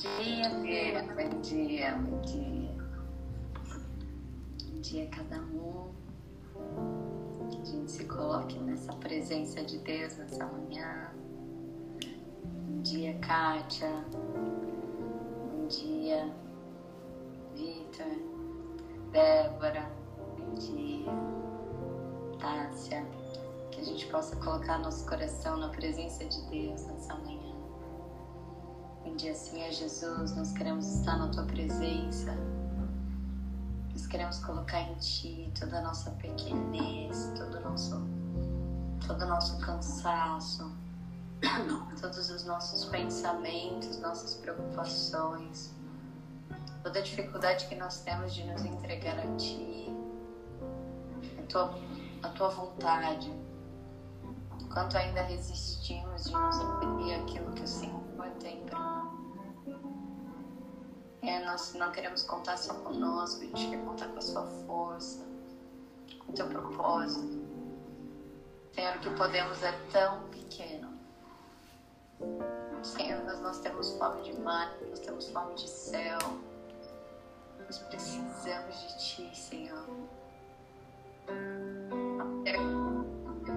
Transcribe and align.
dia, 0.00 0.48
Fê. 0.62 1.02
Bom 1.02 1.40
dia, 1.42 1.94
bom 1.96 2.20
dia. 2.22 2.74
Bom 4.64 4.80
dia 4.80 5.06
cada 5.08 5.42
um. 5.42 5.90
Que 7.50 7.60
a 7.60 7.64
gente 7.64 7.90
se 7.90 8.04
coloque 8.06 8.58
nessa 8.60 8.94
presença 8.94 9.62
de 9.62 9.76
Deus 9.78 10.16
nessa 10.16 10.46
manhã. 10.46 11.10
Bom 12.44 12.80
dia, 12.80 13.18
Kátia. 13.18 13.92
Bom 15.52 15.66
dia, 15.68 16.32
Vitor. 17.54 18.06
Débora. 19.12 19.90
Bom 20.38 20.54
dia, 20.54 21.12
Tássia. 22.38 23.04
Que 23.70 23.82
a 23.82 23.84
gente 23.84 24.06
possa 24.06 24.34
colocar 24.36 24.78
nosso 24.78 25.06
coração 25.06 25.58
na 25.58 25.68
presença 25.68 26.24
de 26.24 26.40
Deus 26.48 26.86
nessa 26.86 27.14
manhã 27.16 27.49
dia, 29.16 29.34
Senhor 29.34 29.70
Jesus, 29.72 30.34
nós 30.36 30.52
queremos 30.52 30.86
estar 30.86 31.16
na 31.16 31.28
tua 31.28 31.44
presença. 31.44 32.32
Nós 33.90 34.06
queremos 34.06 34.38
colocar 34.44 34.80
em 34.80 34.94
ti 34.96 35.50
toda 35.58 35.78
a 35.78 35.82
nossa 35.82 36.10
pequenez, 36.12 37.32
todo 37.36 37.58
o 37.58 37.60
nosso, 37.60 38.02
todo 39.06 39.22
o 39.22 39.26
nosso 39.26 39.58
cansaço, 39.58 40.70
todos 42.00 42.30
os 42.30 42.44
nossos 42.44 42.84
pensamentos, 42.86 43.98
nossas 44.00 44.34
preocupações, 44.34 45.72
toda 46.82 46.98
a 46.98 47.02
dificuldade 47.02 47.66
que 47.66 47.74
nós 47.74 48.00
temos 48.00 48.34
de 48.34 48.44
nos 48.44 48.64
entregar 48.64 49.18
a 49.18 49.36
ti, 49.36 49.94
a 51.38 51.42
tua, 51.46 51.78
a 52.22 52.28
tua 52.28 52.48
vontade. 52.48 53.32
Quanto 54.72 54.96
ainda 54.96 55.22
resistimos 55.22 56.24
de 56.24 56.32
nos 56.32 56.56
impedir 56.56 57.14
aquilo 57.14 57.52
que 57.52 57.62
o 57.62 57.66
Senhor 57.66 58.00
tem 58.40 58.64
para 58.64 58.78
nós. 58.78 58.99
É, 61.22 61.44
nós 61.44 61.74
não 61.74 61.92
queremos 61.92 62.22
contar 62.22 62.56
só 62.56 62.74
conosco, 62.74 63.42
a 63.42 63.44
gente 63.44 63.70
quer 63.70 63.84
contar 63.84 64.08
com 64.08 64.18
a 64.18 64.22
sua 64.22 64.46
força, 64.66 65.26
com 66.18 66.32
o 66.32 66.34
teu 66.34 66.46
propósito. 66.48 67.40
Senhor, 68.72 68.96
o 68.96 69.00
que 69.00 69.10
podemos 69.10 69.62
é 69.62 69.72
tão 69.92 70.22
pequeno. 70.30 70.88
Senhor, 72.82 73.22
nós, 73.24 73.40
nós 73.40 73.58
temos 73.60 73.92
fome 73.98 74.22
de 74.22 74.38
mar, 74.40 74.74
nós 74.88 75.00
temos 75.00 75.28
fome 75.28 75.54
de 75.54 75.68
céu. 75.68 76.18
Nós 77.58 77.78
precisamos 77.78 78.80
de 78.80 78.98
Ti, 78.98 79.36
Senhor. 79.36 79.86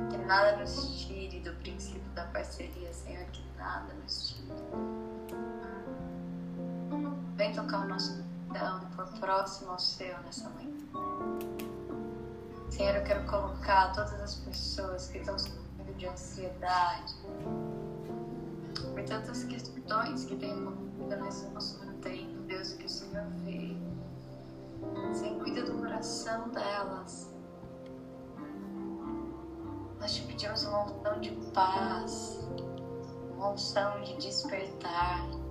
Que 0.10 0.18
nada 0.18 0.58
nos 0.58 1.06
tire 1.06 1.40
do 1.40 1.54
princípio 1.62 2.10
da 2.14 2.26
parceria, 2.28 2.92
Senhor, 2.94 3.26
que 3.28 3.44
nada 3.58 3.94
nos 3.94 4.30
tire. 4.30 5.03
Vem 7.44 7.52
tocar 7.52 7.84
o 7.84 7.90
nosso 7.90 8.24
coração 8.48 8.90
por 8.96 9.06
próximo 9.20 9.72
ao 9.72 9.78
seu 9.78 10.18
nessa 10.20 10.50
manhã. 10.52 10.72
Senhor, 12.70 12.96
eu 12.96 13.04
quero 13.04 13.26
colocar 13.26 13.92
todas 13.92 14.14
as 14.14 14.36
pessoas 14.36 15.10
que 15.10 15.18
estão 15.18 15.38
sofrendo 15.38 15.94
de 15.98 16.08
ansiedade, 16.08 17.14
por 18.94 19.04
tantas 19.04 19.44
questões 19.44 20.24
que 20.24 20.38
têm 20.38 20.52
envolvido 20.52 21.18
nesse 21.18 21.46
nosso 21.50 21.86
tempo, 22.02 22.44
Deus, 22.44 22.76
que 22.76 22.86
o 22.86 22.90
Senhor 22.90 23.26
vê. 23.44 23.76
Senhor, 25.14 25.38
cuida 25.44 25.64
do 25.64 25.74
coração 25.80 26.48
delas. 26.48 27.30
Nós 30.00 30.16
te 30.16 30.22
pedimos 30.22 30.64
uma 30.64 30.84
unção 30.86 31.20
de 31.20 31.32
paz, 31.54 32.40
uma 33.36 33.50
unção 33.50 34.02
de 34.02 34.16
despertar 34.16 35.43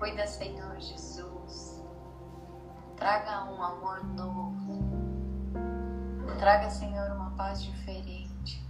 Cuida, 0.00 0.26
Senhor 0.26 0.80
Jesus. 0.80 1.84
Traga 2.96 3.44
um 3.52 3.62
amor 3.62 4.02
novo. 4.02 4.82
Traga, 6.38 6.70
Senhor, 6.70 7.10
uma 7.10 7.32
paz 7.32 7.62
diferente. 7.62 8.66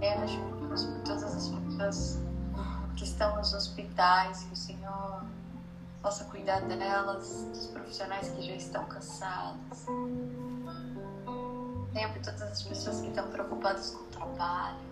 Nós 0.00 0.32
pedimos 0.32 0.84
por 0.84 1.00
todas 1.02 1.22
as 1.22 1.48
pessoas 1.48 2.18
que 2.96 3.04
estão 3.04 3.36
nos 3.36 3.54
hospitais, 3.54 4.42
que 4.42 4.52
o 4.52 4.56
Senhor 4.56 5.24
possa 6.02 6.24
cuidar 6.24 6.60
delas, 6.62 7.44
dos 7.44 7.68
profissionais 7.68 8.30
que 8.30 8.42
já 8.42 8.54
estão 8.54 8.84
cansados. 8.86 9.86
Tenha 11.92 12.08
por 12.12 12.20
todas 12.20 12.42
as 12.42 12.62
pessoas 12.64 13.00
que 13.00 13.10
estão 13.10 13.30
preocupadas 13.30 13.92
com 13.92 14.02
o 14.02 14.06
trabalho. 14.08 14.88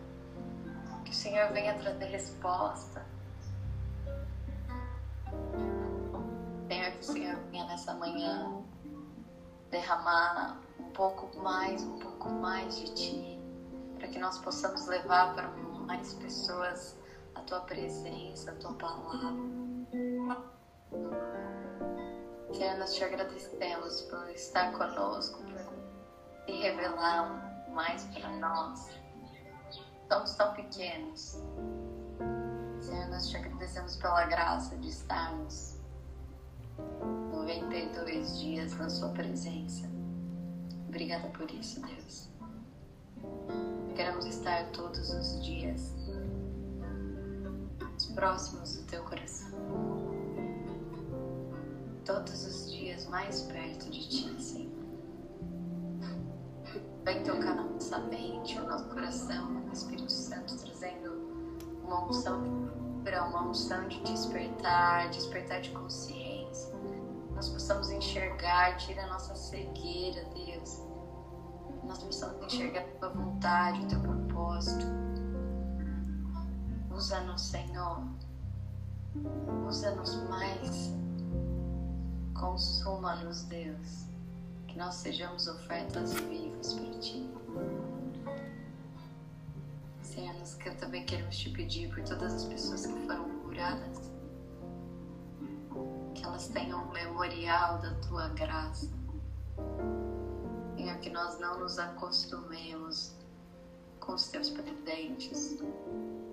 Que 1.04 1.10
o 1.10 1.14
Senhor 1.14 1.52
venha 1.52 1.75
trazer 1.75 2.04
resposta. 2.04 3.16
Senhor, 6.69 6.91
que 6.92 6.98
o 6.98 7.04
Senhor 7.04 7.36
venha 7.50 7.64
nessa 7.66 7.94
manhã 7.94 8.62
derramar 9.70 10.58
um 10.78 10.91
pouco 10.91 11.38
mais, 11.38 11.82
um 11.82 11.98
pouco 11.98 12.28
mais 12.30 12.76
de 12.76 12.94
Ti, 12.94 13.41
para 13.98 14.08
que 14.08 14.19
nós 14.19 14.38
possamos 14.38 14.86
levar 14.86 15.34
para 15.34 15.48
mais 15.86 16.14
pessoas 16.14 16.96
a 17.34 17.41
Tua 17.42 17.60
presença, 17.60 18.50
a 18.50 18.54
Tua 18.54 18.72
palavra. 18.75 19.56
Senhor, 22.52 22.78
nós 22.78 22.94
te 22.94 23.04
agradecemos 23.04 24.02
por 24.02 24.30
estar 24.30 24.72
conosco, 24.72 25.42
por 25.42 26.46
te 26.46 26.52
revelar 26.52 27.66
mais 27.70 28.04
para 28.06 28.30
nós. 28.36 28.88
Somos 30.08 30.34
tão 30.34 30.54
pequenos. 30.54 31.42
Nós 33.10 33.28
te 33.28 33.36
agradecemos 33.36 33.97
pela 33.97 34.24
graça 34.26 34.76
de 34.76 34.88
estarmos 34.88 35.80
92 37.32 38.38
dias 38.38 38.76
na 38.76 38.88
Sua 38.88 39.08
presença. 39.08 39.88
Obrigada 40.88 41.28
por 41.28 41.50
isso, 41.50 41.80
Deus. 41.80 42.28
Queremos 43.94 44.26
estar 44.26 44.66
todos 44.70 45.10
os 45.10 45.44
dias 45.44 45.94
próximos 48.14 48.76
do 48.76 48.82
Teu 48.84 49.02
coração. 49.04 49.50
Todos 52.04 52.46
os 52.46 52.70
dias 52.70 53.06
mais 53.08 53.42
perto 53.42 53.91
de 53.91 54.08
Ti, 54.08 54.42
Senhor. 54.42 54.86
Vem 57.04 57.22
tocar 57.25 57.54
na 57.56 57.64
nossa 57.64 57.98
mente, 57.98 58.58
o 58.58 58.66
nosso 58.66 58.88
coração, 58.88 59.64
o 59.69 59.72
Espírito 59.72 60.10
Santo 60.10 60.56
trazendo 60.56 61.12
uma 61.84 62.04
unção 62.06 62.75
uma 63.26 63.42
unção 63.42 63.88
de 63.88 64.00
despertar, 64.03 65.10
despertar 65.10 65.60
de 65.60 65.70
consciência 65.70 66.37
nós 67.37 67.50
possamos 67.50 67.91
enxergar, 67.91 68.78
tira 68.78 69.04
a 69.04 69.09
nossa 69.09 69.34
cegueira, 69.37 70.25
Deus. 70.34 70.81
Nós 71.84 72.03
possamos 72.03 72.42
enxergar 72.47 72.81
a 72.81 72.98
tua 72.98 73.09
vontade, 73.10 73.84
o 73.84 73.88
teu 73.88 74.00
propósito. 74.00 74.87
Usa-nos, 76.91 77.42
Senhor. 77.42 78.03
Usa-nos 79.69 80.16
mais. 80.31 80.94
Consuma-nos, 82.32 83.43
Deus. 83.44 84.06
Que 84.66 84.78
nós 84.78 84.94
sejamos 84.94 85.47
ofertas 85.47 86.14
vivas 86.14 86.72
para 86.72 86.98
Ti. 87.00 87.31
Senhor, 90.16 90.34
nós 90.34 90.59
também 90.81 91.06
queremos 91.06 91.37
te 91.37 91.50
pedir 91.50 91.94
por 91.94 92.03
todas 92.03 92.34
as 92.34 92.44
pessoas 92.47 92.87
que 92.87 93.06
foram 93.06 93.28
curadas 93.44 94.16
elas 96.37 96.49
tenham 96.49 96.82
um 96.82 96.93
memorial 96.93 97.78
da 97.78 97.94
tua 98.06 98.28
graça. 98.28 98.90
Senhor, 100.76 100.99
que 100.99 101.08
nós 101.08 101.38
não 101.38 101.61
nos 101.61 101.79
acostumemos 101.79 103.14
com 104.00 104.12
os 104.12 104.29
teus 104.29 104.50
presentes, 104.50 105.56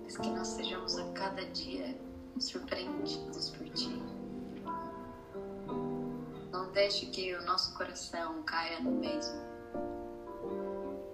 mas 0.02 0.18
que 0.18 0.28
nós 0.28 0.48
sejamos 0.48 0.98
a 0.98 1.10
cada 1.12 1.46
dia 1.46 1.98
surpreendidos 2.38 3.48
por 3.50 3.66
ti. 3.70 4.02
Não 6.52 6.70
deixe 6.72 7.06
que 7.06 7.34
o 7.34 7.42
nosso 7.46 7.74
coração 7.74 8.42
caia 8.42 8.80
no 8.80 8.90
mesmo. 8.90 9.40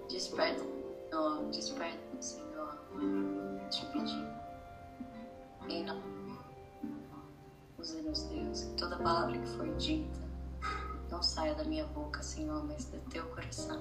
Desperta, 0.08 0.64
Senhor, 1.10 1.44
desperta. 1.50 2.09
Te 3.70 3.86
pedir. 3.86 4.26
Em 5.68 5.84
nome 5.84 6.10
Usa-nos, 7.80 8.24
Deus, 8.24 8.64
que 8.64 8.74
toda 8.74 8.96
palavra 8.96 9.38
que 9.38 9.48
for 9.48 9.66
dita 9.76 10.20
não 11.10 11.22
saia 11.22 11.54
da 11.54 11.64
minha 11.64 11.86
boca, 11.86 12.22
Senhor, 12.22 12.62
mas 12.66 12.84
do 12.84 12.98
teu 13.08 13.24
coração. 13.28 13.80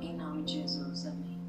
Em 0.00 0.14
nome 0.14 0.42
de 0.42 0.60
Jesus, 0.60 1.06
amém. 1.06 1.40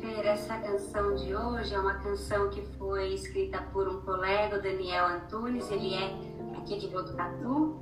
Fer, 0.00 0.26
essa 0.26 0.58
canção 0.58 1.16
de 1.16 1.34
hoje 1.34 1.74
é 1.74 1.78
uma 1.80 1.94
canção 1.94 2.48
que 2.50 2.62
foi 2.78 3.14
escrita 3.14 3.60
por 3.72 3.88
um 3.88 4.00
colega, 4.02 4.60
Daniel 4.60 5.06
Antunes, 5.06 5.70
ele 5.72 5.94
é 5.94 6.56
aqui 6.56 6.78
de 6.78 6.86
Botucatu. 6.86 7.80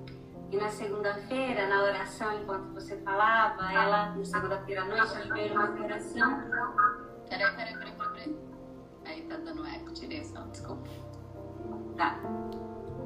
E 0.50 0.56
na 0.56 0.69
segunda-feira, 0.69 1.69
na 1.69 1.85
oração, 1.85 2.43
enquanto 2.43 2.75
você 2.75 2.97
falava, 2.99 3.73
ela, 3.73 4.11
na 4.17 4.25
segunda-feira 4.25 4.82
à 4.82 4.85
noite, 4.85 5.14
ela 5.14 5.35
veio 5.35 5.52
uma 5.52 5.85
oração. 5.85 6.43
Peraí, 7.29 7.55
peraí, 7.55 7.79
peraí, 7.79 7.93
peraí. 7.97 8.50
direção, 10.11 10.49
desculpa. 10.49 10.88
Tá. 11.97 12.19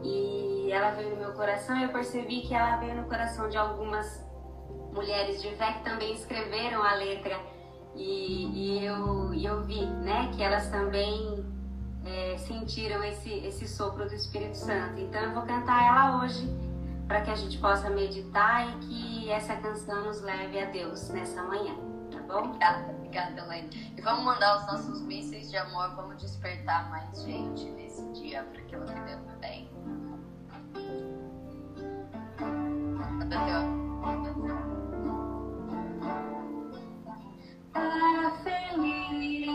E 0.03 0.71
ela 0.73 0.91
veio 0.93 1.11
no 1.11 1.17
meu 1.17 1.33
coração 1.33 1.77
e 1.77 1.85
eu 1.85 1.91
percebi 1.91 2.43
que 2.43 2.55
ela 2.55 2.77
veio 2.77 2.95
no 2.95 3.05
coração 3.05 3.49
de 3.49 3.57
algumas 3.57 4.25
mulheres 4.93 5.43
de 5.43 5.55
fé 5.57 5.73
que 5.75 5.85
também 5.85 6.15
escreveram 6.15 6.83
a 6.83 6.95
letra. 6.95 7.39
E, 7.95 8.81
e 8.81 8.85
eu, 8.85 9.35
e 9.35 9.45
eu 9.45 9.63
vi 9.65 9.87
né, 9.87 10.31
que 10.35 10.43
elas 10.43 10.69
também 10.69 11.45
é, 12.05 12.37
sentiram 12.39 13.03
esse, 13.05 13.31
esse 13.31 13.69
sopro 13.69 14.07
do 14.07 14.15
Espírito 14.15 14.57
Santo. 14.57 14.99
Então 15.01 15.21
eu 15.21 15.35
vou 15.35 15.43
cantar 15.43 15.87
ela 15.87 16.23
hoje 16.23 16.49
para 17.07 17.21
que 17.21 17.31
a 17.31 17.35
gente 17.35 17.59
possa 17.59 17.91
meditar 17.91 18.69
e 18.69 18.79
que 18.87 19.31
essa 19.31 19.57
canção 19.57 20.05
nos 20.05 20.21
leve 20.23 20.59
a 20.61 20.67
Deus 20.67 21.09
nessa 21.11 21.43
manhã, 21.43 21.75
tá 22.11 22.19
bom? 22.21 22.49
Obrigada, 22.49 22.93
obrigada, 22.93 23.41
Elaine. 23.41 23.95
E 23.97 24.01
vamos 24.01 24.25
mandar 24.25 24.59
os 24.59 24.67
nossos 24.67 25.03
mísseis 25.03 25.51
de 25.51 25.57
amor, 25.57 25.95
vamos 25.95 26.21
despertar 26.21 26.91
mais 26.91 27.23
gente 27.23 27.65
nesse 27.71 28.03
dia 28.13 28.43
para 28.45 28.63
que 28.63 28.77
Deus 28.77 28.91
tem. 29.41 29.69
Para 37.73 38.31
feliz 38.43 39.47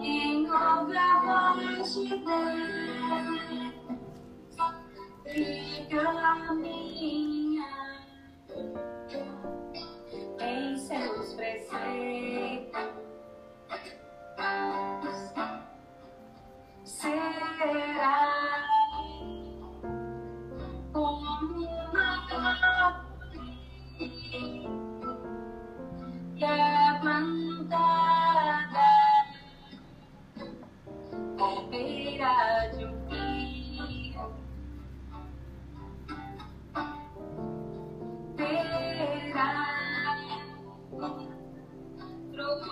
em 0.00 0.50
outra 0.50 1.20
voz 1.24 1.94
de 1.94 2.08
Deus 2.08 3.47
e 5.38 5.86
caminha 5.88 7.64
em 10.40 10.76
seus 10.76 11.34
preceitos. 11.34 12.78
Será 16.84 18.26
como 20.92 21.68
uma 21.68 22.28
que 26.36 26.44
é 26.44 26.98
plantada 27.00 28.18
beira 31.70 32.68
de 32.76 32.84
um 32.84 33.07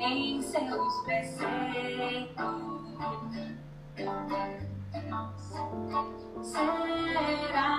em 0.00 0.42
seus 0.42 0.94
preceitos. 1.04 2.36
Será 6.42 7.75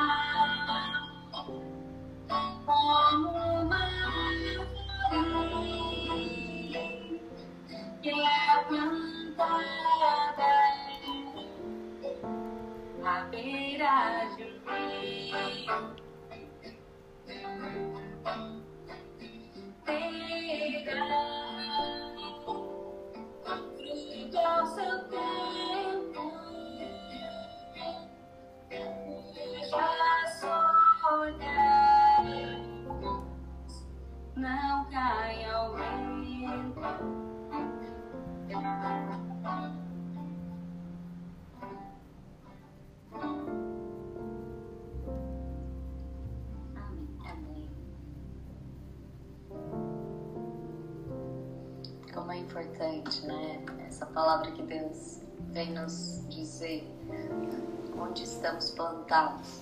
estamos 58.47 58.71
plantados, 58.71 59.61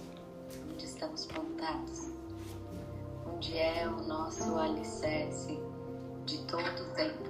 onde 0.70 0.86
estamos 0.86 1.26
plantados, 1.26 2.12
onde 3.26 3.58
é 3.58 3.88
o 3.88 4.04
nosso 4.04 4.56
alicerce 4.60 5.60
de 6.28 6.38
todo 6.46 6.62
o 6.62 6.94
tempo, 6.94 7.24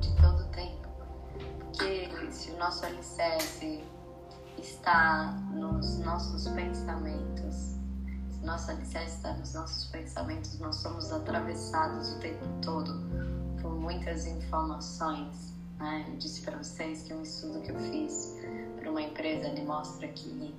de 0.00 0.14
todo 0.16 0.42
o 0.42 0.48
tempo. 0.48 0.86
Porque 1.62 2.30
se 2.30 2.50
o 2.50 2.58
nosso 2.58 2.84
alicerce 2.84 3.82
está 4.58 5.32
nos 5.50 5.98
nossos 6.00 6.46
pensamentos, 6.48 7.78
se 8.28 8.44
nosso 8.44 8.70
alicerce 8.70 9.16
está 9.16 9.32
nos 9.32 9.54
nossos 9.54 9.86
pensamentos, 9.86 10.58
nós 10.58 10.76
somos 10.76 11.10
atravessados 11.10 12.12
o 12.12 12.20
tempo 12.20 12.44
todo 12.60 12.92
por 13.62 13.72
muitas 13.72 14.26
informações. 14.26 15.54
Né? 15.78 16.04
Eu 16.06 16.16
disse 16.18 16.42
para 16.42 16.58
vocês 16.58 17.04
que 17.04 17.14
um 17.14 17.22
estudo 17.22 17.62
que 17.62 17.70
eu 17.70 17.78
fiz 17.78 18.36
para 18.78 18.90
uma 18.90 19.02
empresa 19.02 19.48
ele 19.48 19.62
mostra 19.62 20.08
que 20.08 20.54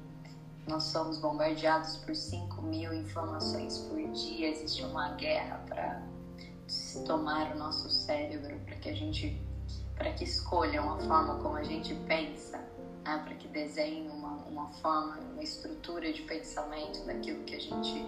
nós 0.68 0.84
somos 0.84 1.18
bombardeados 1.18 1.98
por 1.98 2.16
5 2.16 2.62
mil 2.62 2.94
informações 2.94 3.78
por 3.80 3.98
dia. 4.12 4.50
Existe 4.50 4.84
uma 4.84 5.10
guerra 5.16 5.64
para 5.68 6.02
tomar 7.06 7.56
o 7.56 7.58
nosso 7.58 7.90
cérebro, 7.90 8.60
para 8.66 8.76
que 8.76 8.90
a 8.90 8.94
gente, 8.94 9.42
para 9.96 10.12
que 10.14 10.24
escolham 10.24 10.94
a 10.94 11.00
forma 11.00 11.36
como 11.42 11.56
a 11.56 11.64
gente 11.64 11.96
pensa, 12.08 12.58
né? 13.04 13.22
para 13.26 13.36
que 13.36 13.48
desenhem 13.48 14.10
uma, 14.10 14.34
uma 14.46 14.70
forma, 14.74 15.18
uma 15.34 15.44
estrutura 15.44 16.14
de 16.14 16.22
pensamento 16.22 17.04
daquilo 17.06 17.44
que 17.44 17.56
a 17.56 17.60
gente 17.60 18.06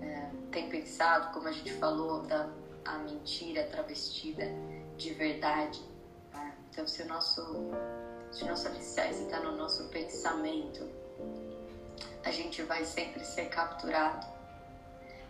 é, 0.00 0.30
tem 0.50 0.70
pensado, 0.70 1.32
como 1.34 1.48
a 1.48 1.52
gente 1.52 1.72
falou, 1.74 2.22
da 2.22 2.48
a 2.84 2.98
mentira 2.98 3.64
travestida 3.64 4.44
de 4.96 5.12
verdade. 5.14 5.80
né? 6.32 6.54
Então, 6.70 6.86
se 6.86 7.02
o 7.02 7.06
nosso, 7.06 7.40
se 8.34 8.44
nosso 8.44 8.66
alicerce 8.66 9.22
está 9.22 9.38
no 9.40 9.56
nosso 9.56 9.84
pensamento, 9.84 10.90
a 12.24 12.30
gente 12.32 12.62
vai 12.64 12.84
sempre 12.84 13.24
ser 13.24 13.48
capturado. 13.48 14.26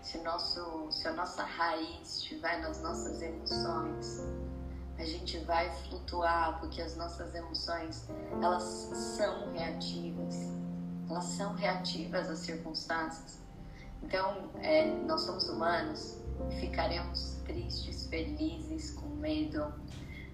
Se, 0.00 0.18
nosso, 0.18 0.90
se 0.90 1.06
a 1.06 1.12
nossa 1.12 1.42
raiz 1.42 2.18
estiver 2.18 2.60
nas 2.60 2.80
nossas 2.82 3.20
emoções, 3.20 4.22
a 4.98 5.04
gente 5.04 5.38
vai 5.40 5.70
flutuar, 5.86 6.58
porque 6.60 6.80
as 6.80 6.96
nossas 6.96 7.34
emoções, 7.34 8.08
elas 8.42 8.62
são 8.62 9.52
reativas. 9.52 10.34
Elas 11.08 11.24
são 11.24 11.54
reativas 11.54 12.30
às 12.30 12.38
circunstâncias. 12.38 13.38
Então, 14.02 14.50
é, 14.62 14.86
nós 14.86 15.22
somos 15.22 15.48
humanos 15.48 16.24
ficaremos 16.60 17.36
tristes, 17.44 18.06
felizes, 18.06 18.92
com 18.92 19.08
medo. 19.16 19.72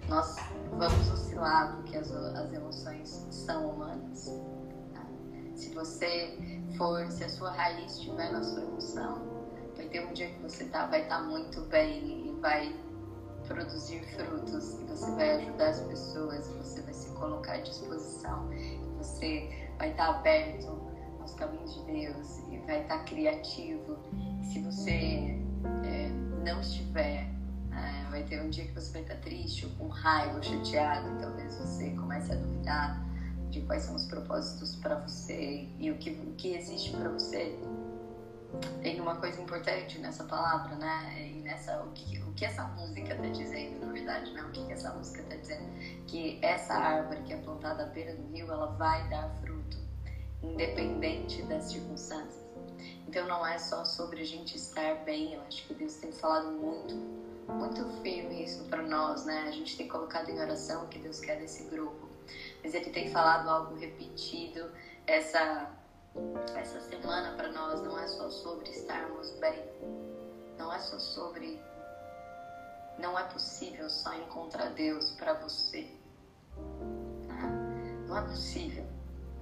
Nós 0.07 0.35
vamos 0.77 1.09
oscilar, 1.11 1.75
porque 1.75 1.97
as, 1.97 2.11
as 2.11 2.53
emoções 2.53 3.25
são 3.29 3.69
humanas. 3.69 4.41
tá? 4.93 5.05
Se 5.55 5.73
você 5.73 6.37
for, 6.77 7.09
se 7.11 7.23
a 7.23 7.29
sua 7.29 7.51
raiz 7.51 7.93
estiver 7.93 8.31
na 8.31 8.43
sua 8.43 8.61
emoção, 8.61 9.21
vai 9.75 9.87
ter 9.87 10.05
um 10.05 10.13
dia 10.13 10.29
que 10.29 10.41
você 10.41 10.65
tá, 10.65 10.87
vai 10.87 11.03
estar 11.03 11.21
muito 11.23 11.61
bem 11.61 12.27
e 12.27 12.39
vai 12.39 12.75
produzir 13.47 14.01
frutos 14.15 14.79
e 14.79 14.85
você 14.85 15.11
vai 15.11 15.31
ajudar 15.37 15.69
as 15.69 15.81
pessoas, 15.81 16.47
você 16.47 16.81
vai 16.81 16.93
se 16.93 17.09
colocar 17.11 17.53
à 17.53 17.57
disposição, 17.57 18.49
você 18.97 19.49
vai 19.77 19.91
estar 19.91 20.09
aberto 20.09 20.79
aos 21.19 21.33
caminhos 21.33 21.73
de 21.75 21.83
Deus 21.85 22.39
e 22.49 22.57
vai 22.59 22.81
estar 22.81 23.03
criativo. 23.05 23.97
E 24.41 24.45
se 24.45 24.61
você 24.61 25.39
é, 25.83 26.09
não 26.43 26.61
estiver 26.61 27.29
vai 28.11 28.23
ter 28.23 28.41
um 28.41 28.49
dia 28.49 28.65
que 28.65 28.73
você 28.73 28.91
vai 28.91 29.01
estar 29.01 29.15
triste, 29.15 29.65
ou 29.65 29.71
com 29.71 29.87
raiva, 29.87 30.35
ou 30.35 30.43
chateado, 30.43 31.09
e 31.15 31.21
talvez 31.21 31.57
você 31.57 31.89
comece 31.91 32.31
a 32.31 32.35
duvidar 32.35 33.01
de 33.49 33.61
quais 33.61 33.83
são 33.83 33.95
os 33.95 34.05
propósitos 34.05 34.75
para 34.75 34.95
você 34.95 35.67
e 35.79 35.89
o 35.89 35.97
que, 35.97 36.11
o 36.11 36.33
que 36.35 36.53
existe 36.53 36.91
para 36.91 37.09
você. 37.09 37.57
Tem 38.81 38.99
uma 38.99 39.15
coisa 39.15 39.41
importante 39.41 39.97
nessa 39.99 40.25
palavra, 40.25 40.75
né? 40.75 41.31
E 41.33 41.41
nessa, 41.41 41.81
o, 41.83 41.91
que, 41.91 42.19
o 42.19 42.33
que 42.33 42.43
essa 42.43 42.63
música 42.63 43.13
está 43.13 43.27
dizendo, 43.27 43.85
na 43.85 43.93
verdade, 43.93 44.31
né? 44.33 44.43
O 44.43 44.51
que, 44.51 44.65
que 44.65 44.73
essa 44.73 44.93
música 44.93 45.21
está 45.21 45.35
dizendo? 45.35 45.69
Que 46.07 46.37
essa 46.41 46.73
árvore 46.73 47.21
que 47.21 47.33
é 47.33 47.37
plantada 47.37 47.83
à 47.83 47.85
beira 47.87 48.13
do 48.13 48.27
rio, 48.33 48.51
ela 48.51 48.67
vai 48.75 49.07
dar 49.09 49.29
fruto, 49.41 49.77
independente 50.43 51.41
das 51.43 51.65
circunstâncias. 51.65 52.41
Então 53.07 53.27
não 53.27 53.45
é 53.45 53.57
só 53.57 53.85
sobre 53.85 54.21
a 54.21 54.25
gente 54.25 54.57
estar 54.57 54.95
bem, 55.05 55.33
eu 55.33 55.41
acho 55.43 55.65
que 55.67 55.73
Deus 55.73 55.95
tem 55.95 56.11
falado 56.11 56.51
muito, 56.51 57.20
muito 57.47 57.85
firme 58.01 58.43
isso 58.43 58.63
para 58.65 58.81
nós, 58.83 59.25
né? 59.25 59.45
A 59.47 59.51
gente 59.51 59.77
tem 59.77 59.87
colocado 59.87 60.29
em 60.29 60.39
oração 60.39 60.85
o 60.85 60.87
que 60.87 60.99
Deus 60.99 61.19
quer 61.19 61.39
desse 61.39 61.63
grupo 61.65 62.11
mas 62.63 62.73
ele 62.73 62.89
tem 62.89 63.11
falado 63.11 63.49
algo 63.49 63.75
repetido 63.75 64.71
essa 65.07 65.69
essa 66.55 66.81
semana 66.81 67.35
para 67.35 67.51
nós 67.51 67.81
não 67.81 67.97
é 67.97 68.05
só 68.05 68.29
sobre 68.29 68.69
estarmos 68.69 69.31
bem, 69.39 69.63
não 70.57 70.73
é 70.73 70.79
só 70.79 70.99
sobre 70.99 71.61
não 72.99 73.17
é 73.17 73.23
possível 73.23 73.89
só 73.89 74.13
encontrar 74.13 74.71
Deus 74.71 75.11
para 75.11 75.33
você. 75.35 75.89
Tá? 77.27 77.47
Não 78.07 78.17
é 78.17 78.21
possível. 78.21 78.85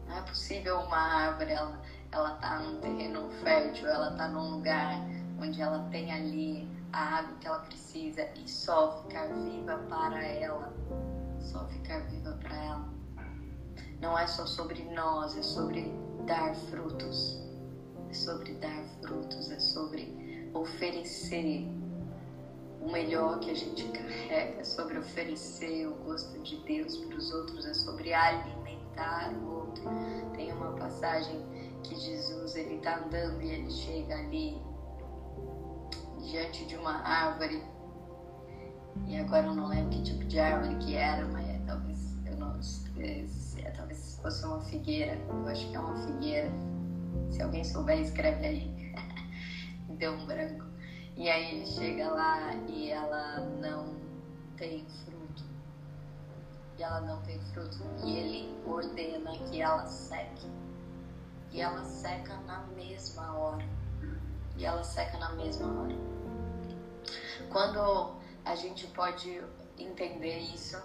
Não 0.08 0.18
é 0.18 0.22
possível 0.22 0.78
uma 0.78 0.98
árvore, 0.98 1.52
ela, 1.52 1.82
ela 2.12 2.36
tá 2.36 2.60
num 2.60 2.80
terreno 2.80 3.30
fértil, 3.44 3.88
ela 3.88 4.16
tá 4.16 4.28
num 4.28 4.52
lugar 4.52 5.02
onde 5.42 5.62
ela 5.62 5.90
tem 5.92 6.12
ali 6.12 6.70
a 6.94 7.18
água 7.20 7.36
que 7.40 7.48
ela 7.48 7.60
precisa 7.60 8.28
e 8.36 8.50
só 8.50 9.04
ficar 9.04 9.28
viva 9.28 9.78
para 9.90 10.24
ela. 10.24 10.74
Só 11.40 11.66
ficar 11.68 12.00
viva 12.08 12.38
para 12.42 12.56
ela 12.56 13.00
não 14.02 14.18
é 14.18 14.26
só 14.28 14.46
sobre 14.46 14.84
nós, 14.94 15.38
é 15.38 15.42
sobre 15.42 15.92
dar 16.26 16.56
frutos. 16.56 17.40
É 18.10 18.14
sobre 18.14 18.54
dar 18.54 18.84
frutos, 19.02 19.52
é 19.52 19.60
sobre 19.60 20.50
oferecer 20.54 21.68
o 22.82 22.92
melhor 22.92 23.40
que 23.40 23.52
a 23.52 23.54
gente 23.54 23.88
carrega, 23.90 24.62
é 24.62 24.64
sobre 24.64 24.98
oferecer 24.98 25.86
o 25.88 25.96
gosto 26.06 26.40
de 26.40 26.58
Deus 26.64 26.98
para 26.98 27.18
os 27.18 27.32
outros, 27.34 27.66
é 27.66 27.74
sobre 27.74 28.14
alimentar 28.14 29.32
o 29.34 29.60
outro. 29.60 29.84
Tem 30.34 30.52
uma 30.54 30.72
passagem 30.72 31.46
que 31.84 31.96
Jesus 31.96 32.56
ele 32.56 32.76
está 32.76 32.98
andando 32.98 33.42
e 33.44 33.52
ele 33.52 33.70
chega 33.70 34.16
ali 34.16 34.60
diante 36.22 36.66
de 36.66 36.76
uma 36.76 37.02
árvore 37.02 37.62
e 39.08 39.18
agora 39.18 39.48
eu 39.48 39.56
não 39.56 39.68
lembro 39.68 39.90
que 39.90 40.04
tipo 40.04 40.24
de 40.26 40.40
árvore 40.40 40.76
que 40.78 40.96
era, 40.96 41.26
mas 41.28 41.66
talvez 41.66 42.18
eu 42.26 42.36
não 42.38 42.60
é, 42.98 43.72
talvez 43.72 44.20
fosse 44.22 44.46
uma 44.46 44.62
figueira, 44.62 45.16
eu 45.16 45.48
acho 45.48 45.68
que 45.70 45.76
é 45.76 45.80
uma 45.80 45.96
figueira. 46.06 46.52
Se 47.32 47.42
alguém 47.42 47.64
souber, 47.64 48.00
escreve 48.00 48.46
aí. 48.46 48.94
Deu 49.98 50.14
um 50.14 50.26
branco. 50.26 50.66
E 51.16 51.30
aí 51.30 51.56
ele 51.56 51.66
chega 51.66 52.10
lá 52.10 52.54
e 52.68 52.90
ela 52.90 53.40
não 53.62 53.96
tem 54.58 54.86
fruto. 55.06 55.44
E 56.78 56.84
ela 56.84 57.02
não 57.02 57.22
tem 57.24 57.40
fruto. 57.54 57.78
E 58.04 58.18
ele 58.18 58.58
ordena 58.66 59.32
que 59.50 59.62
ela 59.62 59.86
seque. 59.86 60.48
E 61.52 61.62
ela 61.62 61.84
seca 61.84 62.38
na 62.42 62.60
mesma 62.76 63.38
hora. 63.38 63.66
E 64.60 64.66
ela 64.66 64.84
seca 64.84 65.18
na 65.18 65.32
mesma 65.36 65.68
hora. 65.82 65.96
Quando 67.50 68.16
a 68.44 68.56
gente 68.56 68.88
pode 68.88 69.42
entender 69.78 70.38
isso, 70.40 70.78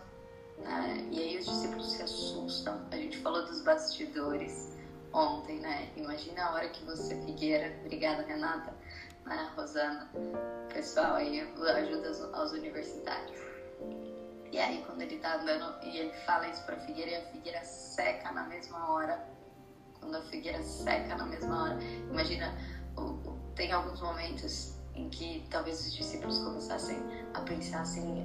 né? 0.58 1.08
E 1.10 1.18
aí 1.18 1.38
os 1.38 1.44
discípulos 1.44 1.90
se 1.90 2.02
assustam. 2.02 2.86
A 2.92 2.96
gente 2.96 3.18
falou 3.18 3.44
dos 3.44 3.62
bastidores 3.62 4.72
ontem, 5.12 5.58
né? 5.58 5.90
Imagina 5.96 6.44
a 6.44 6.54
hora 6.54 6.68
que 6.68 6.84
você, 6.84 7.20
Figueira, 7.22 7.76
obrigada 7.80 8.22
Renata, 8.22 8.72
né? 9.26 9.50
Rosana, 9.56 10.08
pessoal 10.72 11.16
aí 11.16 11.40
ajuda 11.40 12.28
aos 12.32 12.52
universitários. 12.52 13.40
E 14.52 14.58
aí 14.58 14.84
quando 14.86 15.02
ele 15.02 15.18
tá 15.18 15.34
andando 15.34 15.82
e 15.82 15.98
ele 15.98 16.12
fala 16.24 16.46
isso 16.46 16.64
pra 16.64 16.76
Figueira 16.76 17.10
e 17.10 17.16
a 17.16 17.26
Figueira 17.32 17.64
seca 17.64 18.30
na 18.30 18.44
mesma 18.44 18.92
hora. 18.92 19.28
Quando 19.98 20.16
a 20.16 20.22
Figueira 20.22 20.62
seca 20.62 21.16
na 21.16 21.26
mesma 21.26 21.64
hora. 21.64 21.82
Imagina, 21.82 22.54
tem 23.54 23.72
alguns 23.72 24.00
momentos 24.00 24.74
em 24.94 25.08
que 25.08 25.44
talvez 25.50 25.86
os 25.86 25.94
discípulos 25.94 26.38
começassem 26.38 26.98
a 27.34 27.40
pensar 27.40 27.80
assim, 27.80 28.24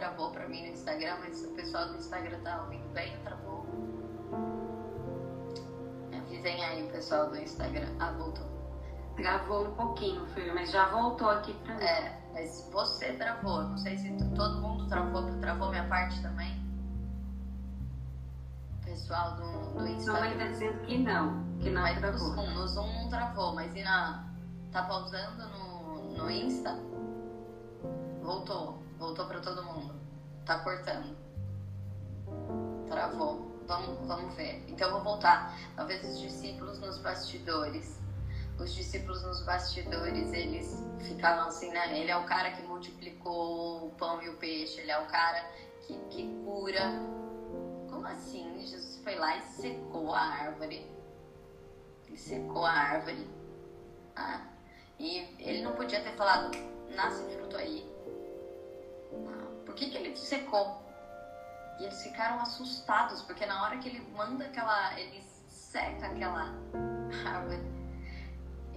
travou 0.00 0.30
pra 0.30 0.48
mim 0.48 0.62
no 0.62 0.68
Instagram, 0.68 1.18
mas 1.20 1.44
o 1.44 1.50
pessoal 1.50 1.88
do 1.88 1.96
Instagram 1.96 2.40
tá 2.42 2.62
ouvindo 2.62 2.88
bem 2.94 3.14
pessoal 7.00 7.30
do 7.30 7.38
Instagram. 7.38 7.88
Ah, 7.98 8.12
voltou. 8.12 8.44
Travou 9.16 9.68
um 9.68 9.74
pouquinho, 9.74 10.26
filho, 10.28 10.54
mas 10.54 10.70
já 10.70 10.88
voltou 10.90 11.30
aqui 11.30 11.54
pra 11.54 11.74
mim. 11.74 11.82
É, 11.82 12.20
mas 12.34 12.68
você 12.70 13.14
travou. 13.14 13.62
Não 13.62 13.78
sei 13.78 13.96
se 13.96 14.14
todo 14.36 14.60
mundo 14.60 14.86
travou, 14.86 15.22
travou 15.40 15.70
minha 15.70 15.88
parte 15.88 16.20
também. 16.20 16.60
Pessoal 18.84 19.36
do, 19.36 19.78
do 19.78 19.86
Instagram. 19.86 20.28
Mamãe 20.28 20.38
tá 20.38 20.46
dizendo 20.48 20.78
que 20.82 20.98
não, 20.98 21.42
que 21.58 21.70
não 21.70 21.82
mas 21.82 21.98
travou. 21.98 22.28
No 22.28 22.34
Zoom, 22.34 22.50
no 22.50 22.68
Zoom 22.68 23.02
não 23.02 23.08
travou, 23.08 23.54
mas 23.54 23.74
e 23.74 23.82
na. 23.82 24.26
Tá 24.70 24.82
pausando 24.82 25.48
no, 25.48 26.18
no 26.18 26.30
Insta? 26.30 26.78
Voltou. 28.22 28.78
Voltou 28.98 29.26
para 29.26 29.40
todo 29.40 29.64
mundo. 29.64 29.94
Tá 30.44 30.58
cortando. 30.58 31.16
Travou. 32.88 33.49
Vamos, 33.70 34.00
vamos 34.04 34.34
ver. 34.34 34.64
Então 34.66 34.90
vou 34.90 35.00
voltar. 35.00 35.56
Talvez 35.76 36.04
os 36.04 36.18
discípulos 36.18 36.80
nos 36.80 36.98
bastidores. 36.98 38.00
Os 38.58 38.74
discípulos 38.74 39.22
nos 39.22 39.44
bastidores, 39.44 40.32
eles 40.32 40.82
ficavam 41.06 41.46
assim, 41.46 41.70
né? 41.70 41.96
Ele 41.96 42.10
é 42.10 42.16
o 42.16 42.24
cara 42.24 42.50
que 42.50 42.62
multiplicou 42.62 43.86
o 43.86 43.90
pão 43.92 44.20
e 44.24 44.28
o 44.28 44.36
peixe. 44.38 44.80
Ele 44.80 44.90
é 44.90 44.98
o 44.98 45.06
cara 45.06 45.48
que, 45.86 45.94
que 46.10 46.26
cura. 46.44 46.80
Como 47.88 48.04
assim? 48.08 48.60
Jesus 48.66 49.00
foi 49.04 49.14
lá 49.14 49.36
e 49.36 49.42
secou 49.42 50.12
a 50.12 50.20
árvore. 50.20 50.84
Ele 52.08 52.16
secou 52.16 52.66
a 52.66 52.72
árvore. 52.72 53.24
Ah, 54.16 54.48
e 54.98 55.18
ele 55.38 55.62
não 55.62 55.76
podia 55.76 56.00
ter 56.00 56.16
falado, 56.16 56.50
nasce 56.96 57.22
fruto 57.36 57.56
aí. 57.56 57.88
Por 59.64 59.76
que, 59.76 59.90
que 59.90 59.96
ele 59.96 60.16
secou? 60.16 60.89
E 61.80 61.84
eles 61.84 62.02
ficaram 62.02 62.38
assustados, 62.42 63.22
porque 63.22 63.46
na 63.46 63.62
hora 63.64 63.78
que 63.78 63.88
ele 63.88 64.06
manda 64.14 64.44
aquela. 64.44 65.00
ele 65.00 65.22
seca 65.48 66.08
aquela 66.08 66.54
árvore, 67.24 67.62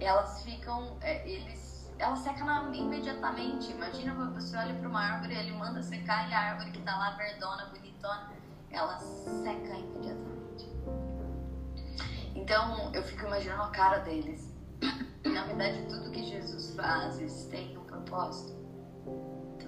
elas 0.00 0.42
ficam. 0.42 0.96
É, 1.02 1.28
eles, 1.28 1.92
ela 1.98 2.16
seca 2.16 2.42
na, 2.42 2.74
imediatamente. 2.74 3.70
Imagina 3.72 4.14
você 4.30 4.56
olha 4.56 4.72
para 4.72 4.88
uma 4.88 5.00
árvore, 5.00 5.34
ele 5.34 5.52
manda 5.52 5.82
secar 5.82 6.30
e 6.30 6.32
a 6.32 6.52
árvore 6.52 6.70
que 6.70 6.78
está 6.78 6.96
lá 6.96 7.10
verdona, 7.10 7.66
bonitona, 7.66 8.32
ela 8.70 8.98
seca 8.98 9.76
imediatamente. 9.76 10.72
Então 12.34 12.90
eu 12.94 13.02
fico 13.02 13.26
imaginando 13.26 13.64
a 13.64 13.68
cara 13.70 13.98
deles. 13.98 14.50
Na 15.26 15.44
verdade, 15.44 15.86
tudo 15.90 16.10
que 16.10 16.24
Jesus 16.24 16.74
faz 16.74 17.18
tem 17.50 17.76
um 17.76 17.84
propósito 17.84 18.63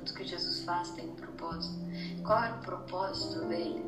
tudo 0.06 0.14
que 0.14 0.25
Jesus 0.25 0.60
faz 0.60 0.90
tem 0.90 1.10
um 1.10 1.16
propósito. 1.16 1.75
Qual 2.22 2.42
era 2.42 2.54
o 2.54 2.60
propósito 2.60 3.44
dele? 3.46 3.84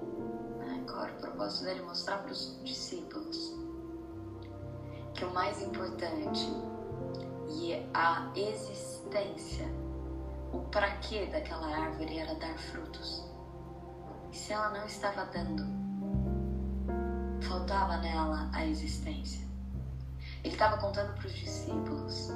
Né? 0.59 0.85
Qual 0.87 1.05
era 1.05 1.13
o 1.13 1.17
propósito 1.17 1.65
dele? 1.65 1.83
Mostrar 1.83 2.19
para 2.19 2.33
os 2.33 2.59
discípulos 2.65 3.57
que 5.15 5.25
o 5.25 5.33
mais 5.33 5.63
importante 5.63 6.49
e 7.49 7.89
a 7.95 8.31
existência, 8.35 9.67
o 10.53 10.59
para 10.71 10.91
quê 10.99 11.27
daquela 11.27 11.67
árvore 11.67 12.19
era 12.19 12.35
dar 12.35 12.59
frutos. 12.59 13.25
E 14.33 14.37
se 14.37 14.53
ela 14.53 14.71
não 14.71 14.85
estava 14.87 15.25
dando, 15.27 15.65
faltava 17.43 17.97
nela 17.99 18.51
a 18.53 18.67
existência. 18.67 19.47
Ele 20.45 20.55
estava 20.55 20.79
contando 20.79 21.15
para 21.15 21.27
os 21.27 21.33
discípulos 21.33 22.31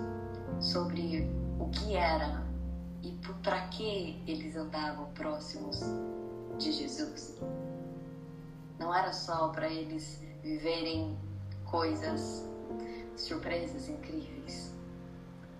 sobre 0.61 1.29
o 1.59 1.69
que 1.69 1.95
era 1.95 2.42
e 3.03 3.11
para 3.43 3.67
que 3.69 4.23
eles 4.27 4.57
andavam 4.57 5.07
próximos 5.13 5.81
de 6.59 6.73
Jesus. 6.73 7.41
Não 8.79 8.95
era 8.95 9.13
só 9.13 9.49
para 9.49 9.69
eles 9.69 10.23
viverem 10.43 11.19
coisas 11.65 12.45
surpresas 13.17 13.89
incríveis. 13.89 14.73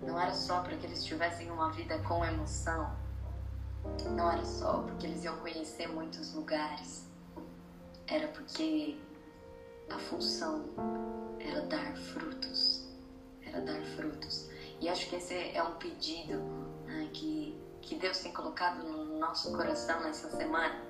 Não 0.01 0.19
era 0.19 0.33
só 0.33 0.61
para 0.61 0.75
que 0.77 0.85
eles 0.85 1.03
tivessem 1.03 1.49
uma 1.49 1.71
vida 1.71 1.97
com 1.99 2.23
emoção. 2.23 2.91
Não 4.11 4.31
era 4.31 4.45
só 4.45 4.79
porque 4.83 5.05
eles 5.05 5.23
iam 5.23 5.35
conhecer 5.37 5.87
muitos 5.87 6.33
lugares. 6.33 7.07
Era 8.07 8.27
porque 8.29 8.97
a 9.89 9.97
função 9.97 10.65
era 11.39 11.61
dar 11.63 11.95
frutos. 11.95 12.87
Era 13.45 13.61
dar 13.61 13.81
frutos. 13.95 14.49
E 14.81 14.89
acho 14.89 15.09
que 15.09 15.15
esse 15.15 15.33
é 15.33 15.63
um 15.63 15.75
pedido 15.75 16.41
que, 17.13 17.57
que 17.81 17.95
Deus 17.95 18.19
tem 18.19 18.33
colocado 18.33 18.83
no 18.83 19.19
nosso 19.19 19.55
coração 19.55 20.01
nessa 20.01 20.29
semana. 20.29 20.81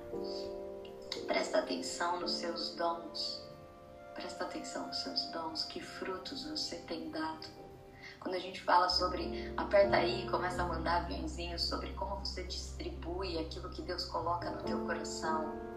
Presta 1.26 1.58
atenção 1.58 2.20
nos 2.20 2.32
seus 2.32 2.74
dons. 2.74 3.42
Presta 4.14 4.44
atenção 4.44 4.86
nos 4.86 4.96
seus 5.02 5.24
dons. 5.30 5.64
Que 5.64 5.80
frutos 5.80 6.44
você 6.44 6.76
tem 6.78 7.10
dado. 7.10 7.46
Quando 8.20 8.34
a 8.34 8.38
gente 8.38 8.62
fala 8.62 8.88
sobre 8.88 9.52
aperta 9.56 9.96
aí, 9.96 10.28
começa 10.30 10.62
a 10.62 10.66
mandar 10.66 11.02
aviãozinhos 11.02 11.62
sobre 11.62 11.92
como 11.92 12.16
você 12.16 12.42
distribui 12.44 13.38
aquilo 13.38 13.68
que 13.70 13.82
Deus 13.82 14.04
coloca 14.06 14.50
no 14.50 14.62
teu 14.62 14.80
coração 14.86 15.74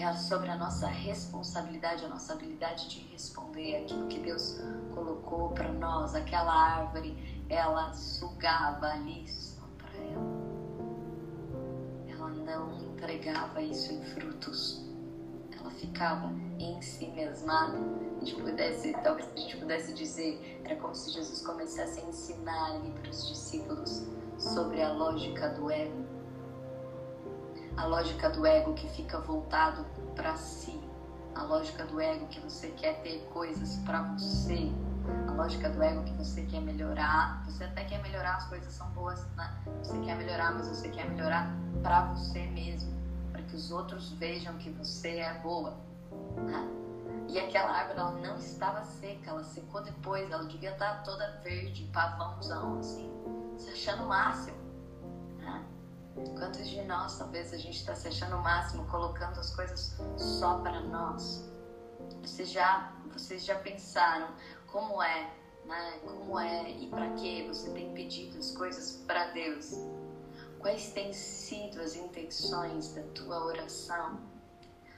é 0.00 0.16
sobre 0.16 0.50
a 0.50 0.56
nossa 0.56 0.86
responsabilidade, 0.86 2.04
a 2.04 2.08
nossa 2.08 2.32
habilidade 2.32 2.88
de 2.88 3.00
responder 3.12 3.76
aquilo 3.76 4.06
que 4.08 4.18
Deus 4.18 4.58
colocou 4.94 5.50
para 5.50 5.70
nós. 5.72 6.14
Aquela 6.14 6.52
árvore, 6.52 7.16
ela 7.52 7.92
sugava 7.92 8.92
só 9.28 9.62
para 9.76 9.96
ela. 9.98 10.42
Ela 12.08 12.28
não 12.30 12.80
entregava 12.80 13.60
isso 13.60 13.92
em 13.92 14.02
frutos. 14.02 14.82
Ela 15.58 15.70
ficava 15.70 16.32
em 16.58 16.80
si 16.80 17.08
mesmada. 17.08 17.78
A 18.20 18.24
gente 18.24 18.40
pudesse, 18.40 18.92
talvez 19.04 19.28
a 19.36 19.38
gente 19.38 19.58
pudesse 19.58 19.92
dizer, 19.92 20.60
era 20.64 20.76
como 20.76 20.94
se 20.94 21.10
Jesus 21.10 21.44
começasse 21.44 22.00
a 22.00 22.04
ensinar 22.04 22.72
ali 22.72 22.90
para 22.92 23.10
os 23.10 23.28
discípulos 23.28 24.02
sobre 24.38 24.82
a 24.82 24.90
lógica 24.92 25.50
do 25.50 25.70
ego 25.70 26.02
a 27.76 27.86
lógica 27.86 28.28
do 28.28 28.44
ego 28.46 28.74
que 28.74 28.86
fica 28.90 29.18
voltado 29.18 29.86
para 30.14 30.36
si, 30.36 30.78
a 31.34 31.42
lógica 31.42 31.86
do 31.86 31.98
ego 31.98 32.26
que 32.26 32.38
você 32.40 32.68
quer 32.68 33.00
ter 33.02 33.20
coisas 33.32 33.76
para 33.78 34.02
você, 34.02 34.70
a 35.28 35.32
lógica 35.32 35.68
do 35.70 35.82
ego 35.82 36.04
que 36.04 36.12
você 36.12 36.42
quer 36.42 36.60
melhorar, 36.60 37.42
você 37.44 37.64
até 37.64 37.84
quer 37.84 38.02
melhorar, 38.02 38.36
as 38.36 38.46
coisas 38.46 38.72
são 38.72 38.88
boas, 38.90 39.24
né? 39.36 39.50
Você 39.82 39.98
quer 40.00 40.16
melhorar, 40.16 40.52
mas 40.54 40.68
você 40.68 40.88
quer 40.88 41.08
melhorar 41.08 41.52
para 41.82 42.04
você 42.12 42.46
mesmo, 42.46 42.92
para 43.32 43.42
que 43.42 43.56
os 43.56 43.70
outros 43.70 44.12
vejam 44.12 44.56
que 44.58 44.70
você 44.70 45.18
é 45.18 45.34
boa. 45.40 45.76
Né? 46.36 46.82
E 47.28 47.38
aquela 47.38 47.70
árvore 47.70 47.98
ela 47.98 48.10
não 48.12 48.36
estava 48.36 48.84
seca, 48.84 49.30
ela 49.30 49.44
secou 49.44 49.82
depois, 49.82 50.30
ela 50.30 50.44
devia 50.44 50.72
estar 50.72 51.02
toda 51.02 51.40
verde, 51.42 51.88
pavãozão, 51.92 52.78
assim, 52.78 53.10
se 53.56 53.70
achando 53.70 54.04
o 54.04 54.08
máximo. 54.08 54.56
Né? 55.38 55.64
Quantos 56.38 56.68
de 56.68 56.82
nós 56.82 57.18
talvez 57.18 57.52
a 57.52 57.56
gente 57.56 57.76
está 57.78 57.94
se 57.94 58.08
achando 58.08 58.36
o 58.36 58.42
máximo, 58.42 58.84
colocando 58.86 59.38
as 59.38 59.54
coisas 59.54 59.96
só 60.16 60.58
para 60.58 60.80
nós? 60.80 61.50
Vocês 62.22 62.50
já, 62.50 62.92
vocês 63.12 63.44
já 63.44 63.54
pensaram 63.56 64.28
como 64.72 65.02
é, 65.02 65.30
né? 65.66 66.00
Como 66.04 66.38
é 66.38 66.70
e 66.70 66.86
para 66.88 67.10
que 67.10 67.46
você 67.46 67.70
tem 67.70 67.92
pedido 67.92 68.38
as 68.38 68.50
coisas 68.52 69.02
para 69.06 69.26
Deus? 69.26 69.74
Quais 70.58 70.92
têm 70.92 71.12
sido 71.12 71.80
as 71.80 71.94
intenções 71.94 72.94
da 72.94 73.02
tua 73.14 73.44
oração? 73.44 74.18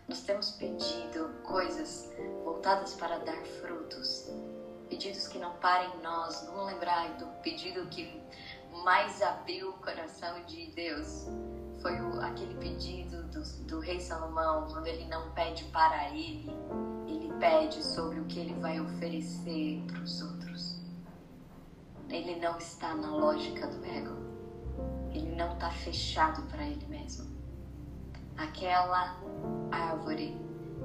Nós 0.06 0.20
temos 0.20 0.52
pedido 0.52 1.30
coisas 1.42 2.10
voltadas 2.44 2.94
para 2.94 3.18
dar 3.18 3.42
frutos, 3.60 4.30
pedidos 4.88 5.26
que 5.26 5.38
não 5.38 5.54
parem 5.54 5.90
em 5.96 6.02
nós. 6.02 6.44
Vamos 6.46 6.66
lembrar 6.66 7.16
do 7.16 7.26
pedido 7.42 7.86
que 7.88 8.22
mais 8.84 9.22
abriu 9.22 9.70
o 9.70 9.72
coração 9.74 10.44
de 10.44 10.66
Deus 10.72 11.26
foi 11.80 12.00
o, 12.00 12.20
aquele 12.22 12.54
pedido 12.54 13.24
do, 13.24 13.42
do, 13.66 13.78
rei 13.78 14.00
Salomão, 14.00 14.66
quando 14.70 14.86
ele 14.86 15.04
não 15.04 15.30
pede 15.32 15.64
para 15.64 16.08
ele 16.10 16.50
pede 17.38 17.82
sobre 17.82 18.20
o 18.20 18.24
que 18.24 18.38
ele 18.40 18.54
vai 18.54 18.80
oferecer 18.80 19.82
para 19.86 20.00
os 20.00 20.22
outros. 20.22 20.80
Ele 22.08 22.36
não 22.36 22.56
está 22.58 22.94
na 22.94 23.10
lógica 23.10 23.66
do 23.66 23.84
ego. 23.84 24.14
Ele 25.12 25.34
não 25.34 25.52
está 25.54 25.70
fechado 25.70 26.42
para 26.48 26.64
ele 26.66 26.86
mesmo. 26.86 27.32
Aquela 28.36 29.20
árvore 29.70 30.36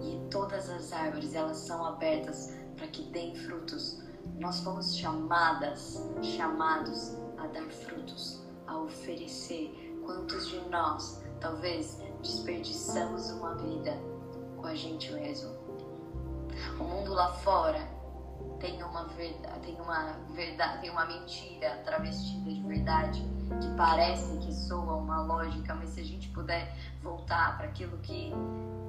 e 0.01 0.19
todas 0.29 0.69
as 0.69 0.93
árvores, 0.93 1.33
elas 1.33 1.57
são 1.57 1.83
abertas 1.83 2.53
para 2.77 2.87
que 2.87 3.03
deem 3.11 3.35
frutos. 3.35 4.01
Nós 4.39 4.61
fomos 4.61 4.95
chamadas, 4.95 6.07
chamados 6.21 7.15
a 7.37 7.47
dar 7.47 7.69
frutos, 7.69 8.41
a 8.67 8.77
oferecer. 8.77 9.75
Quantos 10.05 10.47
de 10.47 10.59
nós 10.69 11.21
talvez 11.39 12.01
desperdiçamos 12.21 13.29
uma 13.31 13.55
vida 13.55 13.93
com 14.57 14.65
a 14.65 14.73
gente 14.73 15.11
mesmo? 15.11 15.58
O 16.79 16.83
mundo 16.83 17.13
lá 17.13 17.31
fora 17.33 17.79
tem 18.59 18.81
uma 18.83 19.05
verdade, 19.05 19.59
tem 19.61 19.79
uma 19.79 20.13
verdade, 20.31 20.81
tem 20.81 20.89
uma 20.89 21.05
mentira 21.05 21.77
travestida 21.85 22.51
de 22.51 22.61
verdade 22.63 23.21
que 23.61 23.69
parece 23.75 24.37
que 24.37 24.53
soa 24.53 24.95
uma 24.95 25.21
lógica, 25.21 25.73
mas 25.75 25.89
se 25.89 26.01
a 26.01 26.03
gente 26.03 26.29
puder 26.29 26.75
voltar 27.01 27.57
para 27.57 27.67
aquilo 27.67 27.97
que 27.99 28.31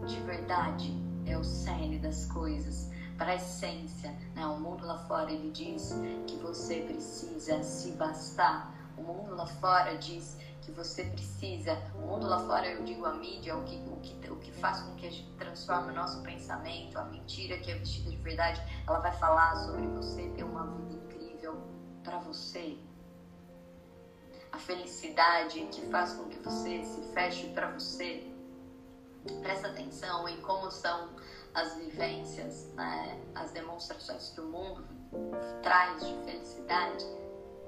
de 0.07 0.20
verdade 0.20 0.96
é 1.27 1.37
o 1.37 1.44
cerne 1.44 1.99
das 1.99 2.27
coisas, 2.27 2.90
para 3.16 3.33
a 3.33 3.35
essência. 3.35 4.14
Né? 4.35 4.46
O 4.46 4.59
mundo 4.59 4.87
lá 4.87 4.96
fora 4.99 5.31
ele 5.31 5.51
diz 5.51 5.94
que 6.27 6.37
você 6.37 6.81
precisa 6.81 7.62
se 7.62 7.92
bastar. 7.92 8.75
O 8.96 9.03
mundo 9.03 9.35
lá 9.35 9.46
fora 9.46 9.96
diz 9.96 10.38
que 10.70 10.76
você 10.76 11.04
precisa. 11.04 11.76
O 11.94 12.06
mundo 12.06 12.26
lá 12.26 12.38
fora, 12.38 12.66
eu 12.66 12.83
digo 12.85 13.04
a 13.04 13.12
mídia, 13.14 13.56
o 13.56 13.64
que, 13.64 13.76
o 13.76 13.96
que, 13.96 14.30
o 14.30 14.37
que 14.37 14.52
faz 14.52 14.80
com 14.80 14.94
que 14.94 15.06
a 15.06 15.11
gente 15.11 15.30
transforme 15.37 15.92
o 15.92 15.94
nosso 15.94 16.22
pensamento, 16.22 16.96
a 16.98 17.04
mentira 17.04 17.59
que 17.59 17.70
é 17.70 17.74
vestida 17.74 18.11
de 18.11 18.16
verdade, 18.16 18.61
ela 18.87 19.00
vai 19.00 19.12
falar 19.18 19.56
sobre 19.56 19.87
você 19.88 20.28
ter 20.30 20.44
uma 20.44 20.66
vida 20.66 20.94
incrível 20.94 21.61
para 22.02 22.18
você. 22.18 22.78
A 24.52 24.59
felicidade 24.59 25.61
que 25.72 25.83
faz 25.87 26.12
com 26.14 26.28
que 26.28 26.38
você 26.38 26.83
se 26.83 27.02
feche 27.12 27.48
para 27.50 27.70
você. 27.70 28.26
Presta 29.42 29.68
atenção 29.68 30.26
em 30.28 30.40
como 30.40 30.70
são 30.70 31.11
as 31.54 31.74
vivências, 31.76 32.72
né, 32.74 33.20
as 33.35 33.50
demonstrações 33.50 34.30
que 34.30 34.40
o 34.40 34.46
mundo 34.46 34.85
traz 35.62 36.06
de 36.06 36.14
felicidade, 36.24 37.04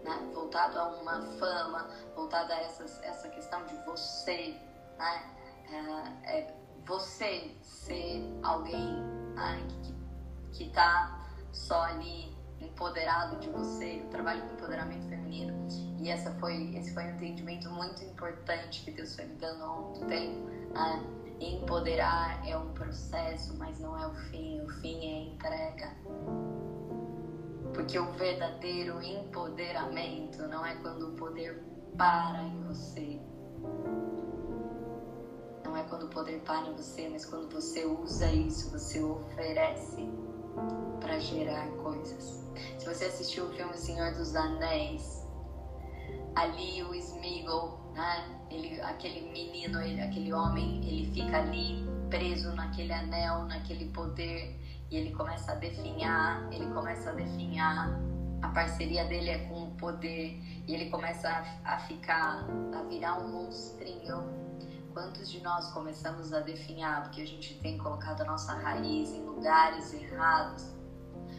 né, 0.04 0.30
voltado 0.34 0.78
a 0.78 0.86
uma 0.88 1.22
fama, 1.38 1.88
voltado 2.14 2.52
a 2.52 2.56
essas, 2.56 3.02
essa 3.02 3.28
questão 3.28 3.64
de 3.66 3.76
você, 3.84 4.56
né, 4.98 5.30
é, 6.24 6.38
é 6.38 6.54
você 6.84 7.54
ser 7.62 8.22
alguém 8.42 8.96
né, 9.34 9.66
que 10.52 10.64
está 10.64 11.20
só 11.52 11.82
ali 11.82 12.36
empoderado 12.60 13.36
de 13.38 13.48
você, 13.50 14.00
eu 14.00 14.10
trabalho 14.10 14.42
com 14.42 14.54
empoderamento 14.54 15.08
feminino 15.08 15.62
e 16.02 16.10
essa 16.10 16.32
foi, 16.34 16.74
esse 16.76 16.92
foi 16.92 17.04
um 17.04 17.10
entendimento 17.10 17.70
muito 17.70 18.02
importante 18.02 18.82
que 18.84 18.90
Deus 18.90 19.14
foi 19.14 19.24
me 19.24 19.36
dando 19.36 19.62
há 19.62 19.68
muito 19.68 20.04
tempo. 20.06 20.48
Né? 20.74 21.04
Empoderar 21.40 22.44
é 22.44 22.56
um 22.56 22.72
processo, 22.72 23.56
mas 23.56 23.78
não 23.78 23.96
é 23.96 24.04
o 24.08 24.14
fim. 24.14 24.60
O 24.62 24.68
fim 24.80 24.98
é 24.98 25.32
entrega. 25.32 25.92
Porque 27.74 27.98
o 27.98 28.10
verdadeiro 28.12 29.02
empoderamento 29.02 30.46
não 30.48 30.64
é 30.64 30.74
quando 30.76 31.08
o 31.08 31.12
poder 31.12 31.62
para 31.96 32.42
em 32.42 32.62
você. 32.64 33.20
Não 35.64 35.76
é 35.76 35.82
quando 35.84 36.04
o 36.04 36.08
poder 36.08 36.40
para 36.40 36.68
em 36.68 36.74
você, 36.74 37.08
mas 37.08 37.24
quando 37.24 37.50
você 37.50 37.84
usa 37.86 38.30
isso, 38.30 38.70
você 38.70 39.02
oferece 39.02 40.08
para 41.00 41.18
gerar 41.18 41.66
coisas. 41.82 42.46
Se 42.78 42.86
você 42.86 43.06
assistiu 43.06 43.46
o 43.46 43.52
filme 43.52 43.76
Senhor 43.76 44.12
dos 44.12 44.36
Anéis, 44.36 45.26
ali 46.34 46.82
o 46.82 46.94
Smeagol, 46.94 47.80
né? 47.94 48.38
Ele, 48.50 48.80
aquele 48.82 49.32
menino, 49.32 49.80
ele, 49.80 50.00
aquele 50.00 50.32
homem, 50.32 50.86
ele 50.86 51.10
fica 51.12 51.38
ali 51.38 51.86
preso 52.10 52.54
naquele 52.54 52.92
anel, 52.92 53.44
naquele 53.44 53.86
poder 53.86 54.58
e 54.92 54.96
ele 54.96 55.12
começa 55.12 55.52
a 55.52 55.54
definhar, 55.54 56.46
ele 56.52 56.72
começa 56.72 57.10
a 57.10 57.12
definhar. 57.14 57.98
A 58.42 58.48
parceria 58.48 59.04
dele 59.06 59.30
é 59.30 59.38
com 59.48 59.64
o 59.64 59.70
poder 59.72 60.38
e 60.66 60.74
ele 60.74 60.90
começa 60.90 61.28
a, 61.28 61.74
a 61.74 61.78
ficar, 61.78 62.44
a 62.74 62.82
virar 62.82 63.18
um 63.18 63.28
monstrinho. 63.28 64.22
Quantos 64.92 65.30
de 65.30 65.40
nós 65.40 65.72
começamos 65.72 66.32
a 66.32 66.40
definhar 66.40 67.04
porque 67.04 67.22
a 67.22 67.26
gente 67.26 67.58
tem 67.60 67.78
colocado 67.78 68.20
a 68.20 68.24
nossa 68.24 68.52
raiz 68.52 69.10
em 69.10 69.24
lugares 69.24 69.94
errados? 69.94 70.66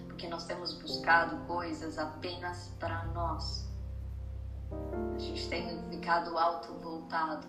Porque 0.08 0.28
nós 0.28 0.46
temos 0.46 0.74
buscado 0.82 1.38
coisas 1.46 1.98
apenas 1.98 2.74
para 2.80 3.06
nós 3.08 3.72
a 5.16 5.20
gente 5.20 5.48
tem 5.50 5.84
ficado 5.90 6.38
alto 6.38 6.74
voltado. 6.80 7.48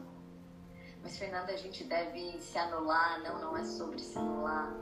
Mas, 1.02 1.18
Fernanda, 1.18 1.52
a 1.52 1.56
gente 1.56 1.84
deve 1.84 2.38
se 2.40 2.58
anular. 2.58 3.20
Não, 3.22 3.40
não 3.40 3.56
é 3.56 3.64
sobre 3.64 3.98
se 3.98 4.18
anular. 4.18 4.72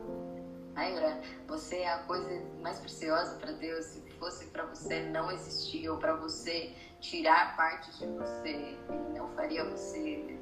Lembra? 0.75 1.21
Você 1.47 1.81
é 1.81 1.93
a 1.93 1.99
coisa 2.05 2.29
mais 2.61 2.79
preciosa 2.79 3.37
para 3.37 3.53
Deus. 3.53 3.85
Se 3.87 4.01
fosse 4.13 4.47
para 4.47 4.65
você 4.67 5.03
não 5.11 5.31
existir 5.31 5.89
ou 5.89 5.99
para 5.99 6.15
você 6.15 6.75
tirar 7.01 7.57
parte 7.57 7.91
de 7.99 8.07
você, 8.07 8.49
Ele 8.89 9.19
não 9.19 9.29
faria 9.35 9.65
você. 9.65 10.39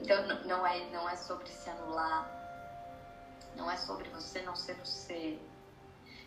Então 0.00 0.26
não 0.46 0.66
é, 0.66 0.90
não 0.90 1.08
é 1.08 1.16
sobre 1.16 1.48
se 1.48 1.70
anular, 1.70 2.28
não 3.56 3.70
é 3.70 3.76
sobre 3.76 4.08
você 4.10 4.42
não 4.42 4.56
ser 4.56 4.74
você, 4.74 5.38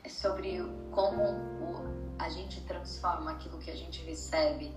é 0.04 0.10
sobre 0.10 0.60
como 0.92 1.24
o, 1.24 2.16
a 2.18 2.30
gente 2.30 2.62
transforma 2.66 3.32
aquilo 3.32 3.60
que 3.60 3.70
a 3.70 3.76
gente 3.76 4.02
recebe 4.04 4.74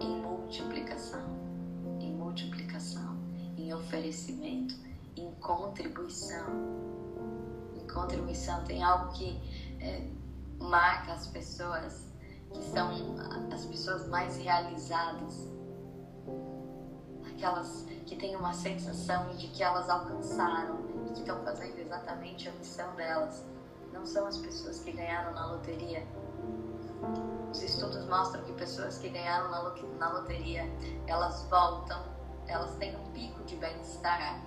em 0.00 0.16
multiplicação, 0.20 1.26
em 2.00 2.12
multiplicação, 2.14 3.16
em 3.56 3.74
oferecimento, 3.74 4.74
em 5.16 5.30
contribuição. 5.34 6.46
Em 7.74 7.86
contribuição 7.86 8.64
tem 8.64 8.82
algo 8.82 9.12
que 9.12 9.40
é, 9.80 10.08
marca 10.58 11.12
as 11.12 11.26
pessoas 11.26 12.12
que 12.52 12.62
são 12.64 12.90
as 13.50 13.64
pessoas 13.64 14.06
mais 14.08 14.36
realizadas, 14.36 15.48
aquelas 17.30 17.86
que 18.04 18.14
têm 18.14 18.36
uma 18.36 18.52
sensação 18.52 19.34
de 19.36 19.48
que 19.48 19.62
elas 19.62 19.88
alcançaram 19.88 20.80
e 21.06 21.12
que 21.12 21.20
estão 21.20 21.42
fazendo 21.42 21.78
exatamente 21.78 22.48
a 22.48 22.52
missão 22.52 22.94
delas. 22.94 23.42
Não 23.90 24.04
são 24.04 24.26
as 24.26 24.36
pessoas 24.38 24.80
que 24.80 24.92
ganharam 24.92 25.32
na 25.32 25.52
loteria, 25.52 26.06
os 27.50 27.62
estudos 27.62 28.06
mostram 28.06 28.42
que 28.44 28.52
pessoas 28.54 28.98
que 28.98 29.08
ganharam 29.10 29.50
na, 29.50 29.62
na 29.98 30.12
loteria, 30.12 30.64
elas 31.06 31.42
voltam, 31.50 32.02
elas 32.46 32.74
têm 32.76 32.96
um 32.96 33.12
pico 33.12 33.42
de 33.44 33.56
bem-estar, 33.56 34.40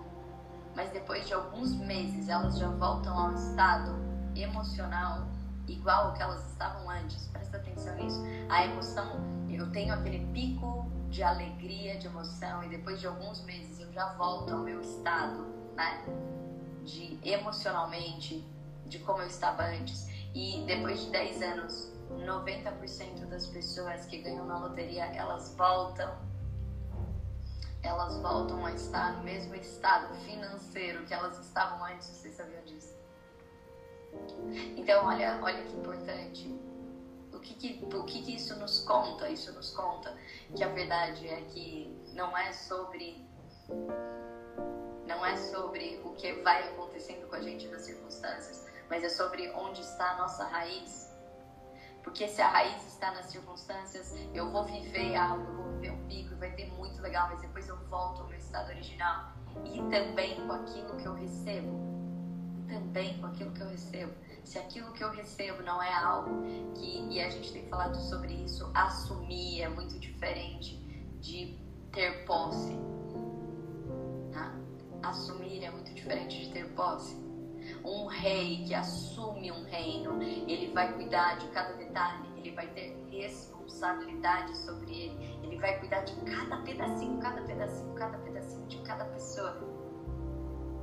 mas 0.75 0.89
depois 0.91 1.25
de 1.25 1.33
alguns 1.33 1.73
meses 1.75 2.27
elas 2.27 2.57
já 2.57 2.67
voltam 2.67 3.17
ao 3.17 3.33
estado 3.33 3.95
emocional 4.35 5.27
igual 5.67 6.07
ao 6.07 6.13
que 6.13 6.21
elas 6.21 6.45
estavam 6.51 6.89
antes. 6.89 7.27
Presta 7.27 7.57
atenção 7.57 7.95
nisso. 7.95 8.21
A 8.49 8.65
emoção, 8.65 9.19
eu 9.49 9.71
tenho 9.71 9.93
aquele 9.93 10.25
pico 10.33 10.85
de 11.09 11.23
alegria, 11.23 11.97
de 11.97 12.07
emoção, 12.07 12.63
e 12.63 12.69
depois 12.69 12.99
de 12.99 13.07
alguns 13.07 13.41
meses 13.45 13.79
eu 13.79 13.91
já 13.93 14.13
volto 14.13 14.53
ao 14.53 14.59
meu 14.59 14.81
estado, 14.81 15.45
né? 15.75 16.03
De 16.83 17.17
emocionalmente, 17.23 18.45
de 18.85 18.99
como 18.99 19.21
eu 19.21 19.27
estava 19.27 19.63
antes. 19.63 20.07
E 20.33 20.63
depois 20.67 21.05
de 21.05 21.11
10 21.11 21.41
anos 21.41 21.93
90% 22.11 23.25
das 23.27 23.47
pessoas 23.47 24.05
que 24.05 24.19
ganham 24.19 24.45
na 24.45 24.59
loteria, 24.59 25.05
elas 25.05 25.55
voltam 25.55 26.13
elas 27.85 28.17
voltam 28.17 28.65
a 28.65 28.73
estar 28.73 29.13
no 29.17 29.23
mesmo 29.23 29.53
estado 29.55 30.13
financeiro 30.21 31.05
que 31.05 31.13
elas 31.13 31.37
estavam 31.39 31.85
antes, 31.85 32.07
vocês 32.07 32.35
sabiam 32.35 32.63
disso? 32.63 32.95
Então, 34.75 35.05
olha, 35.05 35.39
olha 35.41 35.63
que 35.63 35.73
importante. 35.73 36.59
O 37.31 37.39
que 37.39 37.53
que, 37.53 37.95
o 37.95 38.03
que 38.03 38.23
que 38.23 38.35
isso 38.35 38.55
nos 38.57 38.79
conta? 38.79 39.29
Isso 39.29 39.53
nos 39.53 39.71
conta 39.71 40.17
que 40.55 40.63
a 40.63 40.69
verdade 40.69 41.27
é 41.27 41.41
que 41.41 41.95
não 42.13 42.35
é 42.35 42.51
sobre 42.53 43.23
não 45.05 45.23
é 45.23 45.37
sobre 45.37 46.01
o 46.03 46.11
que 46.13 46.33
vai 46.41 46.67
acontecendo 46.69 47.27
com 47.27 47.35
a 47.35 47.41
gente 47.41 47.67
nas 47.67 47.83
circunstâncias, 47.83 48.65
mas 48.89 49.03
é 49.03 49.09
sobre 49.09 49.49
onde 49.51 49.81
está 49.81 50.13
a 50.13 50.17
nossa 50.17 50.43
raiz 50.45 51.14
porque 52.05 52.27
se 52.27 52.39
a 52.39 52.47
raiz 52.47 52.85
está 52.85 53.11
nas 53.11 53.25
circunstâncias, 53.25 54.15
eu 54.31 54.51
vou 54.51 54.63
viver 54.63 55.15
algo, 55.15 55.43
eu 55.43 55.55
vou 55.55 55.71
viver 55.73 55.91
um 55.91 56.07
pico, 56.07 56.35
vai 56.35 56.51
ter 56.51 56.71
muito 56.73 57.01
legal, 57.01 57.27
mas 57.29 57.41
depois 57.41 57.67
eu 57.67 57.75
volto 57.89 58.21
ao 58.21 58.27
meu 58.27 58.37
estado 58.37 58.69
original. 58.69 59.33
E 59.65 59.81
também 59.89 60.35
com 60.45 60.53
aquilo 60.53 60.95
que 60.97 61.05
eu 61.05 61.15
recebo. 61.15 61.83
Também 62.67 63.17
com 63.17 63.25
aquilo 63.25 63.51
que 63.51 63.61
eu 63.61 63.67
recebo. 63.67 64.13
Se 64.43 64.59
aquilo 64.59 64.93
que 64.93 65.03
eu 65.03 65.09
recebo 65.09 65.63
não 65.63 65.81
é 65.81 65.91
algo 65.91 66.43
que, 66.75 67.07
e 67.09 67.19
a 67.19 67.29
gente 67.29 67.51
tem 67.51 67.67
falado 67.67 67.95
sobre 67.95 68.33
isso, 68.33 68.69
assumir 68.75 69.63
é 69.63 69.67
muito 69.67 69.97
diferente 69.97 70.75
de 71.19 71.57
ter 71.91 72.23
posse. 72.25 72.77
Tá? 74.31 74.53
Assumir 75.01 75.63
é 75.63 75.71
muito 75.71 75.91
diferente 75.91 76.45
de 76.45 76.53
ter 76.53 76.69
posse. 76.75 77.24
Um 77.83 78.05
rei 78.05 78.63
que 78.65 78.73
assume 78.73 79.51
um 79.51 79.63
reino, 79.63 80.21
ele 80.21 80.71
vai 80.73 80.93
cuidar 80.93 81.37
de 81.37 81.47
cada 81.47 81.73
detalhe, 81.73 82.27
ele 82.37 82.51
vai 82.51 82.67
ter 82.67 82.95
responsabilidade 83.09 84.55
sobre 84.57 84.91
ele, 84.91 85.39
ele 85.43 85.57
vai 85.57 85.79
cuidar 85.79 86.01
de 86.01 86.15
cada 86.21 86.57
pedacinho, 86.57 87.19
cada 87.19 87.41
pedacinho, 87.41 87.93
cada 87.93 88.17
pedacinho 88.19 88.67
de 88.67 88.77
cada 88.79 89.05
pessoa. 89.05 89.57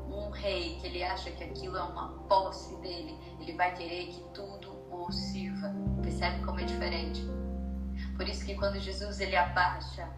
Um 0.09 0.31
rei 0.31 0.77
que 0.81 0.87
ele 0.87 1.03
acha 1.03 1.31
que 1.31 1.45
aquilo 1.45 1.77
é 1.77 1.83
uma 1.83 2.09
posse 2.29 2.77
dele, 2.77 3.19
ele 3.41 3.55
vai 3.55 3.75
querer 3.75 4.07
que 4.09 4.21
tudo 4.35 4.73
o 4.91 5.11
sirva. 5.11 5.75
Percebe 6.03 6.45
como 6.45 6.61
é 6.61 6.65
diferente? 6.65 7.23
Por 8.17 8.29
isso 8.29 8.45
que 8.45 8.55
quando 8.55 8.79
Jesus 8.79 9.21
ele 9.21 9.37
abaixa, 9.37 10.09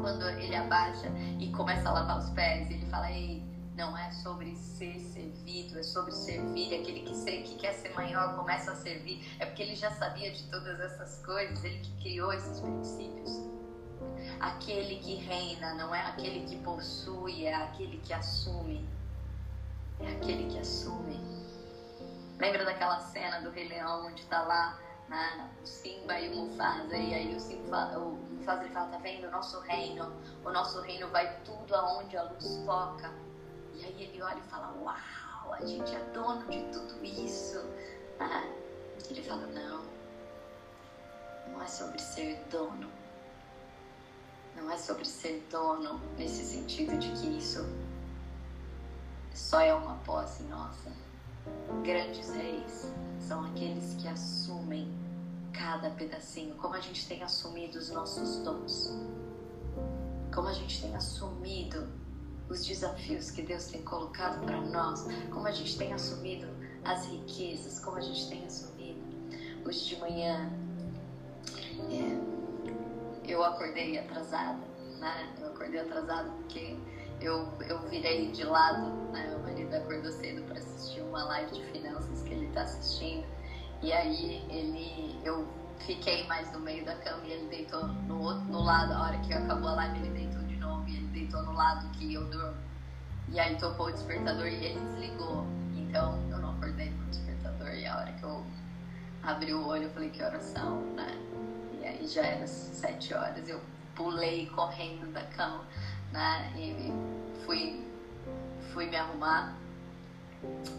quando 0.00 0.28
ele 0.28 0.54
abaixa 0.54 1.08
e 1.38 1.50
começa 1.52 1.88
a 1.88 1.92
lavar 1.92 2.18
os 2.18 2.30
pés, 2.30 2.70
ele 2.70 2.86
fala: 2.86 3.10
"Ei, 3.10 3.42
não 3.80 3.96
é 3.96 4.12
sobre 4.12 4.54
ser 4.56 5.00
servido, 5.00 5.78
é 5.78 5.82
sobre 5.82 6.12
servir. 6.12 6.74
Aquele 6.74 7.00
que, 7.00 7.42
que 7.42 7.54
quer 7.56 7.72
ser 7.72 7.94
maior 7.94 8.36
começa 8.36 8.72
a 8.72 8.76
servir. 8.76 9.26
É 9.40 9.46
porque 9.46 9.62
ele 9.62 9.74
já 9.74 9.90
sabia 9.92 10.30
de 10.30 10.42
todas 10.50 10.78
essas 10.78 11.24
coisas, 11.24 11.64
ele 11.64 11.78
que 11.78 12.02
criou 12.02 12.30
esses 12.30 12.60
princípios. 12.60 13.30
Aquele 14.38 14.96
que 14.96 15.14
reina 15.14 15.74
não 15.74 15.94
é 15.94 16.00
aquele 16.02 16.46
que 16.46 16.58
possui, 16.62 17.46
é 17.46 17.54
aquele 17.54 17.96
que 17.98 18.12
assume. 18.12 18.86
É 19.98 20.12
aquele 20.12 20.50
que 20.50 20.58
assume. 20.58 21.18
Lembra 22.38 22.66
daquela 22.66 23.00
cena 23.00 23.40
do 23.40 23.50
Rei 23.50 23.66
Leão 23.66 24.06
onde 24.06 24.20
está 24.20 24.42
lá 24.42 24.78
né, 25.08 25.50
o 25.62 25.66
Simba 25.66 26.20
e 26.20 26.28
o 26.28 26.36
Mufasa, 26.36 26.96
e 26.96 27.14
aí 27.14 27.34
o, 27.34 27.40
Simba, 27.40 27.98
o 27.98 28.12
Mufasa 28.12 28.62
ele 28.62 28.72
fala: 28.72 28.88
tá 28.88 28.98
vendo? 28.98 29.26
O 29.26 29.30
nosso 29.30 29.60
reino, 29.60 30.12
o 30.44 30.50
nosso 30.50 30.80
reino 30.82 31.08
vai 31.08 31.34
tudo 31.44 31.74
aonde 31.74 32.16
a 32.16 32.22
luz 32.24 32.62
foca. 32.64 33.10
E 33.80 33.84
aí 33.84 34.02
ele 34.02 34.22
olha 34.22 34.38
e 34.38 34.50
fala: 34.50 34.74
Uau, 34.78 35.54
a 35.54 35.64
gente 35.64 35.94
é 35.94 36.00
dono 36.12 36.46
de 36.50 36.62
tudo 36.64 37.02
isso. 37.02 37.58
Ah, 38.18 38.44
ele 39.08 39.22
fala: 39.22 39.46
Não, 39.46 39.82
não 41.48 41.62
é 41.62 41.66
sobre 41.66 41.98
ser 41.98 42.38
dono. 42.50 42.90
Não 44.54 44.70
é 44.70 44.76
sobre 44.76 45.06
ser 45.06 45.46
dono 45.50 45.98
nesse 46.18 46.44
sentido 46.44 46.98
de 46.98 47.10
que 47.12 47.38
isso 47.38 47.64
só 49.32 49.60
é 49.60 49.72
uma 49.72 49.94
posse 50.04 50.42
nossa. 50.42 50.92
Grandes 51.82 52.30
reis 52.34 52.92
são 53.18 53.46
aqueles 53.46 53.94
que 53.94 54.06
assumem 54.06 54.92
cada 55.52 55.90
pedacinho, 55.90 56.54
como 56.56 56.74
a 56.74 56.80
gente 56.80 57.08
tem 57.08 57.22
assumido 57.22 57.78
os 57.78 57.88
nossos 57.90 58.36
dons, 58.38 58.94
como 60.34 60.48
a 60.48 60.52
gente 60.52 60.82
tem 60.82 60.94
assumido 60.94 61.89
os 62.50 62.66
desafios 62.66 63.30
que 63.30 63.42
Deus 63.42 63.66
tem 63.66 63.82
colocado 63.82 64.44
para 64.44 64.60
nós, 64.60 65.06
como 65.30 65.46
a 65.46 65.52
gente 65.52 65.78
tem 65.78 65.92
assumido 65.92 66.48
as 66.84 67.06
riquezas, 67.06 67.78
como 67.78 67.96
a 67.96 68.00
gente 68.00 68.28
tem 68.28 68.44
assumido. 68.44 69.00
Hoje 69.64 69.86
de 69.86 70.00
manhã 70.00 70.50
é, 71.90 73.30
eu 73.30 73.44
acordei 73.44 73.98
atrasada, 73.98 74.58
né? 74.98 75.32
Eu 75.40 75.48
acordei 75.48 75.80
atrasada 75.80 76.28
porque 76.30 76.76
eu, 77.20 77.46
eu 77.68 77.88
virei 77.88 78.32
de 78.32 78.42
lado, 78.44 78.90
né? 79.12 79.28
Meu 79.28 79.38
marido 79.40 79.74
acordou 79.74 80.10
cedo 80.10 80.42
para 80.46 80.58
assistir 80.58 81.00
uma 81.02 81.22
live 81.24 81.52
de 81.52 81.64
finanças 81.66 82.22
que 82.22 82.32
ele 82.32 82.46
está 82.46 82.62
assistindo. 82.62 83.24
E 83.82 83.92
aí 83.92 84.44
ele, 84.50 85.20
eu 85.24 85.46
fiquei 85.86 86.26
mais 86.26 86.52
no 86.52 86.60
meio 86.60 86.84
da 86.84 86.96
cama 86.96 87.22
e 87.24 87.32
ele 87.32 87.48
deitou 87.48 87.86
no, 87.86 88.22
outro, 88.22 88.44
no 88.44 88.62
lado, 88.62 88.92
a 88.92 89.02
hora 89.04 89.18
que 89.18 89.32
acabou 89.32 89.68
a 89.68 89.74
live 89.74 89.98
ele 90.00 90.10
deitou 90.10 90.29
deitou 91.12 91.42
no 91.42 91.52
lado 91.52 91.88
que 91.90 92.14
eu 92.14 92.24
durmo. 92.26 92.56
E 93.28 93.38
aí 93.38 93.56
tocou 93.56 93.86
o 93.86 93.92
despertador 93.92 94.46
e 94.46 94.64
ele 94.64 94.80
desligou. 94.80 95.46
Então 95.76 96.18
eu 96.30 96.38
não 96.38 96.50
acordei 96.52 96.90
com 96.90 97.02
o 97.02 97.06
despertador. 97.06 97.68
E 97.68 97.86
a 97.86 97.96
hora 97.96 98.12
que 98.12 98.22
eu 98.22 98.44
abri 99.22 99.54
o 99.54 99.66
olho, 99.66 99.84
eu 99.84 99.90
falei 99.90 100.10
que 100.10 100.22
oração, 100.22 100.80
né? 100.94 101.16
E 101.80 101.84
aí 101.84 102.06
já 102.06 102.22
era 102.22 102.46
sete 102.46 103.14
horas. 103.14 103.48
Eu 103.48 103.60
pulei 103.94 104.46
correndo 104.46 105.12
da 105.12 105.22
cama, 105.22 105.64
né? 106.12 106.52
E 106.56 106.92
fui, 107.44 107.84
fui 108.72 108.86
me 108.86 108.96
arrumar. 108.96 109.56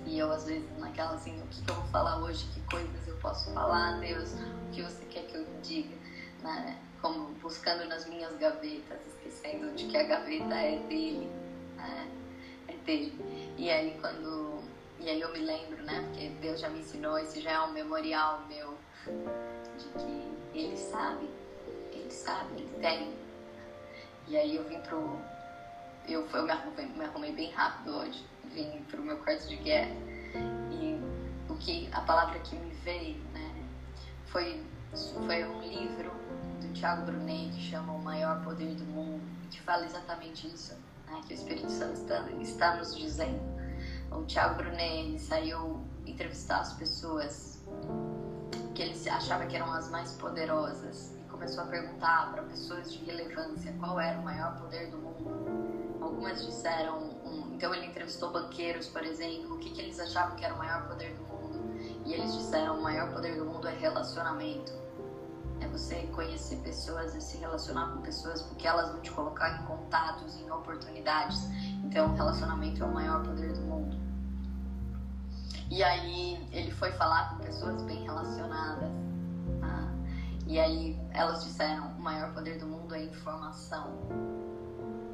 E 0.05 0.17
eu, 0.17 0.31
às 0.31 0.45
vezes, 0.45 0.67
naquela 0.79 1.13
assim, 1.13 1.39
o 1.39 1.47
que, 1.47 1.61
que 1.61 1.69
eu 1.69 1.75
vou 1.75 1.85
falar 1.85 2.17
hoje? 2.17 2.45
Que 2.53 2.61
coisas 2.61 3.07
eu 3.07 3.15
posso 3.17 3.51
falar, 3.53 3.99
Deus? 3.99 4.33
O 4.33 4.71
que 4.71 4.81
você 4.81 5.05
quer 5.05 5.23
que 5.27 5.35
eu 5.35 5.45
diga? 5.61 5.95
Né? 6.43 6.77
Como 7.01 7.29
buscando 7.35 7.85
nas 7.85 8.05
minhas 8.07 8.35
gavetas, 8.37 8.99
esquecendo 9.07 9.73
de 9.75 9.87
que 9.87 9.97
a 9.97 10.03
gaveta 10.03 10.55
é 10.55 10.77
dele, 10.87 11.29
né? 11.75 12.07
é 12.67 12.73
dele. 12.85 13.53
E 13.57 13.69
aí 13.69 13.97
quando 13.99 14.61
e 14.99 15.09
aí 15.09 15.19
eu 15.19 15.31
me 15.33 15.39
lembro, 15.39 15.81
né? 15.83 16.03
Porque 16.09 16.29
Deus 16.41 16.59
já 16.59 16.69
me 16.69 16.79
ensinou, 16.79 17.17
esse 17.17 17.41
já 17.41 17.51
é 17.51 17.59
um 17.61 17.71
memorial 17.71 18.45
meu 18.47 18.77
de 19.77 19.85
que 19.99 20.59
Ele 20.59 20.77
sabe, 20.77 21.27
Ele 21.91 22.11
sabe, 22.11 22.61
Ele 22.61 22.79
tem. 22.79 23.13
E 24.27 24.37
aí 24.37 24.55
eu 24.55 24.63
vim 24.65 24.79
pro 24.81 25.19
eu, 26.07 26.27
eu 26.33 26.43
me, 26.43 26.51
arrumei, 26.51 26.85
me 26.87 27.05
arrumei 27.05 27.31
bem 27.31 27.51
rápido 27.51 27.95
hoje, 27.95 28.25
vim 28.45 28.83
pro 28.89 29.01
meu 29.01 29.17
quarto 29.17 29.47
de 29.47 29.55
guerra. 29.57 29.95
E 30.71 30.99
o 31.49 31.55
que, 31.57 31.89
a 31.93 32.01
palavra 32.01 32.39
que 32.39 32.55
me 32.55 32.73
veio, 32.83 33.17
né, 33.33 33.65
foi, 34.25 34.63
foi 35.25 35.43
um 35.45 35.61
livro 35.61 36.11
Tiago 36.71 37.05
Brunet 37.05 37.51
que 37.51 37.61
chama 37.61 37.93
O 37.93 37.99
Maior 37.99 38.43
Poder 38.43 38.75
do 38.75 38.85
Mundo, 38.85 39.23
que 39.49 39.61
fala 39.61 39.85
exatamente 39.85 40.47
isso, 40.47 40.73
né, 41.07 41.21
que 41.27 41.33
o 41.33 41.35
Espírito 41.35 41.71
Santo 41.71 41.93
está, 41.93 42.29
está 42.41 42.75
nos 42.75 42.97
dizendo. 42.97 43.39
O 44.11 44.23
Tiago 44.25 44.55
Brunet 44.55 45.19
saiu 45.19 45.81
entrevistar 46.05 46.61
as 46.61 46.73
pessoas 46.73 47.59
que 48.73 48.81
ele 48.81 49.09
achava 49.09 49.45
que 49.45 49.55
eram 49.55 49.71
as 49.71 49.89
mais 49.89 50.13
poderosas 50.13 51.15
e 51.17 51.29
começou 51.29 51.63
a 51.63 51.67
perguntar 51.67 52.31
para 52.31 52.43
pessoas 52.43 52.91
de 52.91 53.03
relevância 53.03 53.73
qual 53.79 53.99
era 53.99 54.19
o 54.19 54.23
maior 54.23 54.59
poder 54.59 54.89
do 54.89 54.97
mundo. 54.97 55.99
Algumas 56.01 56.45
disseram, 56.45 56.99
um, 57.25 57.53
então 57.53 57.73
ele 57.73 57.87
entrevistou 57.87 58.31
banqueiros, 58.31 58.87
por 58.87 59.03
exemplo, 59.03 59.55
o 59.55 59.59
que, 59.59 59.69
que 59.69 59.81
eles 59.81 59.99
achavam 59.99 60.35
que 60.35 60.43
era 60.43 60.53
o 60.53 60.57
maior 60.57 60.87
poder 60.87 61.13
do 61.13 61.23
mundo. 61.23 61.31
E 62.05 62.13
eles 62.13 62.33
disseram: 62.33 62.79
o 62.79 62.81
maior 62.81 63.11
poder 63.13 63.37
do 63.37 63.45
mundo 63.45 63.67
é 63.67 63.73
relacionamento. 63.73 64.73
É 65.61 65.67
você 65.67 66.07
conhecer 66.07 66.57
pessoas 66.57 67.15
e 67.15 67.21
se 67.21 67.37
relacionar 67.37 67.91
com 67.91 68.01
pessoas 68.01 68.41
porque 68.41 68.67
elas 68.67 68.91
vão 68.91 68.99
te 68.99 69.11
colocar 69.11 69.61
em 69.61 69.65
contatos, 69.65 70.35
em 70.41 70.49
oportunidades. 70.51 71.47
Então, 71.83 72.13
relacionamento 72.15 72.83
é 72.83 72.85
o 72.85 72.93
maior 72.93 73.23
poder 73.23 73.53
do 73.53 73.61
mundo. 73.61 74.01
E 75.71 75.81
aí 75.81 76.45
ele 76.51 76.69
foi 76.69 76.91
falar 76.91 77.29
com 77.29 77.43
pessoas 77.43 77.81
bem 77.83 78.03
relacionadas. 78.03 78.89
Tá? 79.61 79.87
E 80.45 80.59
aí 80.59 80.99
elas 81.11 81.45
disseram: 81.45 81.87
o 81.91 82.01
maior 82.01 82.33
poder 82.33 82.59
do 82.59 82.65
mundo 82.65 82.93
é 82.93 83.03
informação. 83.03 83.87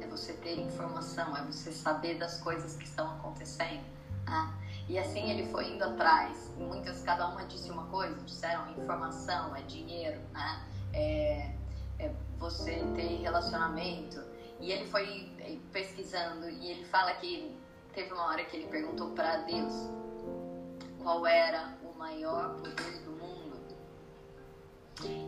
É 0.00 0.06
você 0.08 0.32
ter 0.32 0.58
informação, 0.58 1.36
é 1.36 1.42
você 1.42 1.70
saber 1.70 2.18
das 2.18 2.40
coisas 2.40 2.74
que 2.74 2.84
estão 2.84 3.08
acontecendo. 3.12 3.84
Tá? 4.26 4.52
E 4.88 4.98
assim 4.98 5.30
ele 5.30 5.46
foi 5.50 5.72
indo 5.72 5.84
atrás. 5.84 6.52
E 6.58 6.62
muitas, 6.62 7.02
cada 7.02 7.28
uma 7.28 7.44
disse 7.44 7.70
uma 7.70 7.86
coisa. 7.86 8.14
Disseram: 8.22 8.70
informação 8.72 9.54
é 9.54 9.62
dinheiro, 9.62 10.20
né? 10.32 10.66
é, 10.92 11.52
é 11.98 12.12
você 12.38 12.82
ter 12.94 13.20
relacionamento. 13.20 14.22
E 14.60 14.72
ele 14.72 14.86
foi 14.86 15.30
eh, 15.38 15.58
pesquisando 15.72 16.48
e 16.48 16.70
ele 16.70 16.84
fala 16.86 17.14
que 17.14 17.56
teve 17.92 18.12
uma 18.12 18.26
hora 18.26 18.44
que 18.44 18.56
ele 18.56 18.66
perguntou 18.66 19.10
para 19.12 19.38
Deus 19.38 19.72
qual 21.00 21.24
era 21.26 21.76
o 21.84 21.96
maior 21.96 22.56
poder 22.56 23.02
do 23.04 23.12
mundo. 23.12 23.56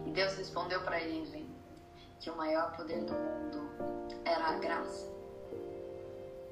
E 0.07 0.11
Deus 0.11 0.35
respondeu 0.35 0.83
para 0.83 1.01
ele 1.01 1.49
que 2.19 2.29
o 2.29 2.37
maior 2.37 2.77
poder 2.77 3.05
do 3.05 3.15
mundo 3.15 3.71
era 4.25 4.49
a 4.49 4.59
graça. 4.59 5.09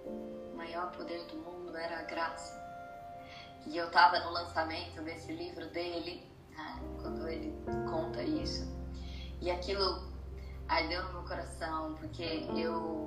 O 0.06 0.56
maior 0.56 0.92
poder 0.92 1.24
do 1.26 1.36
mundo 1.36 1.76
era 1.76 1.98
a 1.98 2.02
graça. 2.02 2.57
E 3.68 3.76
eu 3.76 3.86
estava 3.86 4.18
no 4.20 4.30
lançamento 4.30 5.02
desse 5.02 5.30
livro 5.30 5.68
dele, 5.68 6.26
né, 6.50 6.80
quando 7.02 7.28
ele 7.28 7.54
conta 7.90 8.22
isso. 8.22 8.66
E 9.40 9.50
aquilo 9.50 10.08
ardeu 10.66 11.02
no 11.04 11.12
meu 11.12 11.22
coração, 11.22 11.94
porque 11.94 12.46
eu 12.56 13.06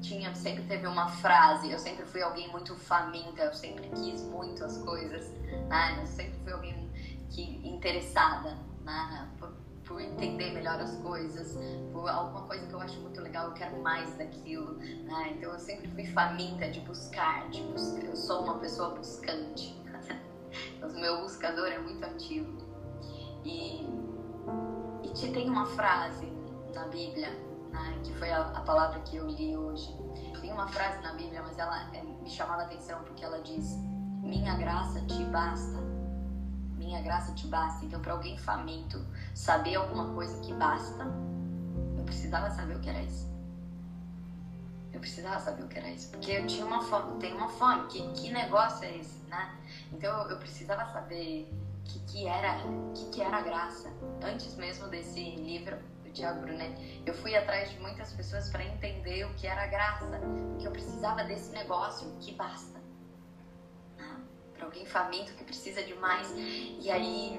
tinha, 0.00 0.34
sempre 0.34 0.64
teve 0.64 0.86
uma 0.86 1.08
frase, 1.08 1.70
eu 1.70 1.78
sempre 1.78 2.06
fui 2.06 2.22
alguém 2.22 2.50
muito 2.50 2.74
faminta, 2.74 3.42
eu 3.42 3.52
sempre 3.52 3.88
quis 3.90 4.22
muito 4.22 4.64
as 4.64 4.78
coisas, 4.78 5.28
né? 5.68 5.98
Eu 6.00 6.06
sempre 6.06 6.38
fui 6.42 6.52
alguém 6.52 6.90
que 7.30 7.42
interessada, 7.68 8.56
né? 8.82 9.28
Por, 9.38 9.52
por 9.84 10.00
entender 10.00 10.52
melhor 10.52 10.80
as 10.80 10.96
coisas, 10.96 11.58
por 11.92 12.08
alguma 12.08 12.42
coisa 12.42 12.66
que 12.66 12.72
eu 12.72 12.80
acho 12.80 13.00
muito 13.00 13.20
legal, 13.20 13.48
eu 13.48 13.54
quero 13.54 13.80
mais 13.82 14.16
daquilo, 14.16 14.74
né? 14.74 15.34
Então 15.36 15.52
eu 15.52 15.58
sempre 15.58 15.88
fui 15.90 16.06
faminta 16.06 16.68
de 16.70 16.80
buscar, 16.80 17.48
de 17.50 17.62
buscar. 17.62 18.04
Eu 18.04 18.16
sou 18.16 18.42
uma 18.44 18.58
pessoa 18.58 18.90
buscante. 18.90 19.80
o 20.82 21.00
meu 21.00 21.20
buscador 21.22 21.68
é 21.68 21.78
muito 21.78 22.04
ativo. 22.04 22.52
E, 23.44 23.86
e 25.02 25.32
tem 25.32 25.48
uma 25.48 25.66
frase 25.66 26.26
na 26.74 26.86
Bíblia 26.88 27.30
né, 27.74 28.00
que 28.04 28.12
foi 28.14 28.30
a, 28.30 28.40
a, 28.40 28.60
palavra 28.60 29.00
que 29.00 29.16
eu 29.16 29.26
li 29.26 29.56
hoje. 29.56 29.94
Tem 30.40 30.52
uma 30.52 30.68
frase 30.68 31.02
na 31.02 31.12
Bíblia, 31.14 31.42
mas 31.42 31.58
ela 31.58 31.90
é, 31.94 32.02
me 32.02 32.30
chamava 32.30 32.62
a 32.62 32.64
atenção 32.64 33.02
porque 33.02 33.24
ela 33.24 33.40
diz: 33.42 33.76
Minha 34.22 34.56
graça 34.56 35.00
te 35.02 35.24
basta. 35.24 35.93
Minha 36.84 37.00
graça 37.02 37.32
te 37.32 37.46
basta. 37.46 37.84
Então, 37.84 38.00
para 38.00 38.12
alguém 38.12 38.36
faminto 38.36 39.04
saber 39.34 39.76
alguma 39.76 40.12
coisa 40.14 40.40
que 40.40 40.52
basta, 40.54 41.04
eu 41.96 42.04
precisava 42.04 42.50
saber 42.50 42.76
o 42.76 42.80
que 42.80 42.90
era 42.90 43.02
isso. 43.02 43.32
Eu 44.92 45.00
precisava 45.00 45.40
saber 45.40 45.64
o 45.64 45.68
que 45.68 45.78
era 45.78 45.90
isso, 45.90 46.10
porque 46.10 46.30
eu 46.30 46.46
tinha 46.46 46.64
uma 46.64 46.80
fome, 46.82 47.18
tenho 47.18 47.36
uma 47.36 47.48
fome. 47.48 47.88
Que, 47.88 48.06
que 48.12 48.30
negócio 48.30 48.84
é 48.84 48.96
esse, 48.98 49.18
né? 49.28 49.56
Então, 49.92 50.30
eu, 50.30 50.38
precisava 50.38 50.84
saber 50.92 51.52
que 51.84 51.98
que 52.00 52.26
era, 52.26 52.58
que 52.94 53.10
que 53.10 53.20
era 53.20 53.38
a 53.38 53.42
graça 53.42 53.92
antes 54.22 54.54
mesmo 54.56 54.86
desse 54.88 55.20
livro 55.36 55.76
Tiago 56.14 56.42
Brunet, 56.42 57.02
eu 57.04 57.12
fui 57.12 57.34
atrás 57.34 57.70
de 57.70 57.78
muitas 57.80 58.12
pessoas 58.12 58.48
para 58.48 58.64
entender 58.64 59.26
o 59.26 59.34
que 59.34 59.46
era 59.46 59.66
graça, 59.66 60.20
que 60.58 60.66
eu 60.66 60.70
precisava 60.70 61.24
desse 61.24 61.50
negócio 61.50 62.08
que 62.20 62.32
basta. 62.32 62.83
Alguém 64.64 64.86
faminto 64.86 65.32
que 65.34 65.44
precisa 65.44 65.82
de 65.82 65.94
mais. 65.94 66.32
E 66.36 66.90
aí, 66.90 67.38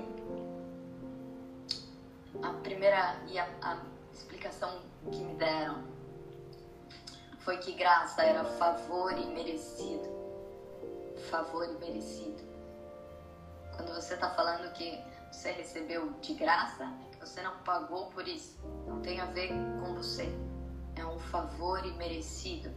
a 2.42 2.54
primeira 2.54 3.20
e 3.28 3.40
a, 3.40 3.48
a 3.62 3.78
explicação 4.14 4.82
que 5.12 5.20
me 5.20 5.34
deram 5.36 5.84
foi 7.40 7.58
que 7.58 7.74
graça 7.74 8.24
era 8.24 8.44
favor 8.44 9.12
e 9.18 9.26
merecido. 9.26 10.08
Favor 11.30 11.68
e 11.68 11.74
merecido. 11.80 12.44
Quando 13.76 13.94
você 13.94 14.14
está 14.14 14.30
falando 14.30 14.72
que 14.74 15.00
você 15.32 15.52
recebeu 15.52 16.12
de 16.22 16.34
graça, 16.36 16.92
você 17.20 17.42
não 17.42 17.58
pagou 17.60 18.08
por 18.08 18.28
isso. 18.28 18.58
Não 18.88 19.02
tem 19.02 19.20
a 19.20 19.26
ver 19.26 19.50
com 19.80 19.96
você. 19.96 20.28
É 20.96 21.06
um 21.06 21.20
favor 21.20 21.86
imerecido. 21.86 22.72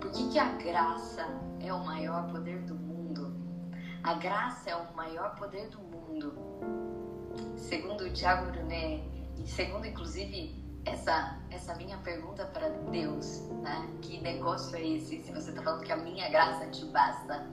Por 0.00 0.10
que, 0.12 0.30
que 0.30 0.38
a 0.38 0.52
graça 0.52 1.26
é 1.60 1.72
o 1.72 1.84
maior 1.84 2.30
poder 2.30 2.60
do 2.62 2.74
mundo? 2.74 2.87
A 4.02 4.14
graça 4.14 4.70
é 4.70 4.76
o 4.76 4.94
maior 4.94 5.34
poder 5.36 5.68
do 5.68 5.78
mundo. 5.80 6.34
Segundo 7.56 8.10
Tiago 8.12 8.50
Brunet, 8.50 9.02
e 9.36 9.46
segundo 9.46 9.86
inclusive 9.86 10.64
essa, 10.84 11.38
essa 11.50 11.74
minha 11.74 11.98
pergunta 11.98 12.46
para 12.46 12.68
Deus, 12.90 13.40
né? 13.62 13.88
Que 14.00 14.20
negócio 14.20 14.76
é 14.76 14.86
esse? 14.86 15.22
Se 15.22 15.32
você 15.32 15.50
está 15.50 15.62
falando 15.62 15.84
que 15.84 15.92
a 15.92 15.96
minha 15.96 16.28
graça 16.30 16.66
te 16.68 16.84
basta, 16.86 17.46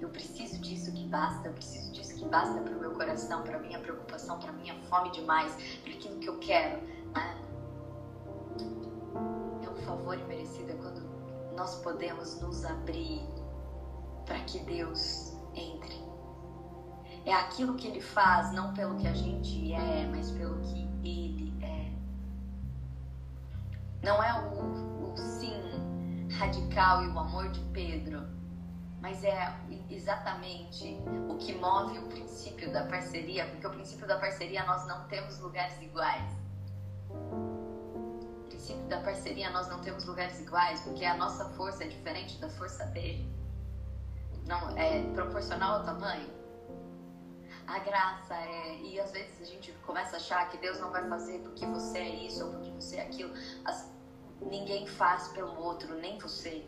eu 0.00 0.08
preciso 0.10 0.60
disso 0.60 0.92
que 0.92 1.06
basta, 1.08 1.48
eu 1.48 1.54
preciso 1.54 1.92
disso 1.92 2.14
que 2.14 2.24
basta 2.26 2.60
para 2.60 2.76
o 2.76 2.80
meu 2.80 2.92
coração, 2.92 3.42
para 3.42 3.56
a 3.56 3.60
minha 3.60 3.78
preocupação, 3.78 4.38
para 4.38 4.50
a 4.50 4.52
minha 4.52 4.74
fome 4.84 5.10
demais, 5.10 5.54
para 5.82 5.92
aquilo 5.92 6.18
que 6.18 6.28
eu 6.28 6.38
quero. 6.38 6.82
Né? 6.82 7.42
É 9.64 9.70
um 9.70 9.76
favor 9.76 10.18
imerecido 10.18 10.74
quando 10.74 11.00
nós 11.56 11.76
podemos 11.82 12.40
nos 12.40 12.64
abrir 12.64 13.22
para 14.26 14.38
que 14.40 14.58
Deus 14.60 15.35
entre. 15.56 15.96
É 17.24 17.32
aquilo 17.32 17.74
que 17.74 17.88
Ele 17.88 18.00
faz, 18.00 18.52
não 18.52 18.72
pelo 18.74 18.96
que 18.96 19.08
a 19.08 19.14
gente 19.14 19.72
é, 19.72 20.06
mas 20.10 20.30
pelo 20.30 20.60
que 20.60 20.88
Ele 21.02 21.52
é. 21.64 21.92
Não 24.02 24.22
é 24.22 24.48
o, 24.48 25.12
o 25.12 25.16
sim 25.16 26.28
radical 26.38 27.04
e 27.04 27.08
o 27.08 27.18
amor 27.18 27.48
de 27.50 27.60
Pedro 27.72 28.36
mas 29.06 29.22
é 29.22 29.54
exatamente 29.88 30.98
o 31.28 31.36
que 31.36 31.54
move 31.54 31.96
o 31.96 32.08
princípio 32.08 32.72
da 32.72 32.84
parceria, 32.86 33.46
porque 33.46 33.64
o 33.64 33.70
princípio 33.70 34.04
da 34.04 34.18
parceria 34.18 34.64
nós 34.64 34.84
não 34.86 35.06
temos 35.06 35.38
lugares 35.38 35.80
iguais. 35.80 36.28
O 37.08 38.44
princípio 38.48 38.84
da 38.88 39.00
parceria 39.00 39.50
nós 39.50 39.68
não 39.68 39.80
temos 39.80 40.04
lugares 40.06 40.40
iguais, 40.40 40.80
porque 40.80 41.04
a 41.04 41.16
nossa 41.16 41.48
força 41.50 41.84
é 41.84 41.86
diferente 41.86 42.36
da 42.38 42.48
força 42.48 42.84
dele. 42.86 43.32
Não 44.46 44.76
é 44.76 45.02
proporcional 45.12 45.80
ao 45.80 45.84
tamanho. 45.84 46.34
A 47.66 47.80
graça 47.80 48.34
é, 48.34 48.76
e 48.80 49.00
às 49.00 49.10
vezes 49.10 49.40
a 49.40 49.44
gente 49.44 49.72
começa 49.84 50.16
a 50.16 50.18
achar 50.18 50.48
que 50.50 50.56
Deus 50.58 50.78
não 50.78 50.90
vai 50.90 51.08
fazer 51.08 51.40
porque 51.40 51.66
você 51.66 51.98
é 51.98 52.14
isso 52.26 52.44
ou 52.44 52.52
porque 52.52 52.70
você 52.70 52.96
é 52.96 53.02
aquilo. 53.02 53.32
As, 53.64 53.90
ninguém 54.40 54.86
faz 54.86 55.28
pelo 55.28 55.58
outro, 55.60 55.94
nem 55.96 56.18
você 56.18 56.64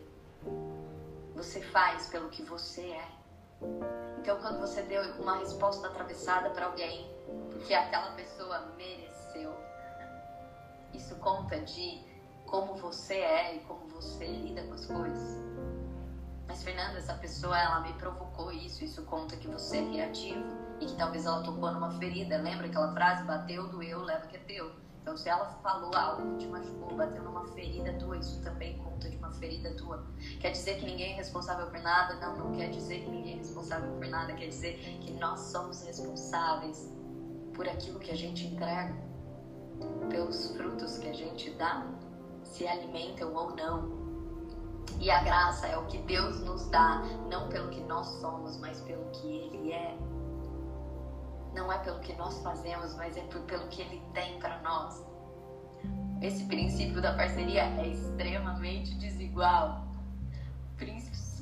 você 1.35 1.61
faz 1.61 2.07
pelo 2.07 2.29
que 2.29 2.43
você 2.43 2.81
é. 2.81 3.07
Então, 4.17 4.37
quando 4.41 4.59
você 4.59 4.81
deu 4.81 5.01
uma 5.13 5.37
resposta 5.37 5.87
atravessada 5.87 6.49
para 6.49 6.65
alguém, 6.65 7.09
porque 7.49 7.73
aquela 7.73 8.11
pessoa 8.11 8.73
mereceu, 8.75 9.53
isso 10.93 11.15
conta 11.15 11.59
de 11.61 12.03
como 12.45 12.75
você 12.75 13.15
é 13.15 13.55
e 13.55 13.59
como 13.61 13.87
você 13.87 14.25
lida 14.25 14.63
com 14.63 14.73
as 14.73 14.85
coisas. 14.85 15.48
Mas, 16.49 16.63
Fernanda, 16.63 16.97
essa 16.97 17.13
pessoa, 17.13 17.55
ela 17.55 17.79
me 17.81 17.93
provocou 17.93 18.51
isso. 18.51 18.83
Isso 18.83 19.03
conta 19.03 19.37
que 19.37 19.47
você 19.47 19.77
é 19.77 19.81
reativo 19.81 20.43
e 20.81 20.87
que 20.87 20.95
talvez 20.95 21.27
ela 21.27 21.43
tocou 21.43 21.71
numa 21.71 21.91
ferida. 21.91 22.41
Lembra 22.41 22.65
aquela 22.65 22.91
frase? 22.91 23.23
Bateu, 23.23 23.67
doeu, 23.67 24.01
leva 24.01 24.25
que 24.25 24.35
é 24.35 24.39
teu. 24.39 24.71
Então, 24.99 25.15
se 25.15 25.29
ela 25.29 25.45
falou 25.61 25.95
algo 25.95 26.31
que 26.31 26.45
te 26.45 26.47
machucou, 26.47 26.97
bateu 26.97 27.23
numa 27.23 27.45
ferida 27.49 27.93
tua, 27.93 28.17
isso 28.17 28.41
também 28.41 28.79
conta 28.79 29.07
de 29.07 29.15
uma 29.17 29.31
ferida 29.31 29.75
tua. 29.75 30.03
Quer 30.41 30.49
dizer 30.49 30.79
que 30.79 30.85
ninguém 30.85 31.13
é 31.13 31.15
responsável 31.17 31.67
por 31.67 31.79
nada? 31.81 32.15
Não, 32.15 32.35
não 32.35 32.51
quer 32.51 32.71
dizer 32.71 33.03
que 33.03 33.09
ninguém 33.11 33.35
é 33.35 33.37
responsável 33.37 33.91
por 33.91 34.07
nada. 34.07 34.33
Quer 34.33 34.47
dizer 34.47 34.73
que 35.01 35.11
nós 35.11 35.39
somos 35.39 35.83
responsáveis 35.83 36.91
por 37.53 37.69
aquilo 37.69 37.99
que 37.99 38.09
a 38.09 38.17
gente 38.17 38.47
entrega, 38.47 38.95
pelos 40.09 40.51
frutos 40.55 40.97
que 40.97 41.07
a 41.09 41.13
gente 41.13 41.51
dá, 41.51 41.85
se 42.43 42.67
alimentam 42.67 43.35
ou 43.35 43.55
não. 43.55 43.98
E 44.99 45.09
a 45.09 45.23
graça 45.23 45.67
é 45.67 45.77
o 45.77 45.85
que 45.85 45.97
Deus 45.99 46.39
nos 46.41 46.69
dá, 46.69 47.01
não 47.29 47.47
pelo 47.49 47.69
que 47.69 47.81
nós 47.81 48.07
somos, 48.19 48.57
mas 48.57 48.81
pelo 48.81 49.05
que 49.11 49.27
Ele 49.27 49.71
é. 49.71 49.97
Não 51.53 51.71
é 51.71 51.77
pelo 51.79 51.99
que 51.99 52.13
nós 52.13 52.41
fazemos, 52.41 52.95
mas 52.95 53.17
é 53.17 53.21
pelo 53.21 53.67
que 53.67 53.81
Ele 53.81 54.01
tem 54.13 54.39
para 54.39 54.61
nós. 54.61 55.09
Esse 56.21 56.43
princípio 56.45 57.01
da 57.01 57.13
parceria 57.13 57.63
é 57.63 57.87
extremamente 57.87 58.93
desigual. 58.95 59.87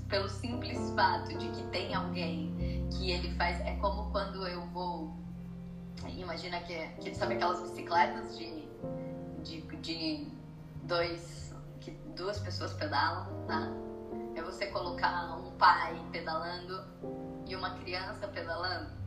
Pelo 0.08 0.30
simples 0.30 0.92
fato 0.92 1.38
de 1.38 1.50
que 1.50 1.64
tem 1.68 1.94
alguém 1.94 2.88
que 2.92 3.12
ele 3.12 3.34
faz. 3.36 3.60
É 3.62 3.76
como 3.78 4.12
quando 4.12 4.48
eu 4.48 4.66
vou. 4.68 5.14
Imagina 6.08 6.60
que, 6.62 6.88
que 7.02 7.16
sabe 7.16 7.34
aquelas 7.34 7.62
bicicletas 7.62 8.38
de, 8.38 8.68
de, 9.44 9.62
de 9.78 10.28
dois. 10.84 11.47
Duas 12.18 12.40
pessoas 12.40 12.74
pedalam, 12.74 13.26
tá? 13.48 13.68
É 14.36 14.42
você 14.42 14.68
colocar 14.68 15.38
um 15.38 15.52
pai 15.58 16.04
pedalando 16.12 16.84
e 17.46 17.56
uma 17.56 17.72
criança 17.80 18.28
pedalando 18.28 18.98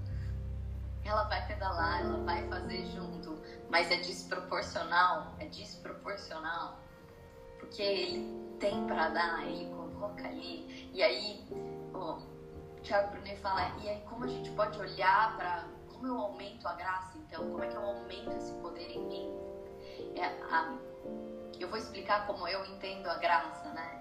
ela 1.04 1.24
vai 1.24 1.46
pedalar, 1.46 2.02
ela 2.02 2.18
vai 2.24 2.46
fazer 2.48 2.86
junto, 2.86 3.40
mas 3.68 3.90
é 3.90 3.96
desproporcional, 3.96 5.34
é 5.38 5.46
desproporcional, 5.46 6.78
porque 7.58 7.82
ele 7.82 8.56
tem 8.58 8.86
para 8.86 9.08
dar, 9.08 9.46
ele 9.46 9.68
coloca 9.74 10.26
ali, 10.26 10.90
e 10.92 11.02
aí 11.02 11.44
o 11.94 12.18
Tiago 12.82 13.10
Brunet 13.10 13.40
fala, 13.40 13.74
e 13.82 13.88
aí 13.88 14.00
como 14.08 14.24
a 14.24 14.28
gente 14.28 14.50
pode 14.52 14.78
olhar 14.78 15.36
para 15.36 15.64
como 15.88 16.06
eu 16.06 16.18
aumento 16.18 16.66
a 16.66 16.74
graça, 16.74 17.18
então, 17.18 17.50
como 17.50 17.62
é 17.62 17.66
que 17.66 17.76
eu 17.76 17.84
aumento 17.84 18.36
esse 18.36 18.52
poder 18.54 18.90
em 18.90 19.04
mim? 19.06 19.30
É, 20.16 20.24
a, 20.50 20.74
eu 21.58 21.68
vou 21.68 21.78
explicar 21.78 22.26
como 22.26 22.46
eu 22.46 22.64
entendo 22.66 23.08
a 23.08 23.16
graça, 23.16 23.68
né? 23.70 24.00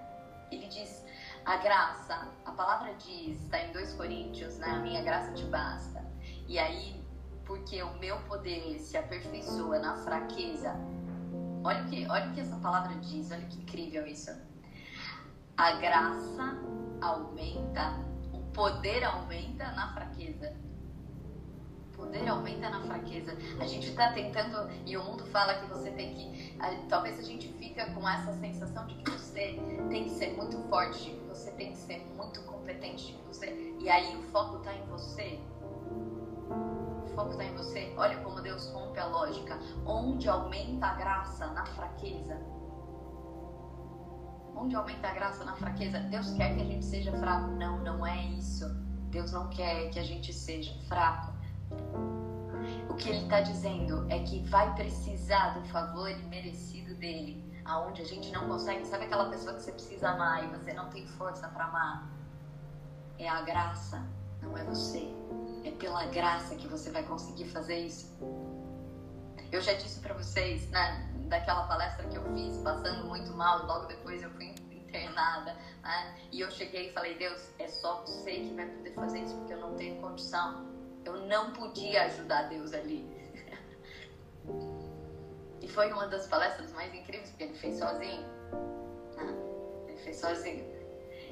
Ele 0.50 0.66
diz, 0.66 1.04
a 1.44 1.56
graça, 1.56 2.28
a 2.44 2.52
palavra 2.52 2.94
diz, 2.94 3.42
está 3.42 3.60
em 3.60 3.72
2 3.72 3.94
Coríntios, 3.94 4.58
né? 4.58 4.68
A 4.68 4.78
minha 4.80 5.02
graça 5.02 5.32
te 5.32 5.44
basta. 5.44 6.04
E 6.46 6.58
aí, 6.58 7.02
porque 7.44 7.82
o 7.82 7.98
meu 7.98 8.20
poder 8.22 8.78
se 8.78 8.96
aperfeiçoa 8.96 9.78
na 9.78 9.96
fraqueza. 9.98 10.74
Olha 11.64 11.82
o 11.82 11.86
que, 11.88 12.06
olha 12.08 12.30
o 12.30 12.32
que 12.32 12.40
essa 12.40 12.56
palavra 12.56 12.94
diz, 12.96 13.30
olha 13.30 13.46
que 13.46 13.60
incrível 13.60 14.06
isso. 14.06 14.30
A 15.56 15.72
graça 15.72 16.58
aumenta, 17.00 17.92
o 18.32 18.40
poder 18.52 19.04
aumenta 19.04 19.70
na 19.72 19.92
fraqueza. 19.92 20.54
O 22.00 22.06
poder 22.06 22.28
aumenta 22.28 22.70
na 22.70 22.80
fraqueza. 22.80 23.36
A 23.60 23.66
gente 23.66 23.90
está 23.90 24.12
tentando, 24.12 24.70
e 24.86 24.96
o 24.96 25.04
mundo 25.04 25.26
fala 25.26 25.54
que 25.54 25.66
você 25.66 25.90
tem 25.90 26.14
que. 26.14 26.58
Talvez 26.88 27.18
a 27.18 27.22
gente 27.22 27.48
fica 27.54 27.86
com 27.92 28.08
essa 28.08 28.32
sensação 28.32 28.86
de 28.86 28.94
que 28.94 29.10
você 29.10 29.60
tem 29.90 30.04
que 30.04 30.10
ser 30.10 30.34
muito 30.36 30.58
forte, 30.68 31.04
de 31.04 31.10
que 31.10 31.26
você 31.26 31.50
tem 31.52 31.72
que 31.72 31.78
ser 31.78 32.04
muito 32.16 32.42
competente, 32.42 33.06
de 33.06 33.12
que 33.12 33.24
você. 33.26 33.74
E 33.78 33.88
aí 33.88 34.16
o 34.16 34.22
foco 34.30 34.58
está 34.58 34.74
em 34.74 34.86
você 34.86 35.38
foco 37.20 37.32
está 37.32 37.44
em 37.44 37.54
você. 37.54 37.92
Olha 37.96 38.16
como 38.18 38.40
Deus 38.40 38.70
rompe 38.72 38.98
a 38.98 39.06
lógica. 39.06 39.58
Onde 39.84 40.28
aumenta 40.28 40.86
a 40.86 40.94
graça 40.94 41.46
na 41.48 41.66
fraqueza. 41.66 42.40
Onde 44.56 44.74
aumenta 44.74 45.08
a 45.08 45.12
graça 45.12 45.44
na 45.44 45.54
fraqueza. 45.54 46.00
Deus 46.00 46.32
quer 46.32 46.54
que 46.54 46.62
a 46.62 46.64
gente 46.64 46.84
seja 46.84 47.12
fraco. 47.18 47.50
Não, 47.52 47.78
não 47.78 48.06
é 48.06 48.24
isso. 48.26 48.68
Deus 49.10 49.32
não 49.32 49.48
quer 49.48 49.90
que 49.90 49.98
a 49.98 50.04
gente 50.04 50.32
seja 50.32 50.72
fraco. 50.88 51.39
O 52.88 52.94
que 52.94 53.08
ele 53.08 53.22
está 53.22 53.40
dizendo 53.40 54.06
é 54.10 54.18
que 54.20 54.40
vai 54.48 54.74
precisar 54.74 55.58
do 55.58 55.68
favor 55.68 56.10
imerecido 56.10 56.94
dele, 56.96 57.42
aonde 57.64 58.02
a 58.02 58.04
gente 58.04 58.30
não 58.32 58.48
consegue. 58.48 58.86
Sabe 58.86 59.04
aquela 59.04 59.30
pessoa 59.30 59.54
que 59.54 59.62
você 59.62 59.72
precisa 59.72 60.10
amar 60.10 60.44
e 60.44 60.48
você 60.48 60.72
não 60.72 60.90
tem 60.90 61.06
força 61.06 61.48
para 61.48 61.64
amar? 61.64 62.10
É 63.18 63.28
a 63.28 63.42
graça, 63.42 64.04
não 64.42 64.56
é 64.56 64.64
você. 64.64 65.14
É 65.64 65.70
pela 65.72 66.06
graça 66.06 66.54
que 66.54 66.66
você 66.66 66.90
vai 66.90 67.02
conseguir 67.02 67.46
fazer 67.46 67.78
isso. 67.78 68.16
Eu 69.52 69.60
já 69.60 69.72
disse 69.74 70.00
para 70.00 70.14
vocês, 70.14 70.68
né, 70.70 71.10
daquela 71.28 71.66
palestra 71.66 72.06
que 72.08 72.16
eu 72.16 72.24
fiz, 72.34 72.58
passando 72.58 73.06
muito 73.06 73.32
mal, 73.32 73.66
logo 73.66 73.86
depois 73.86 74.22
eu 74.22 74.30
fui 74.30 74.54
internada, 74.70 75.54
né, 75.82 76.14
e 76.32 76.40
eu 76.40 76.50
cheguei 76.50 76.90
e 76.90 76.92
falei: 76.92 77.16
Deus, 77.18 77.50
é 77.58 77.66
só 77.66 78.00
você 78.02 78.32
que 78.32 78.54
vai 78.54 78.66
poder 78.66 78.94
fazer 78.94 79.22
isso, 79.22 79.36
porque 79.38 79.54
eu 79.54 79.60
não 79.60 79.74
tenho 79.74 80.00
condição. 80.00 80.69
Eu 81.04 81.26
não 81.26 81.52
podia 81.52 82.04
ajudar 82.04 82.44
Deus 82.44 82.72
ali. 82.72 83.08
e 85.60 85.68
foi 85.68 85.92
uma 85.92 86.06
das 86.06 86.26
palestras 86.26 86.72
mais 86.72 86.94
incríveis, 86.94 87.30
porque 87.30 87.44
ele 87.44 87.54
fez 87.54 87.78
sozinho. 87.78 88.26
Né? 89.16 89.34
Ele 89.88 89.98
fez 89.98 90.16
sozinho. 90.16 90.64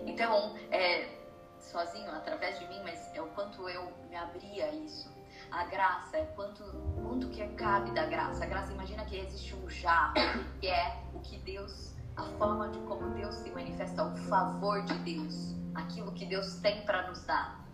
Então, 0.07 0.57
é, 0.71 1.19
sozinho 1.61 2.11
através 2.11 2.59
de 2.59 2.67
mim, 2.69 2.81
mas 2.83 3.15
é 3.15 3.21
o 3.21 3.27
quanto 3.29 3.69
eu 3.69 3.93
me 4.09 4.17
abria 4.17 4.67
a 4.67 4.75
isso. 4.75 5.17
A 5.51 5.65
graça 5.65 6.19
é 6.19 6.25
quanto, 6.27 6.63
quanto 7.03 7.29
que 7.29 7.47
cabe 7.55 7.91
da 7.93 8.07
graça. 8.07 8.45
A 8.45 8.47
graça, 8.47 8.73
imagina 8.73 9.05
que 9.05 9.17
existe 9.17 9.55
um 9.55 9.69
jarro, 9.69 10.15
que 10.61 10.67
é 10.67 11.03
o 11.15 11.21
que 11.21 11.39
Deus, 11.39 11.95
a 12.17 12.23
forma 12.39 12.69
de 12.69 12.79
como 12.81 13.09
Deus 13.11 13.35
se 13.37 13.51
manifesta, 13.51 14.05
o 14.05 14.17
favor 14.29 14.83
de 14.83 14.95
Deus, 14.99 15.55
aquilo 15.75 16.13
que 16.13 16.27
Deus 16.27 16.57
tem 16.57 16.85
para 16.85 17.09
nos 17.09 17.25
dar. 17.25 17.68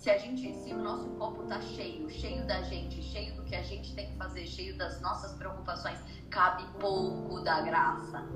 Se 0.00 0.08
a 0.08 0.16
gente, 0.16 0.54
se 0.54 0.72
o 0.72 0.78
nosso 0.78 1.10
copo 1.10 1.42
tá 1.42 1.60
cheio, 1.60 2.08
cheio 2.08 2.46
da 2.46 2.62
gente, 2.62 3.02
cheio 3.02 3.34
do 3.36 3.42
que 3.44 3.54
a 3.54 3.62
gente 3.62 3.94
tem 3.94 4.10
que 4.10 4.16
fazer, 4.16 4.46
cheio 4.46 4.74
das 4.78 4.98
nossas 5.02 5.34
preocupações, 5.34 5.98
cabe 6.30 6.64
pouco 6.78 7.38
da 7.40 7.60
graça. 7.60 8.26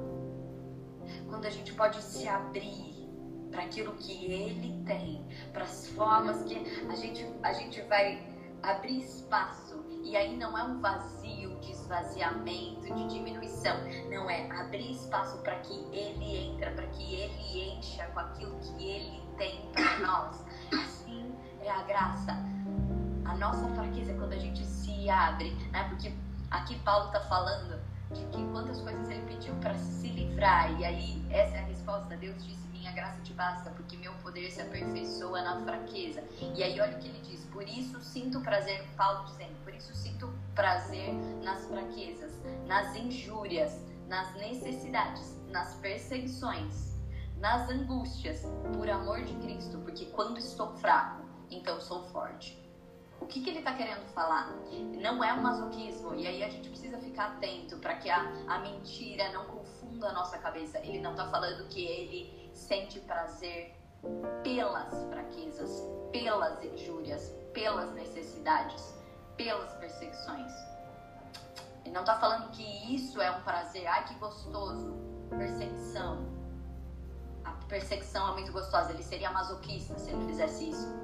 Quando 1.27 1.46
a 1.46 1.48
gente 1.48 1.72
pode 1.72 2.03
se 2.03 2.29
abrir 2.29 3.09
para 3.50 3.62
aquilo 3.62 3.94
que 3.94 4.31
Ele 4.31 4.85
tem, 4.85 5.27
para 5.55 5.64
as 5.64 5.88
formas 5.88 6.42
que 6.42 6.55
a 6.87 6.96
gente, 6.96 7.27
a 7.42 7.55
gente 7.55 7.81
vai 7.85 8.22
abrir 8.62 8.98
espaço. 8.98 9.83
E 10.03 10.18
aí 10.18 10.37
não 10.37 10.59
é 10.59 10.64
um 10.64 10.83
vazio 10.83 11.59
de 11.61 11.70
esvaziamento, 11.70 12.94
de 12.94 13.09
diminuição. 13.09 13.74
Não 14.11 14.29
é 14.29 14.50
abrir 14.50 14.90
espaço 14.90 15.38
para 15.38 15.59
que 15.61 15.72
Ele 15.96 16.53
entra, 16.53 16.72
para 16.72 16.87
que 16.88 17.14
Ele 17.14 17.79
encha 17.79 18.05
com 18.09 18.20
aquilo 18.20 18.55
que 18.61 18.87
Ele 18.87 19.22
tem 19.38 19.66
para 19.72 19.98
nós. 20.00 20.44
É 21.64 21.70
a 21.70 21.83
graça. 21.83 22.33
A 23.24 23.35
nossa 23.37 23.66
fraqueza 23.70 24.12
é 24.12 24.14
quando 24.14 24.33
a 24.33 24.38
gente 24.38 24.64
se 24.66 25.09
abre, 25.09 25.50
né? 25.72 25.88
Porque 25.88 26.12
aqui 26.50 26.79
Paulo 26.81 27.07
está 27.07 27.20
falando 27.20 27.81
de 28.12 28.24
que 28.27 28.44
quantas 28.53 28.81
coisas 28.81 29.09
ele 29.09 29.22
pediu 29.27 29.55
para 29.57 29.77
se 29.79 30.09
livrar. 30.09 30.70
E 30.79 30.85
aí 30.85 31.27
essa 31.31 31.57
é 31.57 31.61
a 31.61 31.64
resposta. 31.64 32.16
Deus 32.16 32.44
disse 32.44 32.64
minha 32.85 32.92
graça 32.92 33.18
te 33.22 33.33
basta, 33.33 33.70
porque 33.70 33.96
meu 33.96 34.12
poder 34.16 34.50
se 34.50 34.61
aperfeiçoa 34.61 35.40
na 35.40 35.59
fraqueza. 35.62 36.22
E 36.55 36.62
aí 36.62 36.79
olha 36.79 36.98
o 36.98 37.00
que 37.00 37.09
ele 37.09 37.20
diz, 37.22 37.42
por 37.46 37.66
isso 37.66 37.98
sinto 38.03 38.42
prazer, 38.42 38.87
Paulo 38.94 39.24
dizendo, 39.24 39.55
por 39.64 39.74
isso 39.74 39.94
sinto 39.94 40.31
prazer 40.55 41.14
nas 41.42 41.64
fraquezas, 41.64 42.38
nas 42.66 42.94
injúrias, 42.94 43.81
nas 44.07 44.35
necessidades, 44.35 45.35
nas 45.48 45.72
perseguições, 45.77 46.94
nas 47.38 47.70
angústias, 47.70 48.42
por 48.77 48.90
amor 48.90 49.23
de 49.23 49.33
Cristo, 49.37 49.79
porque 49.79 50.04
quando 50.06 50.37
estou 50.37 50.77
fraco, 50.77 51.23
então 51.57 51.81
sou 51.81 52.02
forte. 52.05 52.63
O 53.21 53.27
que, 53.27 53.40
que 53.40 53.48
ele 53.48 53.61
está 53.61 53.73
querendo 53.75 54.05
falar? 54.13 54.50
Não 55.00 55.23
é 55.23 55.33
um 55.33 55.40
masoquismo, 55.40 56.15
e 56.15 56.27
aí 56.27 56.42
a 56.42 56.48
gente 56.48 56.69
precisa 56.69 56.98
ficar 56.98 57.27
atento 57.29 57.79
para 57.79 57.94
que 57.96 58.11
a, 58.11 58.21
a 58.48 58.59
mentira 58.59 59.33
não 59.33 59.46
confunda 59.46 60.09
a 60.09 60.13
nossa 60.13 60.37
cabeça. 60.38 60.79
Ele 60.79 61.00
não 61.00 61.13
está 61.13 61.27
falando 61.29 61.67
que 61.69 61.85
ele 61.85 62.50
sente 62.52 63.00
prazer 63.00 63.75
pelas 64.42 64.92
fraquezas, 65.09 65.83
pelas 66.13 66.63
injúrias, 66.63 67.33
pelas 67.52 67.92
necessidades, 67.94 68.94
pelas 69.37 69.73
perseguições. 69.75 70.52
Ele 71.85 71.94
não 71.94 72.02
está 72.02 72.19
falando 72.19 72.50
que 72.50 72.94
isso 72.94 73.21
é 73.21 73.31
um 73.31 73.42
prazer, 73.42 73.87
ai 73.87 74.05
que 74.05 74.15
gostoso, 74.15 74.94
perseguição. 75.31 76.27
A 77.44 77.52
perseguição 77.69 78.29
é 78.29 78.33
muito 78.33 78.52
gostosa, 78.52 78.92
ele 78.92 79.02
seria 79.02 79.31
masoquista 79.31 79.98
se 79.98 80.11
ele 80.11 80.27
fizesse 80.27 80.71
isso. 80.71 81.04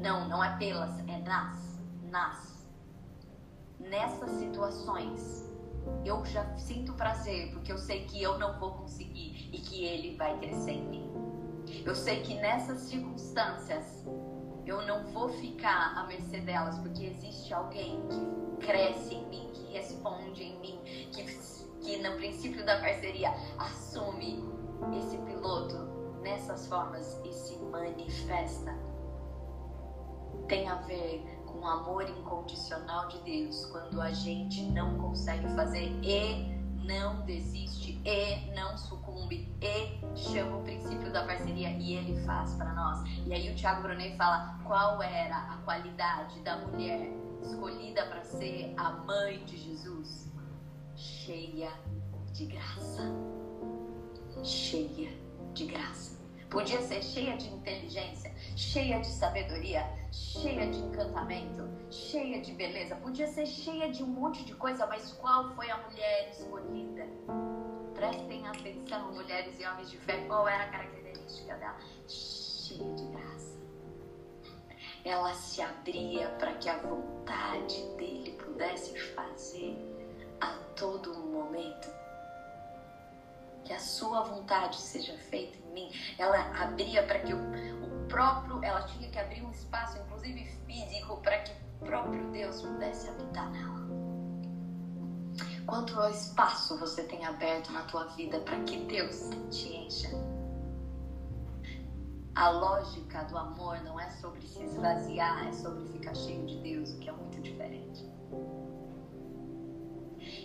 Não, 0.00 0.26
não 0.28 0.42
é 0.42 0.56
pelas, 0.56 0.98
é 1.00 1.18
nas, 1.18 1.78
nas. 2.10 2.66
Nessas 3.78 4.30
situações, 4.32 5.50
eu 6.04 6.24
já 6.24 6.56
sinto 6.56 6.92
prazer, 6.94 7.52
porque 7.52 7.70
eu 7.70 7.78
sei 7.78 8.04
que 8.06 8.22
eu 8.22 8.38
não 8.38 8.58
vou 8.58 8.72
conseguir 8.72 9.50
e 9.52 9.58
que 9.58 9.84
ele 9.84 10.16
vai 10.16 10.38
crescer 10.38 10.72
em 10.72 10.88
mim. 10.88 11.10
Eu 11.84 11.94
sei 11.94 12.22
que 12.22 12.34
nessas 12.34 12.80
circunstâncias 12.80 14.04
eu 14.66 14.86
não 14.86 15.06
vou 15.08 15.28
ficar 15.28 15.96
à 15.96 16.06
mercê 16.06 16.40
delas, 16.40 16.78
porque 16.78 17.04
existe 17.04 17.52
alguém 17.52 18.00
que 18.08 18.66
cresce 18.66 19.14
em 19.14 19.28
mim, 19.28 19.50
que 19.52 19.72
responde 19.72 20.42
em 20.42 20.58
mim, 20.60 20.80
que, 21.12 21.24
que 21.80 21.96
no 21.98 22.16
princípio 22.16 22.64
da 22.64 22.78
parceria 22.80 23.34
assume 23.58 24.44
esse 24.96 25.16
piloto 25.18 25.76
nessas 26.22 26.66
formas 26.66 27.20
e 27.24 27.32
se 27.32 27.58
manifesta. 27.58 28.89
Tem 30.50 30.68
a 30.68 30.74
ver 30.74 31.24
com 31.46 31.60
o 31.60 31.64
amor 31.64 32.10
incondicional 32.10 33.06
de 33.06 33.18
Deus, 33.20 33.66
quando 33.66 34.00
a 34.00 34.10
gente 34.10 34.60
não 34.62 34.98
consegue 34.98 35.46
fazer 35.54 35.92
e 36.02 36.58
não 36.84 37.24
desiste 37.24 38.02
e 38.04 38.52
não 38.52 38.76
sucumbe 38.76 39.48
e 39.62 40.16
chama 40.16 40.56
o 40.56 40.62
princípio 40.64 41.12
da 41.12 41.24
parceria 41.24 41.70
e 41.70 41.94
ele 41.94 42.20
faz 42.24 42.52
para 42.54 42.72
nós. 42.72 42.98
E 43.24 43.32
aí 43.32 43.48
o 43.48 43.54
Tiago 43.54 43.82
Brunet 43.82 44.16
fala 44.16 44.58
qual 44.64 45.00
era 45.00 45.36
a 45.36 45.56
qualidade 45.58 46.40
da 46.40 46.56
mulher 46.56 47.08
escolhida 47.44 48.04
para 48.06 48.24
ser 48.24 48.74
a 48.76 48.90
mãe 48.90 49.44
de 49.44 49.56
Jesus, 49.56 50.32
cheia 50.96 51.70
de 52.32 52.46
graça. 52.46 53.04
Cheia 54.42 55.12
de 55.54 55.66
graça. 55.66 56.18
Podia 56.50 56.82
ser 56.82 57.04
cheia 57.04 57.36
de 57.36 57.48
inteligência, 57.48 58.29
cheia 58.60 59.00
de 59.00 59.06
sabedoria, 59.06 59.90
cheia 60.12 60.70
de 60.70 60.78
encantamento, 60.78 61.66
cheia 61.90 62.40
de 62.42 62.52
beleza. 62.52 62.94
Podia 62.96 63.26
ser 63.26 63.46
cheia 63.46 63.90
de 63.90 64.02
um 64.02 64.06
monte 64.06 64.44
de 64.44 64.54
coisa, 64.54 64.86
mas 64.86 65.12
qual 65.14 65.54
foi 65.54 65.70
a 65.70 65.78
mulher 65.78 66.28
escolhida? 66.30 67.06
Prestem 67.94 68.46
atenção, 68.46 69.12
mulheres 69.12 69.58
e 69.58 69.66
homens 69.66 69.90
de 69.90 69.96
fé, 69.98 70.18
qual 70.26 70.46
era 70.46 70.64
a 70.64 70.68
característica 70.68 71.54
dela? 71.56 71.78
Cheia 72.06 72.94
de 72.94 73.06
graça. 73.06 73.58
Ela 75.04 75.32
se 75.32 75.62
abria 75.62 76.28
para 76.38 76.52
que 76.54 76.68
a 76.68 76.76
vontade 76.76 77.82
dele 77.96 78.32
pudesse 78.44 78.96
fazer 79.14 79.74
a 80.40 80.52
todo 80.76 81.14
momento. 81.14 81.99
Que 83.64 83.72
a 83.72 83.78
sua 83.78 84.22
vontade 84.22 84.76
seja 84.76 85.16
feita 85.16 85.58
em 85.58 85.72
mim. 85.72 85.92
Ela 86.18 86.38
abria 86.62 87.02
para 87.02 87.20
que 87.20 87.32
o, 87.32 87.38
o 87.38 88.06
próprio, 88.08 88.62
ela 88.64 88.82
tinha 88.82 89.08
que 89.10 89.18
abrir 89.18 89.42
um 89.42 89.50
espaço, 89.50 89.98
inclusive 89.98 90.44
físico, 90.66 91.16
para 91.18 91.38
que 91.40 91.52
o 91.52 91.84
próprio 91.84 92.30
Deus 92.30 92.62
pudesse 92.62 93.08
habitar 93.08 93.50
nela. 93.50 93.80
Quanto 95.66 96.00
espaço 96.08 96.76
você 96.78 97.04
tem 97.04 97.24
aberto 97.24 97.70
na 97.72 97.82
tua 97.82 98.06
vida 98.08 98.40
para 98.40 98.58
que 98.64 98.76
Deus 98.86 99.30
te 99.50 99.68
encha? 99.68 100.08
A 102.34 102.50
lógica 102.50 103.22
do 103.24 103.38
amor 103.38 103.80
não 103.84 103.98
é 104.00 104.08
sobre 104.10 104.40
se 104.40 104.62
esvaziar, 104.64 105.46
é 105.46 105.52
sobre 105.52 105.86
ficar 105.92 106.14
cheio 106.14 106.44
de 106.46 106.56
Deus, 106.58 106.90
o 106.90 106.98
que 106.98 107.08
é 107.08 107.12
muito 107.12 107.40
diferente. 107.40 108.09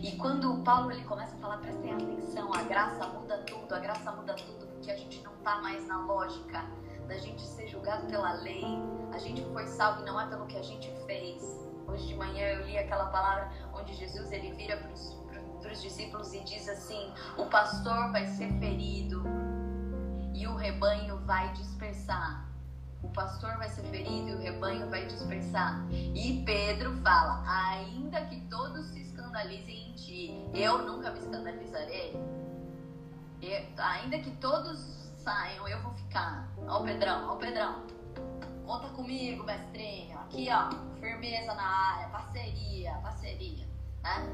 E 0.01 0.11
quando 0.17 0.61
Paulo 0.63 0.91
ele 0.91 1.03
começa 1.03 1.35
a 1.35 1.39
falar, 1.39 1.57
prestem 1.57 1.93
atenção, 1.93 2.53
a 2.53 2.63
graça 2.63 3.07
muda 3.07 3.37
tudo, 3.39 3.73
a 3.73 3.79
graça 3.79 4.11
muda 4.11 4.33
tudo, 4.33 4.67
porque 4.67 4.91
a 4.91 4.97
gente 4.97 5.21
não 5.21 5.33
está 5.33 5.61
mais 5.61 5.87
na 5.87 6.05
lógica 6.05 6.63
da 7.07 7.17
gente 7.17 7.41
ser 7.41 7.67
julgado 7.67 8.05
pela 8.07 8.33
lei. 8.33 8.65
A 9.13 9.17
gente 9.17 9.43
foi 9.53 9.65
salvo 9.67 10.01
e 10.01 10.05
não 10.05 10.19
é 10.19 10.27
pelo 10.27 10.45
que 10.47 10.57
a 10.57 10.63
gente 10.63 10.91
fez. 11.05 11.41
Hoje 11.87 12.07
de 12.07 12.15
manhã 12.15 12.45
eu 12.47 12.65
li 12.65 12.77
aquela 12.77 13.05
palavra 13.07 13.51
onde 13.73 13.93
Jesus 13.93 14.31
ele 14.31 14.51
vira 14.53 14.77
para 14.77 14.91
os 14.91 15.81
discípulos 15.81 16.33
e 16.33 16.43
diz 16.43 16.67
assim: 16.67 17.13
o 17.37 17.45
pastor 17.45 18.11
vai 18.11 18.25
ser 18.25 18.51
ferido 18.59 19.23
e 20.33 20.47
o 20.47 20.55
rebanho 20.55 21.17
vai 21.25 21.51
dispersar. 21.53 22.45
O 23.03 23.09
pastor 23.09 23.57
vai 23.57 23.69
ser 23.69 23.83
ferido 23.83 24.29
e 24.29 24.35
o 24.35 24.39
rebanho 24.39 24.89
vai 24.89 25.05
dispersar. 25.05 25.85
E 25.91 26.43
Pedro 26.43 26.93
fala: 27.01 27.43
ainda 27.47 28.21
que 28.25 28.41
todos 28.41 28.87
se 28.87 29.01
escandalizem 29.35 29.89
em 29.89 29.91
ti, 29.93 30.49
eu 30.53 30.77
nunca 30.83 31.11
me 31.11 31.19
escandalizarei. 31.19 32.15
Eu, 33.41 33.65
ainda 33.77 34.17
que 34.19 34.31
todos 34.37 34.79
saiam, 35.17 35.67
eu 35.67 35.81
vou 35.81 35.93
ficar. 35.93 36.47
Ó 36.67 36.81
Pedrão, 36.81 37.29
ó 37.29 37.35
Pedrão. 37.35 37.83
Conta 38.65 38.87
comigo, 38.89 39.43
mestrinho. 39.43 40.17
Aqui, 40.19 40.47
ó, 40.49 40.69
firmeza 40.99 41.53
na 41.53 41.67
área, 41.67 42.07
parceria, 42.07 42.93
parceria. 43.03 43.67
Né? 44.03 44.25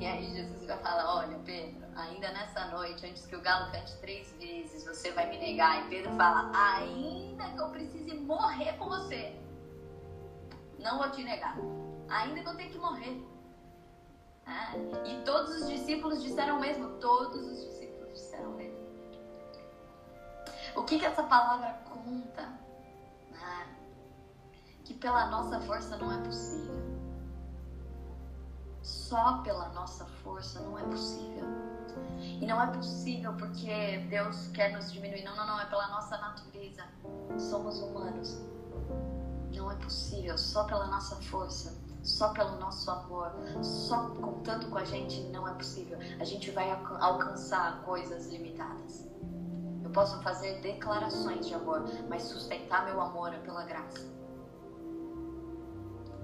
E 0.00 0.06
aí 0.06 0.34
Jesus 0.34 0.66
vai 0.66 0.78
falar, 0.78 1.14
olha, 1.14 1.38
Pedro, 1.44 1.86
ainda 1.94 2.32
nessa 2.32 2.64
noite, 2.68 3.06
antes 3.06 3.26
que 3.26 3.36
o 3.36 3.40
galo 3.40 3.70
cante 3.70 3.94
três 3.98 4.32
vezes, 4.38 4.84
você 4.84 5.12
vai 5.12 5.28
me 5.28 5.38
negar. 5.38 5.84
E 5.84 5.88
Pedro 5.88 6.12
fala, 6.14 6.50
ainda 6.54 7.44
que 7.50 7.58
eu 7.58 7.68
precise 7.68 8.14
morrer 8.14 8.72
com 8.78 8.88
você, 8.88 9.38
não 10.78 10.98
vou 10.98 11.10
te 11.10 11.22
negar. 11.22 11.56
Ainda 12.08 12.42
que 12.42 12.48
eu 12.48 12.56
tenha 12.56 12.70
que 12.70 12.78
morrer. 12.78 13.31
É. 14.46 15.10
E 15.10 15.22
todos 15.24 15.62
os 15.62 15.68
discípulos 15.68 16.22
disseram 16.22 16.58
o 16.58 16.60
mesmo. 16.60 16.88
Todos 17.00 17.46
os 17.46 17.60
discípulos 17.64 18.12
disseram 18.12 18.50
o 18.50 18.54
mesmo. 18.54 18.82
O 20.74 20.84
que, 20.84 20.98
que 20.98 21.04
essa 21.04 21.22
palavra 21.22 21.80
conta? 21.84 22.48
Ah, 23.34 23.66
que 24.84 24.94
pela 24.94 25.26
nossa 25.26 25.60
força 25.60 25.96
não 25.96 26.12
é 26.12 26.22
possível. 26.22 26.82
Só 28.82 29.38
pela 29.42 29.68
nossa 29.68 30.04
força 30.24 30.60
não 30.60 30.78
é 30.78 30.82
possível. 30.82 31.44
E 32.40 32.46
não 32.46 32.60
é 32.60 32.66
possível 32.68 33.32
porque 33.34 33.98
Deus 34.08 34.48
quer 34.48 34.72
nos 34.72 34.92
diminuir. 34.92 35.22
Não, 35.22 35.36
não, 35.36 35.46
não. 35.46 35.60
É 35.60 35.66
pela 35.66 35.86
nossa 35.88 36.16
natureza. 36.16 36.82
Somos 37.38 37.80
humanos. 37.80 38.40
Não 39.54 39.70
é 39.70 39.76
possível. 39.76 40.36
Só 40.38 40.64
pela 40.64 40.86
nossa 40.86 41.16
força. 41.16 41.81
Só 42.02 42.30
pelo 42.30 42.58
nosso 42.58 42.90
amor. 42.90 43.32
Só 43.62 44.08
contando 44.20 44.68
com 44.68 44.78
a 44.78 44.84
gente 44.84 45.22
não 45.30 45.46
é 45.46 45.54
possível. 45.54 45.98
A 46.18 46.24
gente 46.24 46.50
vai 46.50 46.70
alcançar 46.70 47.82
coisas 47.82 48.26
limitadas 48.26 49.12
posso 49.92 50.20
fazer 50.22 50.60
declarações 50.60 51.46
de 51.46 51.54
amor, 51.54 51.84
mas 52.08 52.22
sustentar 52.22 52.84
meu 52.84 53.00
amor 53.00 53.32
é 53.32 53.38
pela 53.38 53.64
graça. 53.64 54.10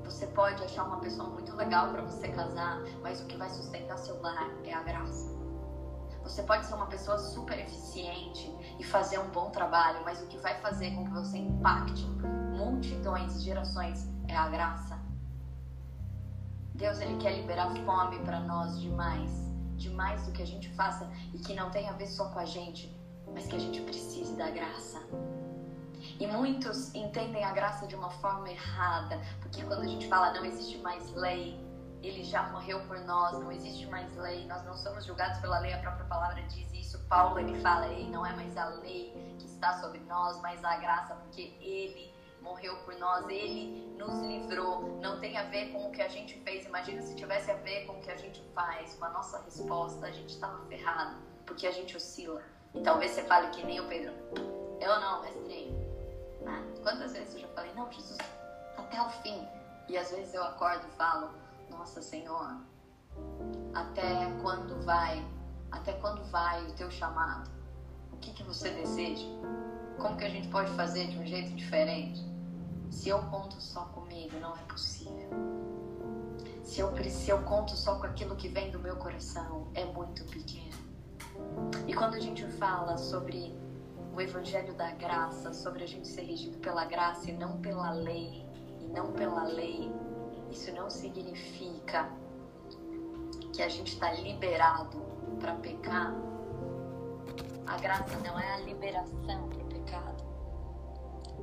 Você 0.04 0.26
pode 0.28 0.64
achar 0.64 0.84
uma 0.84 1.00
pessoa 1.00 1.28
muito 1.28 1.54
legal 1.54 1.90
para 1.90 2.02
você 2.02 2.28
casar, 2.28 2.80
mas 3.02 3.20
o 3.20 3.26
que 3.26 3.36
vai 3.36 3.50
sustentar 3.50 3.98
seu 3.98 4.20
lar 4.22 4.48
é 4.64 4.72
a 4.72 4.82
graça. 4.82 5.36
Você 6.22 6.42
pode 6.42 6.66
ser 6.66 6.74
uma 6.74 6.86
pessoa 6.86 7.18
super 7.18 7.58
eficiente 7.58 8.50
e 8.78 8.84
fazer 8.84 9.18
um 9.18 9.28
bom 9.30 9.50
trabalho, 9.50 10.02
mas 10.04 10.20
o 10.22 10.26
que 10.26 10.38
vai 10.38 10.58
fazer 10.60 10.94
com 10.94 11.04
que 11.04 11.12
você 11.12 11.38
impacte 11.38 12.06
multidões, 12.56 13.42
gerações 13.42 14.08
é 14.26 14.36
a 14.36 14.48
graça. 14.48 14.97
Deus 16.78 17.00
ele 17.00 17.16
quer 17.16 17.34
liberar 17.34 17.74
fome 17.84 18.20
para 18.20 18.38
nós 18.38 18.80
demais, 18.80 19.50
demais 19.74 20.24
do 20.24 20.30
que 20.30 20.40
a 20.40 20.46
gente 20.46 20.72
faça 20.74 21.10
e 21.34 21.38
que 21.40 21.52
não 21.52 21.72
tem 21.72 21.88
a 21.88 21.92
ver 21.92 22.06
só 22.06 22.28
com 22.30 22.38
a 22.38 22.44
gente, 22.44 22.96
mas 23.34 23.48
que 23.48 23.56
a 23.56 23.58
gente 23.58 23.80
precise 23.80 24.36
da 24.36 24.48
graça. 24.48 25.02
E 26.20 26.26
muitos 26.28 26.94
entendem 26.94 27.42
a 27.42 27.50
graça 27.50 27.84
de 27.88 27.96
uma 27.96 28.10
forma 28.10 28.48
errada, 28.48 29.20
porque 29.40 29.64
quando 29.64 29.82
a 29.82 29.88
gente 29.88 30.06
fala 30.06 30.32
não 30.32 30.44
existe 30.44 30.78
mais 30.78 31.12
lei, 31.14 31.60
ele 32.00 32.22
já 32.22 32.44
morreu 32.50 32.80
por 32.86 33.00
nós, 33.00 33.32
não 33.40 33.50
existe 33.50 33.84
mais 33.86 34.16
lei, 34.16 34.46
nós 34.46 34.64
não 34.64 34.76
somos 34.76 35.04
julgados 35.04 35.40
pela 35.40 35.58
lei, 35.58 35.72
a 35.72 35.78
própria 35.78 36.04
palavra 36.04 36.40
diz 36.44 36.72
isso. 36.72 36.96
Paulo 37.08 37.40
ele 37.40 37.60
fala, 37.60 37.88
ei, 37.88 38.08
não 38.08 38.24
é 38.24 38.36
mais 38.36 38.56
a 38.56 38.66
lei 38.66 39.12
que 39.36 39.46
está 39.46 39.80
sobre 39.80 39.98
nós, 40.04 40.40
mas 40.42 40.64
a 40.64 40.76
graça, 40.76 41.16
porque 41.16 41.56
ele 41.60 42.16
morreu 42.42 42.76
por 42.84 42.94
nós, 42.98 43.28
ele 43.28 43.86
nos 43.96 44.20
livrou. 44.20 44.98
Não 45.00 45.20
tem 45.20 45.36
a 45.36 45.44
ver 45.44 45.72
com 45.72 45.88
o 45.88 45.92
que 45.92 46.02
a 46.02 46.08
gente 46.08 46.38
fez. 46.40 46.66
Imagina 46.66 47.02
se 47.02 47.14
tivesse 47.14 47.50
a 47.50 47.54
ver 47.54 47.86
com 47.86 47.94
o 47.94 48.00
que 48.00 48.10
a 48.10 48.16
gente 48.16 48.42
faz, 48.54 48.94
com 48.94 49.04
a 49.04 49.10
nossa 49.10 49.40
resposta, 49.42 50.06
a 50.06 50.10
gente 50.10 50.30
estava 50.30 50.64
ferrado, 50.66 51.16
porque 51.46 51.66
a 51.66 51.70
gente 51.70 51.96
oscila. 51.96 52.42
E 52.74 52.80
talvez 52.80 53.12
você 53.12 53.22
fale 53.22 53.48
que 53.48 53.64
nem 53.64 53.80
o 53.80 53.88
Pedro. 53.88 54.12
Eu 54.80 55.00
não, 55.00 55.22
mestrinho. 55.22 55.72
Né? 56.42 56.64
Quantas 56.82 57.12
vezes 57.12 57.34
eu 57.34 57.40
já 57.40 57.48
falei, 57.48 57.72
não, 57.74 57.90
Jesus, 57.90 58.18
até 58.76 59.00
o 59.00 59.10
fim. 59.22 59.46
E 59.88 59.96
às 59.96 60.10
vezes 60.10 60.34
eu 60.34 60.44
acordo 60.44 60.86
e 60.86 60.90
falo, 60.96 61.30
nossa 61.70 62.02
Senhor, 62.02 62.56
até 63.74 64.30
quando 64.42 64.80
vai, 64.84 65.24
até 65.70 65.92
quando 65.94 66.22
vai 66.30 66.64
o 66.66 66.72
teu 66.74 66.90
chamado? 66.90 67.50
O 68.12 68.16
que, 68.18 68.32
que 68.32 68.42
você 68.42 68.70
deseja? 68.70 69.26
Como 69.98 70.16
que 70.16 70.24
a 70.24 70.28
gente 70.28 70.48
pode 70.48 70.70
fazer 70.72 71.08
de 71.08 71.18
um 71.18 71.26
jeito 71.26 71.54
diferente? 71.54 72.24
Se 72.90 73.08
eu 73.08 73.18
conto 73.24 73.60
só 73.60 73.84
comigo, 73.86 74.38
não 74.40 74.54
é 74.54 74.62
possível. 74.62 75.28
Se 76.62 76.80
eu, 76.80 76.94
se 77.10 77.30
eu 77.30 77.42
conto 77.42 77.72
só 77.72 77.98
com 77.98 78.06
aquilo 78.06 78.36
que 78.36 78.48
vem 78.48 78.70
do 78.70 78.78
meu 78.78 78.96
coração, 78.96 79.66
é 79.74 79.84
muito 79.84 80.24
pequeno. 80.26 80.76
E 81.86 81.94
quando 81.94 82.14
a 82.14 82.20
gente 82.20 82.46
fala 82.52 82.96
sobre 82.96 83.58
o 84.14 84.20
evangelho 84.20 84.74
da 84.74 84.92
graça, 84.92 85.52
sobre 85.52 85.82
a 85.82 85.86
gente 85.86 86.06
ser 86.06 86.22
regido 86.22 86.58
pela 86.58 86.84
graça 86.84 87.30
e 87.30 87.32
não 87.32 87.58
pela 87.58 87.90
lei, 87.92 88.46
e 88.80 88.86
não 88.88 89.12
pela 89.12 89.44
lei, 89.44 89.90
isso 90.50 90.72
não 90.72 90.88
significa 90.90 92.10
que 93.52 93.62
a 93.62 93.68
gente 93.68 93.94
está 93.94 94.12
liberado 94.12 94.98
para 95.40 95.54
pecar. 95.54 96.14
A 97.66 97.76
graça 97.78 98.16
não 98.18 98.38
é 98.38 98.54
a 98.54 98.58
liberação. 98.58 99.48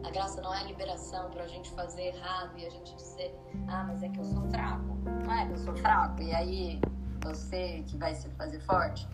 A 0.06 0.12
graça 0.12 0.40
não 0.40 0.54
é 0.54 0.64
liberação 0.64 1.32
para 1.32 1.44
a 1.44 1.48
gente 1.48 1.72
fazer 1.72 2.16
errado 2.16 2.56
e 2.58 2.66
a 2.66 2.70
gente 2.70 2.96
dizer, 2.96 3.36
ah, 3.68 3.86
mas 3.88 4.04
é 4.04 4.10
que 4.10 4.20
eu 4.20 4.24
sou 4.24 4.48
fraco. 4.52 4.96
Não 5.26 5.34
é 5.34 5.46
que 5.48 5.52
eu 5.54 5.58
sou 5.58 5.76
fraco 5.78 6.22
e 6.22 6.32
aí 6.32 6.80
você 7.24 7.84
que 7.88 7.98
vai 7.98 8.14
se 8.14 8.30
fazer 8.30 8.60
forte. 8.62 9.08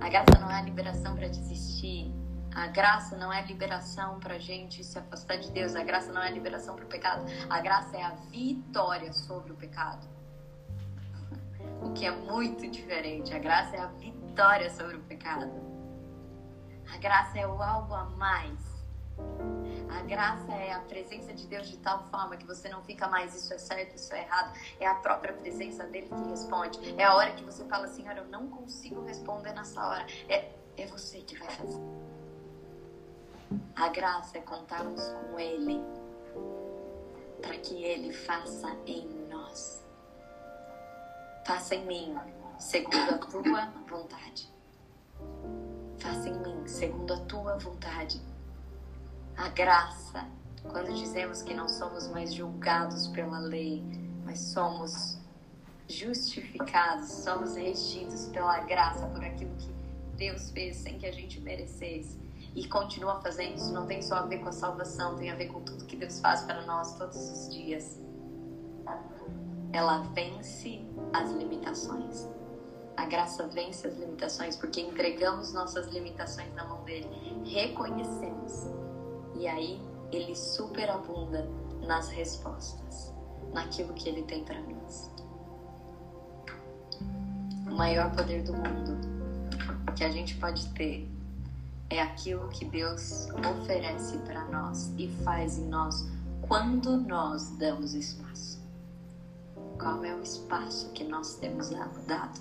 A 0.00 0.08
graça 0.08 0.38
não 0.40 0.48
é 0.48 0.60
a 0.60 0.62
liberação 0.62 1.16
para 1.16 1.26
desistir. 1.26 2.14
A 2.54 2.68
graça 2.68 3.16
não 3.16 3.32
é 3.32 3.42
liberação 3.42 4.20
para 4.20 4.38
gente 4.38 4.84
se 4.84 4.96
afastar 4.96 5.38
de 5.38 5.50
Deus. 5.50 5.74
A 5.74 5.82
graça 5.82 6.12
não 6.12 6.22
é 6.22 6.30
liberação 6.30 6.76
para 6.76 6.84
o 6.84 6.88
pecado. 6.88 7.24
A 7.50 7.60
graça 7.60 7.96
é 7.96 8.02
a 8.04 8.14
vitória 8.30 9.12
sobre 9.12 9.50
o 9.50 9.56
pecado. 9.56 10.06
O 11.82 11.92
que 11.92 12.06
é 12.06 12.12
muito 12.12 12.70
diferente. 12.70 13.34
A 13.34 13.40
graça 13.40 13.74
é 13.74 13.80
a 13.80 13.86
vitória 13.86 14.70
sobre 14.70 14.94
o 14.94 15.00
pecado. 15.00 15.50
A 16.94 16.96
graça 16.98 17.36
é 17.36 17.46
o 17.46 17.60
algo 17.60 17.92
a 17.92 18.04
mais. 18.04 18.75
A 19.88 20.02
graça 20.02 20.52
é 20.52 20.72
a 20.72 20.80
presença 20.80 21.32
de 21.32 21.46
Deus 21.46 21.68
de 21.68 21.78
tal 21.78 22.04
forma 22.04 22.36
que 22.36 22.46
você 22.46 22.68
não 22.68 22.82
fica 22.82 23.08
mais 23.08 23.34
isso 23.34 23.52
é 23.54 23.58
certo, 23.58 23.96
isso 23.96 24.12
é 24.14 24.22
errado. 24.22 24.58
É 24.78 24.86
a 24.86 24.94
própria 24.94 25.32
presença 25.32 25.84
dele 25.84 26.08
que 26.08 26.28
responde. 26.28 26.78
É 26.98 27.04
a 27.04 27.14
hora 27.14 27.32
que 27.32 27.44
você 27.44 27.64
fala, 27.64 27.88
Senhor, 27.88 28.16
eu 28.16 28.26
não 28.26 28.48
consigo 28.48 29.02
responder 29.02 29.52
nessa 29.52 29.86
hora. 29.86 30.06
É, 30.28 30.50
é 30.76 30.86
você 30.86 31.18
que 31.20 31.38
vai 31.38 31.48
fazer. 31.48 31.80
A 33.74 33.88
graça 33.88 34.38
é 34.38 34.40
contarmos 34.40 35.02
com 35.02 35.38
Ele 35.38 35.80
para 37.40 37.56
que 37.58 37.84
Ele 37.84 38.12
faça 38.12 38.76
em 38.86 39.06
nós. 39.28 39.84
Faça 41.46 41.74
em 41.74 41.86
mim 41.86 42.16
segundo 42.58 43.14
a 43.14 43.18
tua 43.18 43.66
vontade. 43.88 44.52
Faça 45.98 46.28
em 46.28 46.38
mim 46.38 46.66
segundo 46.66 47.14
a 47.14 47.20
tua 47.20 47.56
vontade. 47.58 48.20
A 49.36 49.48
graça, 49.48 50.26
quando 50.62 50.94
dizemos 50.94 51.42
que 51.42 51.52
não 51.52 51.68
somos 51.68 52.08
mais 52.08 52.32
julgados 52.32 53.08
pela 53.08 53.38
lei, 53.38 53.84
mas 54.24 54.40
somos 54.40 55.18
justificados, 55.88 57.08
somos 57.10 57.54
regidos 57.54 58.26
pela 58.26 58.60
graça, 58.60 59.06
por 59.08 59.22
aquilo 59.22 59.54
que 59.56 59.70
Deus 60.16 60.50
fez 60.50 60.76
sem 60.78 60.98
que 60.98 61.06
a 61.06 61.12
gente 61.12 61.38
merecesse 61.40 62.18
e 62.54 62.66
continua 62.66 63.20
fazendo. 63.20 63.56
Isso 63.56 63.72
não 63.72 63.86
tem 63.86 64.00
só 64.00 64.16
a 64.16 64.22
ver 64.22 64.38
com 64.38 64.48
a 64.48 64.52
salvação, 64.52 65.16
tem 65.16 65.30
a 65.30 65.34
ver 65.34 65.48
com 65.48 65.60
tudo 65.60 65.84
que 65.84 65.96
Deus 65.96 66.18
faz 66.18 66.42
para 66.42 66.62
nós 66.62 66.96
todos 66.96 67.16
os 67.16 67.54
dias. 67.54 68.00
Ela 69.72 69.98
vence 70.14 70.80
as 71.12 71.30
limitações. 71.30 72.26
A 72.96 73.04
graça 73.04 73.46
vence 73.48 73.86
as 73.86 73.94
limitações 73.98 74.56
porque 74.56 74.80
entregamos 74.80 75.52
nossas 75.52 75.88
limitações 75.88 76.52
na 76.54 76.64
mão 76.64 76.82
dele, 76.84 77.06
reconhecemos. 77.44 78.85
E 79.38 79.46
aí 79.46 79.80
ele 80.12 80.34
superabunda 80.34 81.48
nas 81.86 82.08
respostas, 82.08 83.12
naquilo 83.52 83.92
que 83.94 84.08
ele 84.08 84.22
tem 84.22 84.44
para 84.44 84.60
nós. 84.60 85.10
O 87.66 87.74
maior 87.74 88.14
poder 88.14 88.42
do 88.42 88.54
mundo 88.54 89.16
que 89.94 90.04
a 90.04 90.10
gente 90.10 90.36
pode 90.36 90.68
ter 90.74 91.08
é 91.88 92.02
aquilo 92.02 92.48
que 92.48 92.64
Deus 92.64 93.28
oferece 93.50 94.18
para 94.18 94.44
nós 94.46 94.92
e 94.98 95.08
faz 95.24 95.58
em 95.58 95.68
nós 95.68 96.06
quando 96.42 96.96
nós 96.96 97.48
damos 97.56 97.94
espaço. 97.94 98.60
Qual 99.78 100.04
é 100.04 100.14
o 100.14 100.22
espaço 100.22 100.90
que 100.90 101.04
nós 101.04 101.36
temos 101.36 101.70
dado? 102.06 102.40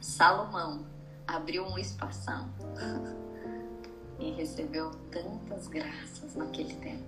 Salomão 0.00 0.84
abriu 1.26 1.64
um 1.64 1.78
espação 1.78 2.48
e 4.20 4.30
recebeu 4.32 4.90
tantas 5.10 5.66
graças 5.66 6.36
naquele 6.36 6.74
tempo. 6.76 7.04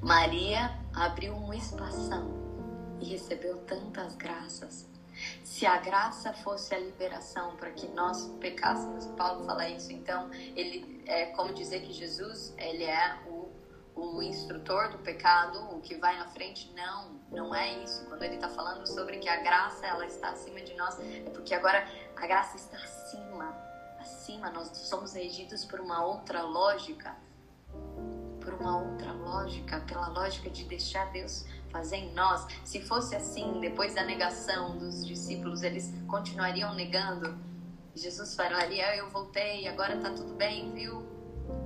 Maria 0.00 0.78
abriu 0.94 1.34
um 1.34 1.52
espação 1.52 2.30
e 3.00 3.06
recebeu 3.06 3.58
tantas 3.62 4.14
graças. 4.14 4.86
Se 5.42 5.64
a 5.64 5.78
graça 5.78 6.32
fosse 6.32 6.74
a 6.74 6.78
liberação 6.78 7.56
para 7.56 7.70
que 7.70 7.86
nós 7.88 8.26
pecássemos, 8.40 9.06
Paulo 9.16 9.44
fala 9.44 9.68
isso, 9.68 9.92
então 9.92 10.30
ele 10.56 11.02
é 11.06 11.26
como 11.26 11.54
dizer 11.54 11.82
que 11.82 11.92
Jesus, 11.92 12.52
ele 12.58 12.84
é 12.84 13.16
o, 13.26 13.48
o 13.94 14.22
instrutor 14.22 14.90
do 14.90 14.98
pecado, 14.98 15.58
o 15.74 15.80
que 15.80 15.94
vai 15.94 16.18
na 16.18 16.28
frente, 16.28 16.72
não, 16.74 17.12
não 17.30 17.54
é 17.54 17.82
isso. 17.84 18.04
Quando 18.06 18.22
ele 18.24 18.34
está 18.34 18.48
falando 18.48 18.86
sobre 18.86 19.18
que 19.18 19.28
a 19.28 19.36
graça 19.36 19.86
ela 19.86 20.04
está 20.04 20.30
acima 20.30 20.60
de 20.60 20.74
nós, 20.74 20.98
é 21.00 21.30
porque 21.30 21.54
agora 21.54 21.86
a 22.16 22.26
graça 22.26 22.56
está 22.56 22.76
acima, 22.76 23.56
acima, 24.04 24.50
nós 24.50 24.68
somos 24.74 25.14
regidos 25.14 25.64
por 25.64 25.80
uma 25.80 26.04
outra 26.04 26.42
lógica, 26.42 27.16
por 28.40 28.52
uma 28.54 28.78
outra 28.78 29.12
lógica, 29.12 29.80
pela 29.80 30.08
lógica 30.08 30.50
de 30.50 30.64
deixar 30.64 31.10
Deus 31.10 31.46
fazer 31.70 31.96
em 31.96 32.12
nós. 32.12 32.46
Se 32.64 32.82
fosse 32.82 33.16
assim, 33.16 33.60
depois 33.60 33.94
da 33.94 34.04
negação 34.04 34.76
dos 34.76 35.06
discípulos, 35.06 35.62
eles 35.62 35.92
continuariam 36.06 36.74
negando. 36.74 37.36
Jesus 37.94 38.34
falaria: 38.34 38.94
Eu 38.96 39.08
voltei, 39.08 39.66
agora 39.66 39.98
tá 39.98 40.10
tudo 40.10 40.34
bem, 40.34 40.70
viu? 40.72 41.02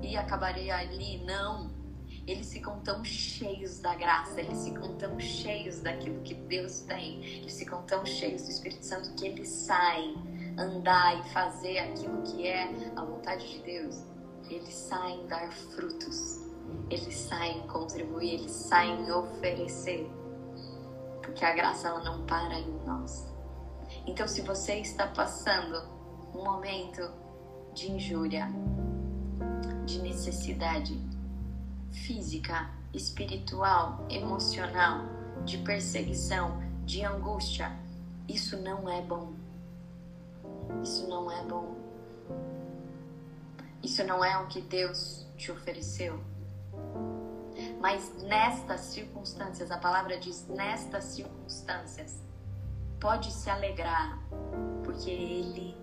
E 0.00 0.16
acabaria 0.16 0.76
ali. 0.76 1.18
Não. 1.24 1.76
Eles 2.26 2.52
ficam 2.52 2.78
tão 2.80 3.02
cheios 3.02 3.80
da 3.80 3.94
graça, 3.94 4.38
eles 4.38 4.62
ficam 4.64 4.94
tão 4.96 5.18
cheios 5.18 5.80
daquilo 5.80 6.20
que 6.20 6.34
Deus 6.34 6.80
tem, 6.80 7.24
eles 7.24 7.58
ficam 7.58 7.82
tão 7.84 8.04
cheios 8.04 8.42
do 8.42 8.50
Espírito 8.50 8.84
Santo 8.84 9.14
que 9.14 9.26
eles 9.26 9.48
saem 9.48 10.37
andar 10.58 11.18
e 11.18 11.30
fazer 11.30 11.78
aquilo 11.78 12.22
que 12.22 12.46
é 12.46 12.64
a 12.96 13.04
vontade 13.04 13.48
de 13.48 13.62
Deus. 13.62 14.04
Eles 14.50 14.74
saem 14.74 15.26
dar 15.26 15.50
frutos 15.52 16.48
eles 16.90 17.14
saem 17.14 17.66
contribuir, 17.66 18.34
eles 18.34 18.50
saem 18.50 19.10
oferecer. 19.10 20.10
Porque 21.22 21.44
a 21.44 21.54
graça 21.54 21.88
ela 21.88 22.02
não 22.02 22.24
para 22.24 22.58
em 22.58 22.80
nós. 22.86 23.26
Então, 24.06 24.26
se 24.26 24.40
você 24.42 24.74
está 24.76 25.06
passando 25.06 25.82
um 26.34 26.44
momento 26.44 27.10
de 27.74 27.92
injúria, 27.92 28.48
de 29.84 30.00
necessidade 30.00 30.98
física, 31.90 32.70
espiritual, 32.92 34.06
emocional, 34.08 35.04
de 35.44 35.58
perseguição, 35.58 36.62
de 36.84 37.04
angústia, 37.04 37.70
isso 38.26 38.56
não 38.62 38.88
é 38.88 39.02
bom. 39.02 39.37
Isso 40.82 41.08
não 41.08 41.30
é 41.30 41.42
bom. 41.44 41.76
Isso 43.82 44.04
não 44.04 44.24
é 44.24 44.38
o 44.38 44.46
que 44.46 44.60
Deus 44.60 45.26
te 45.36 45.50
ofereceu. 45.52 46.18
Mas 47.80 48.12
nestas 48.22 48.80
circunstâncias, 48.80 49.70
a 49.70 49.78
palavra 49.78 50.18
diz 50.18 50.46
nestas 50.48 51.04
circunstâncias, 51.04 52.16
pode 53.00 53.32
se 53.32 53.48
alegrar, 53.48 54.18
porque 54.84 55.10
ele 55.10 55.76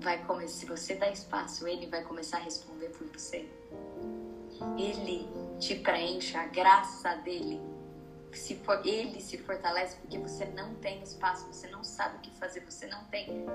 vai 0.00 0.22
começar, 0.24 0.54
se 0.54 0.66
você 0.66 0.94
dá 0.94 1.08
espaço, 1.08 1.66
ele 1.66 1.86
vai 1.86 2.02
começar 2.02 2.38
a 2.38 2.40
responder 2.40 2.88
por 2.90 3.06
você. 3.08 3.48
Ele 4.76 5.28
te 5.58 5.76
preenche, 5.76 6.36
a 6.36 6.46
graça 6.46 7.14
dele. 7.16 7.60
Se 8.32 8.56
for, 8.56 8.84
ele 8.84 9.20
se 9.20 9.38
fortalece 9.38 9.96
porque 9.96 10.18
você 10.18 10.44
não 10.46 10.74
tem 10.76 11.02
espaço, 11.02 11.46
você 11.46 11.68
não 11.68 11.84
sabe 11.84 12.16
o 12.16 12.20
que 12.20 12.30
fazer, 12.32 12.60
você 12.60 12.86
não 12.86 13.04
tem. 13.04 13.46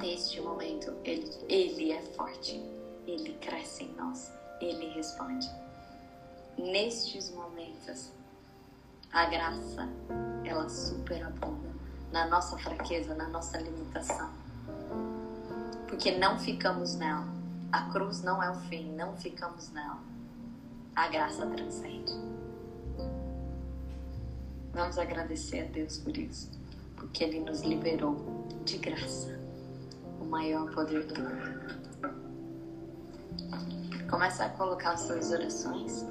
Neste 0.00 0.40
momento, 0.40 0.94
ele, 1.04 1.30
ele 1.48 1.92
é 1.92 2.02
forte, 2.02 2.62
ele 3.06 3.34
cresce 3.40 3.84
em 3.84 3.92
nós, 3.94 4.32
ele 4.60 4.88
responde 4.94 5.48
nestes 6.58 7.30
momentos, 7.30 8.10
a 9.12 9.26
graça, 9.26 9.88
ela 10.44 10.68
superabunda 10.68 11.68
na 12.12 12.26
nossa 12.26 12.58
fraqueza, 12.58 13.14
na 13.14 13.28
nossa 13.28 13.58
limitação. 13.58 14.30
Porque 15.86 16.18
não 16.18 16.38
ficamos 16.38 16.96
nela. 16.96 17.26
A 17.70 17.90
cruz 17.90 18.22
não 18.22 18.42
é 18.42 18.50
o 18.50 18.54
fim, 18.54 18.92
não 18.94 19.16
ficamos 19.16 19.70
nela. 19.70 20.00
A 20.96 21.08
graça 21.08 21.46
transcende. 21.46 22.12
Vamos 24.72 24.98
agradecer 24.98 25.60
a 25.60 25.64
Deus 25.64 25.98
por 25.98 26.16
isso, 26.16 26.50
porque 26.96 27.24
Ele 27.24 27.40
nos 27.40 27.62
liberou 27.62 28.44
de 28.64 28.78
graça, 28.78 29.37
maior 30.28 30.70
poder 30.72 31.04
do 31.06 31.20
mundo. 31.20 31.78
Começa 34.08 34.44
a 34.44 34.48
colocar 34.50 34.92
as 34.92 35.00
suas 35.00 35.30
orações. 35.30 36.06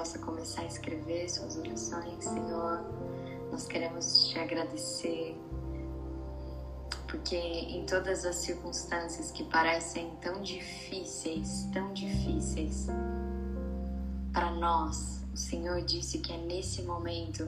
possa 0.00 0.18
começar 0.18 0.62
a 0.62 0.64
escrever 0.64 1.28
suas 1.28 1.58
orações, 1.58 2.24
Senhor. 2.24 2.80
Nós 3.52 3.66
queremos 3.66 4.28
te 4.28 4.38
agradecer, 4.38 5.36
porque 7.06 7.36
em 7.36 7.84
todas 7.84 8.24
as 8.24 8.36
circunstâncias 8.36 9.30
que 9.30 9.44
parecem 9.44 10.10
tão 10.22 10.40
difíceis, 10.40 11.68
tão 11.74 11.92
difíceis 11.92 12.86
para 14.32 14.50
nós, 14.52 15.19
o 15.32 15.36
Senhor 15.36 15.80
disse 15.82 16.18
que 16.18 16.32
é 16.32 16.36
nesse 16.36 16.82
momento, 16.82 17.46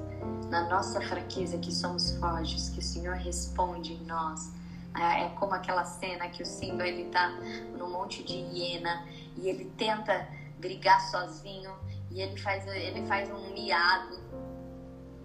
na 0.49 0.68
nossa 0.68 1.01
fraqueza, 1.01 1.59
que 1.59 1.72
somos 1.72 2.12
fortes, 2.18 2.68
que 2.70 2.78
o 2.78 2.83
Senhor 2.83 3.16
responde 3.16 3.95
em 3.95 4.05
nós, 4.05 4.53
É, 4.95 5.24
é 5.24 5.28
como 5.30 5.55
aquela 5.55 5.85
cena 5.85 6.28
que 6.28 6.43
o 6.43 6.47
Simba 6.47 6.87
ele 6.87 7.09
tá 7.11 7.30
no 7.78 7.89
monte 7.89 8.22
de 8.22 8.35
hiena 8.35 9.07
e 9.37 9.49
ele 9.49 9.64
tenta 9.76 10.28
brigar 10.59 11.01
sozinho 11.11 11.72
e 12.11 12.20
ele 12.20 12.37
faz, 12.39 12.66
ele 12.66 13.07
faz 13.07 13.30
um 13.30 13.55
miado. 13.55 14.20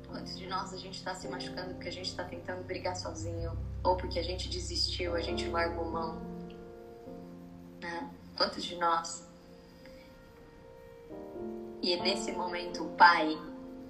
Quantos 0.08 0.38
de 0.38 0.47
nós 0.47 0.74
a 0.74 0.78
gente 0.78 0.97
está 0.97 1.14
se 1.14 1.28
machucando 1.28 1.74
porque 1.74 1.89
a 1.89 1.91
gente 1.91 2.10
está 2.10 2.24
tentando 2.24 2.64
brigar 2.64 2.95
sozinho 2.95 3.51
ou 3.84 3.97
porque 3.97 4.18
a 4.20 4.24
gente 4.24 4.47
desistiu, 4.49 5.16
a 5.16 5.22
gente 5.22 5.49
largou 5.49 5.91
mão? 5.91 6.16
Né? 7.82 8.10
Quantos 8.38 8.64
de 8.64 8.78
nós? 8.78 9.28
E 11.82 11.95
nesse 11.97 12.32
momento 12.32 12.84
o 12.84 12.89
pai 12.95 13.38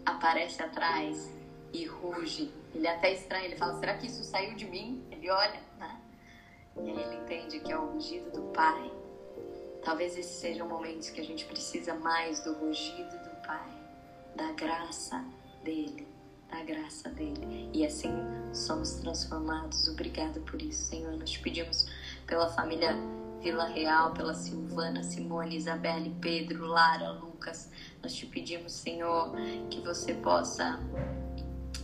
aparece 0.06 0.62
atrás 0.62 1.32
e 1.74 1.86
ruge. 1.86 2.52
Ele 2.74 2.88
é 2.88 2.96
até 2.96 3.14
estranha, 3.14 3.46
ele 3.46 3.56
fala: 3.56 3.80
será 3.80 3.98
que 3.98 4.08
isso 4.08 4.24
saiu 4.24 4.56
de 4.56 4.66
mim? 4.66 5.04
Ele 5.12 5.30
olha, 5.30 5.62
né? 5.80 6.00
E 6.78 6.90
aí 6.90 7.00
ele 7.00 7.16
entende 7.16 7.60
que 7.60 7.72
é 7.72 7.78
o 7.78 7.94
rugido 7.94 8.30
do 8.32 8.42
pai. 8.54 8.92
Talvez 9.84 10.18
esses 10.18 10.38
sejam 10.38 10.68
momentos 10.68 11.10
que 11.10 11.22
a 11.22 11.24
gente 11.24 11.46
precisa 11.46 11.94
mais 11.96 12.44
do 12.44 12.54
rugido 12.54 13.18
do 13.24 13.48
pai, 13.48 13.70
da 14.36 14.52
graça 14.52 15.24
dele, 15.64 16.08
da 16.50 16.62
graça 16.64 17.10
dele. 17.10 17.70
E 17.74 17.86
assim 17.86 18.12
somos 18.54 18.96
transformados. 18.96 19.88
Obrigada 19.88 20.40
por 20.42 20.62
isso, 20.62 20.90
Senhor. 20.90 21.14
Nós 21.14 21.30
te 21.30 21.40
pedimos 21.40 21.88
pela 22.26 22.50
família 22.50 22.98
Vila 23.42 23.66
Real, 23.66 24.14
pela 24.14 24.34
Silvana, 24.34 25.04
Simone, 25.04 25.56
Isabelle, 25.56 26.16
Pedro, 26.20 26.66
Lara, 26.66 27.12
Lucas. 27.12 27.70
Nós 28.02 28.14
te 28.14 28.26
pedimos, 28.26 28.74
Senhor, 28.74 29.32
que 29.70 29.80
você 29.82 30.14
possa 30.16 30.80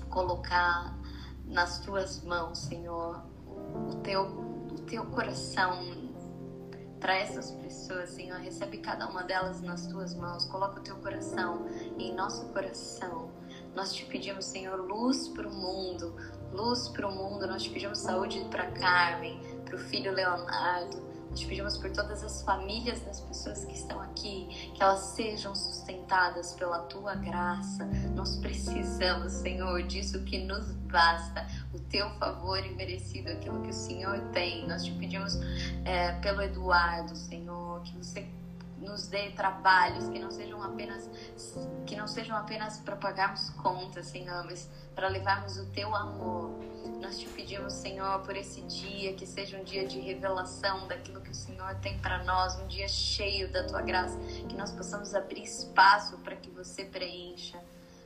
colocar 0.09 0.97
nas 1.45 1.79
tuas 1.79 2.23
mãos, 2.23 2.59
Senhor, 2.59 3.23
o 3.91 3.95
teu, 3.97 4.23
o 4.23 4.79
teu 4.87 5.05
coração 5.05 6.03
para 6.99 7.15
essas 7.15 7.51
pessoas, 7.51 8.11
Senhor. 8.11 8.39
Recebe 8.39 8.77
cada 8.77 9.07
uma 9.09 9.23
delas 9.23 9.61
nas 9.61 9.85
tuas 9.87 10.15
mãos. 10.15 10.45
Coloca 10.45 10.79
o 10.79 10.83
teu 10.83 10.95
coração 10.97 11.65
em 11.99 12.13
nosso 12.13 12.45
coração. 12.47 13.29
Nós 13.75 13.93
te 13.93 14.05
pedimos, 14.05 14.45
Senhor, 14.45 14.79
luz 14.79 15.27
para 15.27 15.47
o 15.47 15.53
mundo, 15.53 16.15
luz 16.51 16.87
para 16.87 17.07
o 17.07 17.11
mundo. 17.13 17.45
Nós 17.45 17.63
te 17.63 17.69
pedimos 17.71 17.99
saúde 17.99 18.45
para 18.49 18.71
Carmen, 18.71 19.37
para 19.65 19.75
o 19.75 19.79
filho 19.79 20.13
Leonardo. 20.13 21.12
Nós 21.33 21.43
pedimos 21.45 21.77
por 21.77 21.89
todas 21.89 22.23
as 22.23 22.43
famílias 22.43 23.01
das 23.01 23.19
pessoas 23.21 23.65
que 23.65 23.73
estão 23.73 23.99
aqui, 23.99 24.71
que 24.75 24.83
elas 24.83 24.99
sejam 24.99 25.55
sustentadas 25.55 26.51
pela 26.51 26.77
tua 26.81 27.15
graça. 27.15 27.85
Nós 28.13 28.37
precisamos, 28.37 29.33
Senhor, 29.33 29.81
disso 29.81 30.23
que 30.25 30.37
nos 30.37 30.71
basta, 30.91 31.47
o 31.73 31.79
teu 31.79 32.07
favor 32.19 32.63
imerecido, 32.63 33.31
aquilo 33.31 33.63
que 33.63 33.71
o 33.71 33.73
Senhor 33.73 34.19
tem. 34.31 34.67
Nós 34.67 34.83
te 34.83 34.91
pedimos 34.91 35.33
é, 35.85 36.11
pelo 36.21 36.39
Eduardo, 36.39 37.15
Senhor, 37.15 37.81
que 37.81 37.97
você 37.97 38.29
nos 38.83 39.07
dê 39.07 39.31
trabalhos 39.31 40.07
que 40.09 40.19
não 40.19 40.29
sejam 40.29 40.61
apenas 40.61 41.09
que 41.85 41.95
não 41.95 42.07
sejam 42.07 42.35
apenas 42.35 42.79
para 42.79 42.95
pagarmos 42.95 43.49
contas, 43.51 44.07
Senhor, 44.07 44.43
mas 44.45 44.69
para 44.95 45.07
levarmos 45.07 45.57
o 45.57 45.65
teu 45.67 45.95
amor. 45.95 46.59
Nós 47.01 47.17
te 47.17 47.27
pedimos, 47.29 47.73
Senhor, 47.73 48.19
por 48.21 48.35
esse 48.35 48.61
dia, 48.61 49.13
que 49.13 49.25
seja 49.25 49.57
um 49.57 49.63
dia 49.63 49.87
de 49.87 49.99
revelação 49.99 50.87
daquilo 50.87 51.21
que 51.21 51.31
o 51.31 51.35
Senhor 51.35 51.75
tem 51.75 51.97
para 51.99 52.23
nós, 52.23 52.55
um 52.59 52.67
dia 52.67 52.87
cheio 52.87 53.51
da 53.51 53.65
tua 53.65 53.81
graça, 53.81 54.17
que 54.47 54.55
nós 54.55 54.71
possamos 54.71 55.13
abrir 55.13 55.43
espaço 55.43 56.17
para 56.19 56.35
que 56.35 56.49
você 56.49 56.85
preencha. 56.85 57.59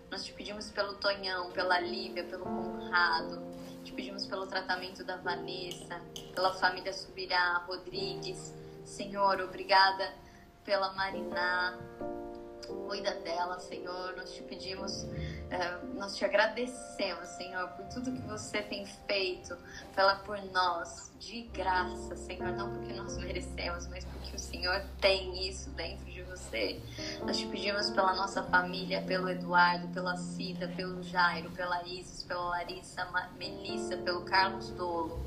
Nós 0.09 0.23
te 0.23 0.31
pedimos 0.33 0.71
pelo 0.71 0.95
Tonhão, 0.95 1.51
pela 1.51 1.79
Lívia, 1.79 2.23
pelo 2.23 2.45
Conrado. 2.45 3.41
Te 3.83 3.91
pedimos 3.91 4.25
pelo 4.25 4.47
tratamento 4.47 5.03
da 5.03 5.17
Vanessa, 5.17 6.01
pela 6.33 6.53
família 6.53 6.93
Subirá, 6.93 7.63
Rodrigues. 7.67 8.53
Senhor, 8.85 9.41
obrigada 9.41 10.13
pela 10.67 10.91
Mariná. 10.91 11.79
Cuida 12.67 13.11
dela, 13.21 13.57
Senhor. 13.59 14.13
Nós 14.17 14.33
te 14.33 14.43
pedimos, 14.43 15.05
é, 15.49 15.77
nós 15.93 16.17
te 16.17 16.25
agradecemos, 16.25 17.29
Senhor, 17.29 17.69
por 17.69 17.85
tudo 17.85 18.11
que 18.11 18.21
você 18.27 18.61
tem 18.61 18.85
feito 19.07 19.57
pela 19.95 20.17
por 20.17 20.37
nós, 20.51 21.13
de 21.17 21.43
graça, 21.43 22.17
Senhor. 22.17 22.51
Não 22.51 22.73
porque 22.73 22.91
nós 22.93 23.17
merecemos, 23.17 23.87
mas 23.87 24.03
porque 24.03 24.35
o 24.35 24.39
Senhor 24.39 24.83
tem 24.99 25.47
isso 25.47 25.69
dentro 25.71 26.05
de 26.05 26.21
você. 26.23 26.81
Nós 27.25 27.37
te 27.37 27.47
pedimos 27.47 27.89
pela 27.89 28.13
nossa 28.13 28.43
família, 28.43 29.01
pelo 29.03 29.29
Eduardo, 29.29 29.87
pela 29.93 30.17
Cida, 30.17 30.67
pelo 30.75 31.01
Jairo, 31.01 31.49
pela 31.51 31.81
Isis, 31.87 32.23
pela 32.23 32.49
Larissa, 32.49 33.07
Melissa, 33.37 33.95
pelo 33.95 34.25
Carlos 34.25 34.69
Dolo. 34.71 35.17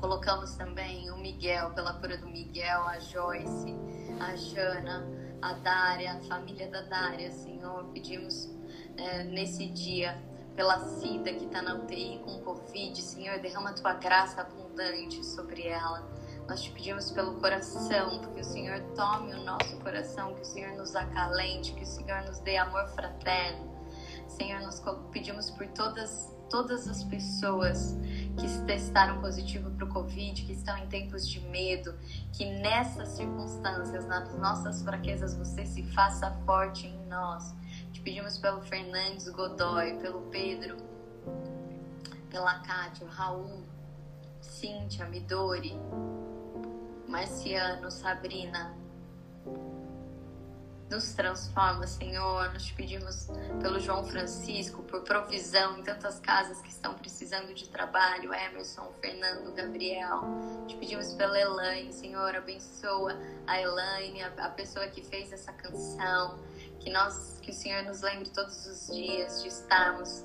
Colocamos 0.00 0.54
também 0.54 1.10
o 1.10 1.16
Miguel, 1.16 1.70
pela 1.70 1.92
cura 1.94 2.16
do 2.16 2.28
Miguel, 2.28 2.82
a 2.82 3.00
Joyce, 3.00 3.74
a 4.20 4.36
Jana, 4.36 5.04
a 5.42 5.54
Dária, 5.54 6.12
a 6.12 6.20
família 6.20 6.68
da 6.68 6.82
Dária, 6.82 7.32
Senhor. 7.32 7.84
Pedimos 7.86 8.48
é, 8.96 9.24
nesse 9.24 9.66
dia 9.66 10.16
pela 10.54 10.78
Cida 10.78 11.32
que 11.32 11.44
está 11.44 11.62
na 11.62 11.74
UTI 11.74 12.20
com 12.24 12.38
Covid, 12.40 13.00
Senhor, 13.02 13.40
derrama 13.40 13.72
tua 13.72 13.94
graça 13.94 14.40
abundante 14.40 15.24
sobre 15.26 15.66
ela. 15.66 16.08
Nós 16.48 16.62
te 16.62 16.70
pedimos 16.70 17.10
pelo 17.10 17.40
coração, 17.40 18.20
que 18.20 18.40
o 18.40 18.44
Senhor 18.44 18.80
tome 18.94 19.34
o 19.34 19.44
nosso 19.44 19.76
coração, 19.78 20.34
que 20.34 20.42
o 20.42 20.44
Senhor 20.44 20.76
nos 20.76 20.94
acalente, 20.94 21.74
que 21.74 21.82
o 21.82 21.86
Senhor 21.86 22.22
nos 22.22 22.38
dê 22.40 22.56
amor 22.56 22.86
fraterno. 22.88 23.68
Senhor, 24.28 24.60
nós 24.60 24.80
pedimos 25.12 25.50
por 25.50 25.66
todas 25.68 26.38
todas 26.48 26.88
as 26.88 27.04
pessoas 27.04 27.96
que 28.38 28.66
testaram 28.66 29.20
positivo 29.20 29.70
Covid, 29.88 30.44
que 30.44 30.52
estão 30.52 30.76
em 30.78 30.86
tempos 30.86 31.28
de 31.28 31.40
medo, 31.40 31.94
que 32.32 32.44
nessas 32.44 33.08
circunstâncias, 33.10 34.06
nas 34.06 34.36
nossas 34.38 34.82
fraquezas, 34.82 35.34
você 35.34 35.66
se 35.66 35.82
faça 35.82 36.30
forte 36.44 36.86
em 36.86 37.06
nós. 37.06 37.54
Te 37.92 38.00
pedimos 38.00 38.38
pelo 38.38 38.60
Fernandes 38.62 39.28
Godoy, 39.28 39.98
pelo 39.98 40.22
Pedro, 40.30 40.76
pela 42.30 42.60
Kátia, 42.60 43.08
Raul, 43.08 43.62
Cíntia, 44.40 45.06
Midori, 45.06 45.78
Marciano, 47.08 47.90
Sabrina, 47.90 48.74
nos 50.90 51.12
transforma, 51.12 51.86
Senhor. 51.86 52.52
Nós 52.52 52.64
te 52.64 52.74
pedimos 52.74 53.28
pelo 53.60 53.78
João 53.78 54.04
Francisco, 54.04 54.82
por 54.82 55.02
provisão 55.02 55.78
em 55.78 55.82
tantas 55.82 56.18
casas 56.18 56.60
que 56.62 56.70
estão 56.70 56.94
precisando 56.94 57.52
de 57.54 57.68
trabalho. 57.68 58.32
Emerson, 58.32 58.92
Fernando, 59.00 59.52
Gabriel. 59.54 60.22
Te 60.66 60.76
pedimos 60.76 61.12
pela 61.14 61.38
Elaine, 61.38 61.92
Senhor. 61.92 62.34
Abençoa 62.34 63.16
a 63.46 63.60
Elaine, 63.60 64.22
a, 64.22 64.50
pessoa 64.50 64.86
que 64.88 65.02
fez 65.02 65.32
essa 65.32 65.52
canção. 65.52 66.38
Que, 66.80 66.90
nós, 66.90 67.38
que 67.42 67.50
o 67.50 67.54
Senhor 67.54 67.82
nos 67.82 68.00
lembre 68.02 68.30
todos 68.30 68.66
os 68.66 68.86
dias 68.94 69.42
de 69.42 69.48
estarmos 69.48 70.24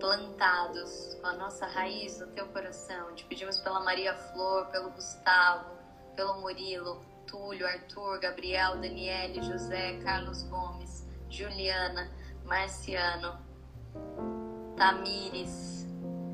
plantados 0.00 1.16
com 1.20 1.26
a 1.26 1.34
nossa 1.34 1.66
raiz 1.66 2.18
no 2.18 2.28
teu 2.28 2.46
coração. 2.48 3.14
Te 3.14 3.24
pedimos 3.24 3.58
pela 3.58 3.80
Maria 3.80 4.14
Flor, 4.14 4.66
pelo 4.66 4.90
Gustavo, 4.90 5.76
pelo 6.14 6.40
Murilo 6.40 7.07
Túlio, 7.28 7.66
Arthur, 7.66 8.18
Gabriel, 8.18 8.80
Daniele, 8.80 9.42
José, 9.42 9.98
Carlos 10.02 10.42
Gomes, 10.44 11.06
Juliana, 11.30 12.10
Marciano, 12.44 13.38
Tamires. 14.76 15.86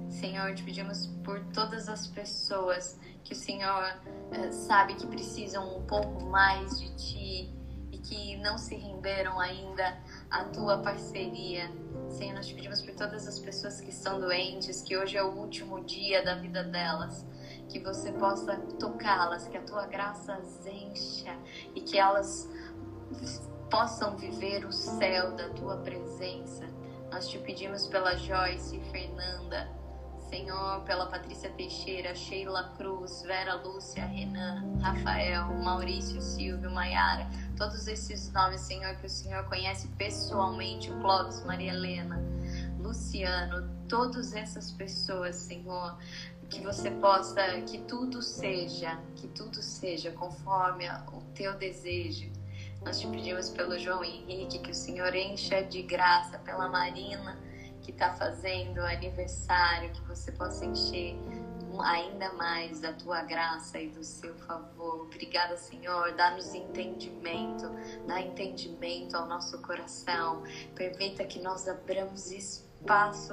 Senhor, 0.09 0.55
te 0.55 0.63
pedimos 0.63 1.09
por 1.25 1.41
todas 1.53 1.89
as 1.89 2.07
pessoas 2.07 2.99
que 3.25 3.33
o 3.33 3.37
Senhor 3.37 3.85
eh, 4.31 4.53
sabe 4.53 4.95
que 4.95 5.07
precisam 5.07 5.77
um 5.77 5.87
pouco 5.87 6.25
mais 6.27 6.81
de 6.81 6.95
Ti 6.95 7.55
e 7.91 7.99
que 7.99 8.37
não 8.37 8.57
se 8.57 8.77
renderam 8.77 9.41
ainda 9.41 9.99
à 10.31 10.45
Tua 10.45 10.79
parceria. 10.79 11.69
Senhor, 12.09 12.35
nós 12.35 12.47
te 12.47 12.55
pedimos 12.55 12.81
por 12.81 12.95
todas 12.95 13.27
as 13.27 13.39
pessoas 13.41 13.81
que 13.81 13.91
estão 13.91 14.21
doentes, 14.21 14.83
que 14.83 14.97
hoje 14.97 15.17
é 15.17 15.23
o 15.23 15.33
último 15.33 15.83
dia 15.85 16.25
da 16.25 16.37
vida 16.37 16.63
delas 16.63 17.27
que 17.75 17.81
você 17.81 18.13
possa 18.13 18.57
tocá-las, 18.79 19.49
que 19.49 19.57
a 19.57 19.63
tua 19.63 19.85
graça 19.87 20.35
as 20.35 20.65
encha 20.65 21.37
e 21.75 21.81
que 21.81 21.99
elas 21.99 22.49
possam 23.69 24.17
viver 24.17 24.65
o 24.65 24.71
céu 24.71 25.33
da 25.33 25.49
tua 25.49 25.79
presença. 25.79 26.65
Nós 27.11 27.27
te 27.27 27.37
pedimos 27.39 27.89
pela 27.89 28.17
Joyce 28.17 28.79
Fernanda, 28.93 29.69
Senhor, 30.29 30.83
pela 30.83 31.07
Patrícia 31.07 31.51
Teixeira, 31.51 32.15
Sheila 32.15 32.73
Cruz, 32.77 33.23
Vera 33.23 33.57
Lúcia, 33.57 34.07
Renan, 34.07 34.79
Rafael, 34.81 35.47
Maurício, 35.55 36.23
Silvio, 36.23 36.71
Maiara, 36.71 37.29
todos 37.57 37.89
esses 37.89 38.31
nomes, 38.31 38.61
Senhor, 38.61 38.95
que 38.99 39.07
o 39.07 39.11
Senhor 39.11 39.45
conhece 39.49 39.89
pessoalmente, 39.99 40.93
Clóvis, 41.01 41.45
Maria 41.45 41.73
Helena, 41.73 42.23
Luciano, 42.79 43.69
todas 43.89 44.35
essas 44.35 44.71
pessoas, 44.73 45.37
Senhor, 45.37 45.97
que 46.55 46.61
você 46.61 46.89
possa, 46.89 47.61
que 47.63 47.79
tudo 47.79 48.23
seja, 48.23 48.97
que 49.17 49.27
tudo 49.27 49.61
seja 49.61 50.13
conforme 50.13 50.89
o 51.13 51.21
teu 51.35 51.55
desejo. 51.55 52.31
Nós 52.85 53.01
te 53.01 53.09
pedimos 53.09 53.51
pelo 53.51 53.77
João 53.77 54.05
Henrique 54.05 54.61
que 54.61 54.71
o 54.71 54.75
Senhor 54.75 55.13
encha 55.17 55.63
de 55.63 55.83
graça 55.83 56.39
pela 56.39 56.69
Marina 56.69 57.37
que 57.83 57.91
está 57.91 58.15
fazendo 58.15 58.79
aniversário, 58.81 59.91
que 59.91 60.01
você 60.03 60.31
possa 60.31 60.65
encher 60.65 61.17
ainda 61.83 62.33
mais 62.35 62.81
da 62.81 62.93
tua 62.93 63.23
graça 63.23 63.81
e 63.81 63.89
do 63.89 64.05
seu 64.05 64.35
favor. 64.37 65.03
Obrigada, 65.07 65.57
Senhor. 65.57 66.13
Dá-nos 66.13 66.55
entendimento, 66.55 67.69
dá 68.07 68.21
entendimento 68.21 69.17
ao 69.17 69.27
nosso 69.27 69.61
coração. 69.61 70.45
Permita 70.77 71.25
que 71.25 71.41
nós 71.41 71.67
abramos 71.67 72.31
espaço 72.31 72.74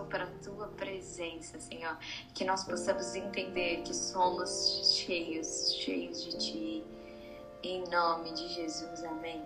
para 0.06 0.24
a 0.24 0.28
tua 0.44 0.68
presença, 0.68 1.60
Senhor. 1.60 1.98
Que 2.34 2.44
nós 2.44 2.64
possamos 2.64 3.16
entender 3.16 3.84
que 3.84 3.94
somos 3.94 4.96
cheios, 4.96 5.74
cheios 5.76 6.24
de 6.24 6.38
ti. 6.38 6.84
Em 7.64 7.84
nome 7.90 8.34
de 8.34 8.48
Jesus, 8.50 9.04
amém. 9.04 9.44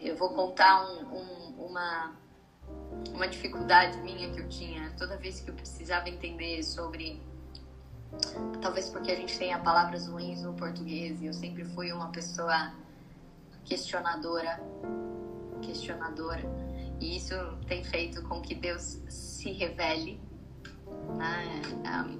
Eu 0.00 0.16
vou 0.16 0.30
contar 0.30 0.90
um, 0.90 1.16
um, 1.16 1.66
uma 1.66 2.16
uma 3.12 3.26
dificuldade 3.26 3.98
minha 3.98 4.30
que 4.30 4.40
eu 4.40 4.48
tinha 4.48 4.92
toda 4.96 5.16
vez 5.16 5.40
que 5.40 5.50
eu 5.50 5.54
precisava 5.54 6.08
entender 6.08 6.62
sobre 6.62 7.20
talvez 8.60 8.88
porque 8.88 9.10
a 9.10 9.16
gente 9.16 9.36
tenha 9.38 9.58
palavras 9.58 10.06
ruins 10.06 10.42
no 10.42 10.54
português 10.54 11.20
e 11.20 11.26
eu 11.26 11.32
sempre 11.32 11.64
fui 11.64 11.92
uma 11.92 12.08
pessoa 12.10 12.72
questionadora 13.64 14.60
questionadora 15.62 16.42
e 17.00 17.16
isso 17.16 17.34
tem 17.66 17.82
feito 17.82 18.22
com 18.22 18.40
que 18.40 18.54
Deus 18.54 19.02
se 19.08 19.50
revele 19.52 20.20
né? 21.16 21.62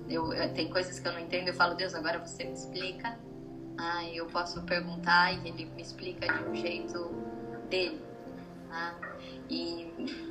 eu, 0.08 0.32
eu, 0.32 0.52
tem 0.54 0.70
coisas 0.70 0.98
que 0.98 1.06
eu 1.06 1.12
não 1.12 1.20
entendo 1.20 1.48
eu 1.48 1.54
falo 1.54 1.74
Deus 1.74 1.94
agora 1.94 2.18
você 2.18 2.44
me 2.44 2.52
explica 2.52 3.18
ah, 3.78 4.04
eu 4.06 4.26
posso 4.26 4.62
perguntar 4.62 5.32
e 5.32 5.48
ele 5.48 5.66
me 5.66 5.82
explica 5.82 6.26
de 6.26 6.44
um 6.44 6.54
jeito 6.54 7.10
dele 7.68 8.00
né? 8.68 8.94
e 9.48 10.30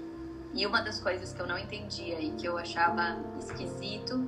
e 0.54 0.66
uma 0.66 0.82
das 0.82 1.00
coisas 1.00 1.32
que 1.32 1.40
eu 1.40 1.48
não 1.48 1.58
entendia 1.58 2.20
e 2.20 2.32
que 2.32 2.48
eu 2.48 2.58
achava 2.58 3.18
esquisito 3.38 4.28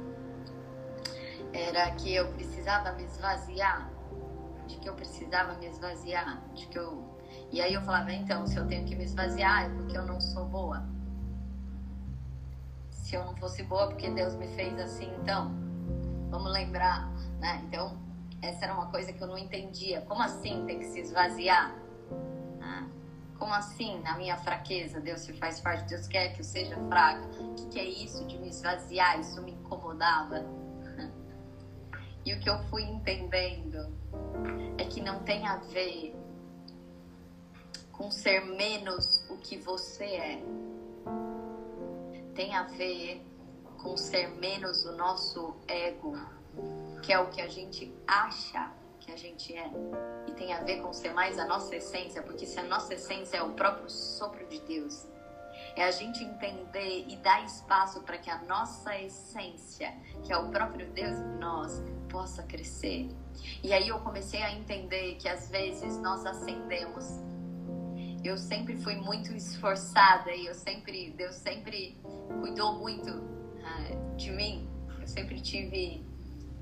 era 1.54 1.92
que 1.92 2.14
eu 2.14 2.28
precisava 2.34 2.92
me 2.94 3.04
esvaziar, 3.04 3.90
de 4.68 4.78
que 4.78 4.88
eu 4.88 4.94
precisava 4.94 5.54
me 5.56 5.68
esvaziar, 5.68 6.42
de 6.54 6.68
que 6.68 6.78
eu 6.78 7.11
e 7.52 7.62
aí 7.62 7.74
eu 7.74 7.82
falava, 7.82 8.12
então, 8.12 8.48
se 8.48 8.58
eu 8.58 8.68
tenho 8.68 8.86
que 8.86 8.96
me 8.96 9.04
esvaziar 9.04 9.66
é 9.66 9.70
porque 9.70 9.98
eu 9.98 10.06
não 10.06 10.20
sou 10.20 10.46
boa. 10.46 10.84
Se 12.92 13.16
eu 13.16 13.26
não 13.26 13.36
fosse 13.36 13.64
boa, 13.64 13.88
porque 13.88 14.10
Deus 14.10 14.36
me 14.36 14.48
fez 14.50 14.80
assim, 14.80 15.12
então, 15.22 15.52
vamos 16.30 16.52
lembrar, 16.52 17.12
né? 17.40 17.62
Então, 17.66 17.98
essa 18.42 18.66
era 18.66 18.74
uma 18.74 18.88
coisa 18.88 19.12
que 19.12 19.22
eu 19.22 19.28
não 19.28 19.38
entendia. 19.38 20.02
Como 20.02 20.22
assim 20.22 20.66
tem 20.66 20.80
que 20.80 20.86
se 20.86 21.02
esvaziar? 21.02 21.76
Como 23.42 23.56
assim, 23.56 24.00
na 24.02 24.16
minha 24.18 24.38
fraqueza, 24.38 25.00
Deus 25.00 25.22
se 25.22 25.34
faz 25.34 25.60
parte? 25.60 25.90
Deus 25.90 26.06
quer 26.06 26.32
que 26.32 26.42
eu 26.42 26.44
seja 26.44 26.78
fraca? 26.88 27.26
O 27.42 27.56
que, 27.56 27.66
que 27.70 27.80
é 27.80 27.86
isso 27.86 28.24
de 28.28 28.38
me 28.38 28.50
esvaziar? 28.50 29.20
Isso 29.20 29.42
me 29.42 29.54
incomodava. 29.54 30.46
E 32.24 32.36
o 32.36 32.40
que 32.40 32.48
eu 32.48 32.60
fui 32.66 32.84
entendendo 32.84 33.92
é 34.78 34.84
que 34.84 35.02
não 35.02 35.24
tem 35.24 35.48
a 35.48 35.56
ver 35.56 36.16
com 38.02 38.10
ser 38.10 38.44
menos 38.44 39.24
o 39.30 39.38
que 39.38 39.58
você 39.58 40.06
é. 40.06 40.44
Tem 42.34 42.56
a 42.56 42.64
ver 42.64 43.24
com 43.78 43.96
ser 43.96 44.28
menos 44.40 44.84
o 44.86 44.94
nosso 44.94 45.56
ego, 45.68 46.18
que 47.04 47.14
é 47.14 47.20
o 47.20 47.28
que 47.30 47.40
a 47.40 47.48
gente 47.48 47.94
acha 48.08 48.72
que 49.00 49.12
a 49.12 49.16
gente 49.16 49.56
é. 49.56 49.70
E 50.26 50.32
tem 50.32 50.52
a 50.52 50.62
ver 50.64 50.82
com 50.82 50.92
ser 50.92 51.14
mais 51.14 51.38
a 51.38 51.46
nossa 51.46 51.76
essência, 51.76 52.24
porque 52.24 52.48
se 52.48 52.60
a 52.60 52.64
nossa 52.64 52.96
essência 52.96 53.38
é 53.38 53.44
o 53.44 53.54
próprio 53.54 53.88
sopro 53.88 54.48
de 54.48 54.60
Deus, 54.62 55.06
é 55.76 55.84
a 55.84 55.92
gente 55.92 56.24
entender 56.24 57.06
e 57.08 57.16
dar 57.18 57.46
espaço 57.46 58.02
para 58.02 58.18
que 58.18 58.32
a 58.32 58.42
nossa 58.46 58.98
essência, 58.98 59.94
que 60.24 60.34
é 60.34 60.38
o 60.38 60.50
próprio 60.50 60.90
Deus 60.90 61.20
em 61.20 61.38
nós, 61.38 61.80
possa 62.10 62.42
crescer. 62.42 63.12
E 63.64 63.72
aí 63.72 63.90
eu 63.90 64.00
comecei 64.00 64.42
a 64.42 64.52
entender 64.52 65.18
que 65.18 65.30
às 65.30 65.52
vezes 65.52 66.00
nós 66.00 66.26
acendemos. 66.26 67.31
Eu 68.24 68.38
sempre 68.38 68.78
fui 68.78 68.96
muito 68.96 69.34
esforçada 69.34 70.32
e 70.32 70.46
eu 70.46 70.54
sempre, 70.54 71.12
Deus 71.18 71.36
sempre 71.36 72.00
cuidou 72.40 72.78
muito 72.78 73.10
uh, 73.10 74.16
de 74.16 74.32
mim. 74.32 74.70
Eu 75.00 75.08
sempre 75.08 75.42
tive 75.42 76.06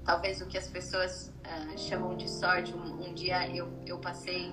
talvez 0.05 0.41
o 0.41 0.47
que 0.47 0.57
as 0.57 0.67
pessoas 0.67 1.33
uh, 1.45 1.77
chamam 1.77 2.15
de 2.15 2.29
sorte. 2.29 2.73
Um, 2.73 3.09
um, 3.09 3.13
dia 3.13 3.47
eu, 3.53 3.71
eu 3.85 3.97
passei 3.99 4.51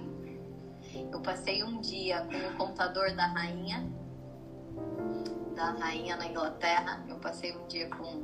eu 1.12 1.20
passei 1.20 1.62
um 1.62 1.80
dia 1.80 2.20
com 2.22 2.36
o 2.36 2.56
contador 2.56 3.14
da 3.14 3.26
rainha 3.26 3.86
da 5.54 5.70
rainha 5.70 6.16
na 6.16 6.26
Inglaterra. 6.26 7.04
Eu 7.08 7.16
passei 7.18 7.56
um 7.56 7.66
dia 7.66 7.88
com, 7.88 8.22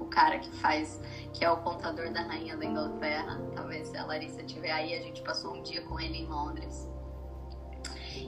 o 0.00 0.06
cara 0.06 0.38
que 0.38 0.50
faz 0.56 1.00
que 1.32 1.44
é 1.44 1.50
o 1.50 1.58
contador 1.58 2.10
da 2.10 2.22
rainha 2.22 2.56
da 2.56 2.64
Inglaterra. 2.64 3.40
Talvez 3.54 3.88
se 3.88 3.96
a 3.96 4.04
Larissa 4.04 4.42
estiver 4.42 4.72
aí, 4.72 4.94
a 4.94 5.00
gente 5.00 5.22
passou 5.22 5.54
um 5.54 5.62
dia 5.62 5.82
com 5.82 6.00
ele 6.00 6.18
em 6.18 6.26
Londres. 6.26 6.88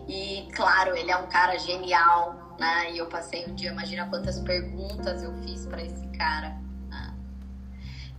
E 0.09 0.49
claro, 0.55 0.97
ele 0.97 1.11
é 1.11 1.17
um 1.17 1.29
cara 1.29 1.59
genial, 1.59 2.57
né? 2.59 2.93
E 2.93 2.99
eu 2.99 3.07
passei 3.07 3.47
um 3.47 3.55
dia, 3.55 3.71
imagina 3.71 4.09
quantas 4.09 4.39
perguntas 4.41 5.23
eu 5.23 5.35
fiz 5.43 5.67
para 5.67 5.83
esse 5.83 6.07
cara. 6.09 6.63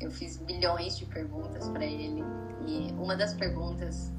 Eu 0.03 0.11
fiz 0.11 0.37
milhões 0.41 0.97
de 0.97 1.05
perguntas 1.05 1.69
para 1.69 1.85
ele 1.85 2.21
e 2.67 2.91
uma 2.93 3.15
das 3.15 3.33
perguntas 3.33 4.11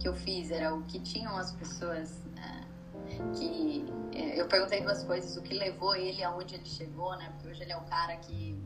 que 0.00 0.08
eu 0.08 0.14
fiz 0.14 0.50
era 0.50 0.74
o 0.74 0.82
que 0.82 0.98
tinham 0.98 1.36
as 1.36 1.52
pessoas 1.52 2.26
uh, 2.36 3.30
que 3.32 3.86
uh, 4.12 4.18
eu 4.34 4.48
perguntei 4.48 4.80
duas 4.82 5.04
coisas, 5.04 5.36
o 5.36 5.42
que 5.42 5.54
levou 5.54 5.94
ele 5.94 6.22
aonde 6.24 6.56
ele 6.56 6.66
chegou, 6.66 7.16
né? 7.16 7.30
Porque 7.32 7.48
hoje 7.48 7.62
ele 7.62 7.70
é 7.70 7.76
um 7.76 7.84
cara 7.84 8.16
que 8.16 8.58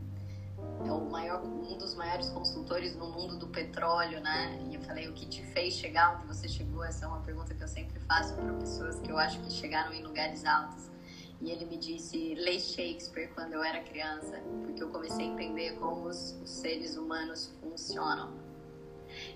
é 0.85 0.91
o 0.91 1.09
maior, 1.09 1.43
um 1.43 1.77
dos 1.77 1.93
maiores 1.95 2.29
consultores 2.29 2.95
no 2.95 3.09
mundo 3.09 3.37
do 3.37 3.47
petróleo, 3.47 4.21
né? 4.21 4.59
E 4.69 4.75
eu 4.75 4.81
falei, 4.81 5.07
o 5.07 5.13
que 5.13 5.25
te 5.25 5.43
fez 5.47 5.73
chegar 5.73 6.15
onde 6.15 6.27
você 6.27 6.47
chegou? 6.47 6.83
Essa 6.83 7.05
é 7.05 7.07
uma 7.07 7.21
pergunta 7.21 7.53
que 7.53 7.61
eu 7.61 7.67
sempre 7.67 7.99
faço 8.01 8.33
para 8.35 8.53
pessoas 8.53 8.99
que 8.99 9.11
eu 9.11 9.17
acho 9.17 9.39
que 9.41 9.51
chegaram 9.51 9.93
em 9.93 10.03
lugares 10.03 10.45
altos. 10.45 10.89
E 11.41 11.51
ele 11.51 11.65
me 11.65 11.77
disse, 11.77 12.35
lê 12.35 12.59
Shakespeare 12.59 13.29
quando 13.33 13.53
eu 13.53 13.63
era 13.63 13.81
criança, 13.81 14.41
porque 14.65 14.83
eu 14.83 14.89
comecei 14.89 15.25
a 15.25 15.27
entender 15.29 15.77
como 15.79 16.07
os, 16.07 16.31
os 16.43 16.49
seres 16.49 16.97
humanos 16.97 17.53
funcionam. 17.61 18.33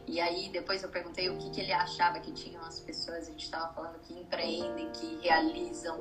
E 0.05 0.19
aí 0.19 0.49
depois 0.49 0.84
eu 0.84 0.89
perguntei 0.89 1.30
o 1.30 1.38
que, 1.38 1.49
que 1.49 1.61
ele 1.61 1.71
achava 1.71 2.19
que 2.19 2.32
tinham 2.32 2.61
as 2.63 2.80
pessoas, 2.80 3.28
a 3.28 3.32
gente 3.32 3.45
estava 3.45 3.74
falando 3.74 3.99
que 4.01 4.13
empreendem, 4.13 4.89
que 4.91 5.17
realizam. 5.21 5.97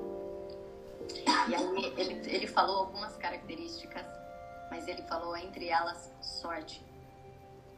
E 1.49 1.55
aí 1.55 1.95
ele, 1.97 2.21
ele 2.29 2.47
falou 2.47 2.79
algumas 2.79 3.17
características, 3.17 4.05
mas 4.73 4.89
ele 4.89 5.03
falou 5.03 5.37
entre 5.37 5.69
elas 5.69 6.11
sorte. 6.23 6.83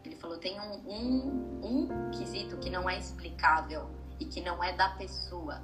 Ele 0.05 0.15
falou, 0.15 0.39
tem 0.39 0.61
um, 0.61 0.75
um, 0.89 1.61
um 1.61 2.11
quesito 2.13 2.57
que 2.59 2.71
não 2.71 2.89
é 2.89 2.97
explicável 2.97 3.91
e 4.21 4.25
que 4.25 4.41
não 4.41 4.63
é 4.63 4.73
da 4.77 4.91
pessoa, 4.91 5.61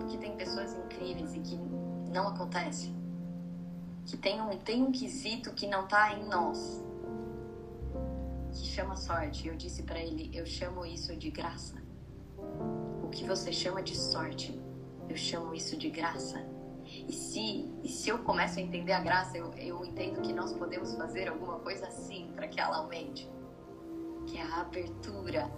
porque 0.00 0.18
tem 0.18 0.36
pessoas 0.36 0.74
incríveis 0.74 1.32
e 1.36 1.38
que 1.38 1.56
não 2.12 2.26
acontece. 2.26 2.92
Que 4.04 4.16
tem 4.16 4.40
um, 4.40 4.58
tem 4.58 4.82
um 4.82 4.90
quesito 4.90 5.52
que 5.52 5.68
não 5.68 5.86
tá 5.86 6.12
em 6.12 6.24
nós. 6.28 6.82
Que 8.50 8.66
chama 8.66 8.96
sorte. 8.96 9.46
Eu 9.46 9.54
disse 9.54 9.84
para 9.84 10.00
ele, 10.00 10.28
eu 10.36 10.44
chamo 10.44 10.84
isso 10.84 11.14
de 11.14 11.30
graça. 11.30 11.76
O 13.04 13.08
que 13.10 13.22
você 13.22 13.52
chama 13.52 13.80
de 13.80 13.96
sorte, 13.96 14.60
eu 15.08 15.16
chamo 15.16 15.54
isso 15.54 15.76
de 15.76 15.88
graça. 15.88 16.44
E 17.10 17.12
se, 17.12 17.68
e 17.82 17.88
se 17.88 18.08
eu 18.08 18.20
começo 18.20 18.60
a 18.60 18.62
entender 18.62 18.92
a 18.92 19.00
graça, 19.00 19.36
eu, 19.36 19.52
eu 19.54 19.84
entendo 19.84 20.20
que 20.20 20.32
nós 20.32 20.52
podemos 20.52 20.94
fazer 20.94 21.26
alguma 21.26 21.58
coisa 21.58 21.88
assim 21.88 22.30
para 22.36 22.46
que 22.46 22.60
ela 22.60 22.76
aumente. 22.76 23.28
Que 24.28 24.38
é 24.38 24.42
a 24.42 24.60
abertura 24.60 25.50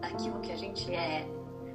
daquilo 0.00 0.40
que 0.40 0.50
a 0.50 0.56
gente 0.56 0.92
é 0.92 1.24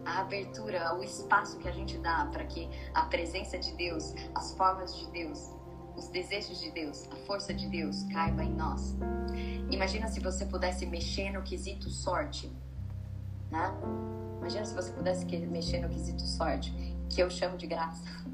a 0.03 0.19
abertura, 0.19 0.93
o 0.93 1.01
espaço 1.01 1.57
que 1.59 1.69
a 1.69 1.71
gente 1.71 1.97
dá 1.99 2.25
para 2.25 2.43
que 2.43 2.69
a 2.93 3.03
presença 3.03 3.57
de 3.57 3.71
Deus, 3.77 4.13
as 4.35 4.53
formas 4.55 4.93
de 4.93 5.09
Deus, 5.09 5.55
os 5.95 6.09
desejos 6.09 6.59
de 6.59 6.69
Deus, 6.71 7.07
a 7.11 7.15
força 7.15 7.53
de 7.53 7.65
Deus 7.69 8.03
caiba 8.11 8.43
em 8.43 8.51
nós. 8.51 8.93
Imagina 9.71 10.09
se 10.09 10.19
você 10.19 10.45
pudesse 10.45 10.85
mexer 10.85 11.31
no 11.31 11.43
quesito 11.43 11.89
sorte, 11.89 12.51
né? 13.49 13.73
Imagina 14.39 14.65
se 14.65 14.75
você 14.75 14.91
pudesse 14.91 15.25
mexer 15.47 15.79
no 15.79 15.87
quesito 15.87 16.23
sorte, 16.23 16.73
que 17.07 17.21
eu 17.23 17.29
chamo 17.29 17.55
de 17.55 17.67
graça. 17.67 18.03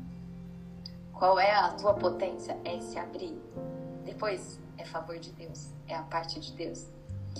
Qual 1.17 1.39
é 1.39 1.49
a 1.49 1.69
tua 1.71 1.93
potência? 1.93 2.59
É 2.65 2.79
se 2.81 2.99
abrir. 2.99 3.41
Depois 4.03 4.59
é 4.77 4.85
favor 4.85 5.17
de 5.17 5.31
Deus, 5.31 5.71
é 5.87 5.95
a 5.95 6.03
parte 6.03 6.41
de 6.41 6.51
Deus. 6.51 6.87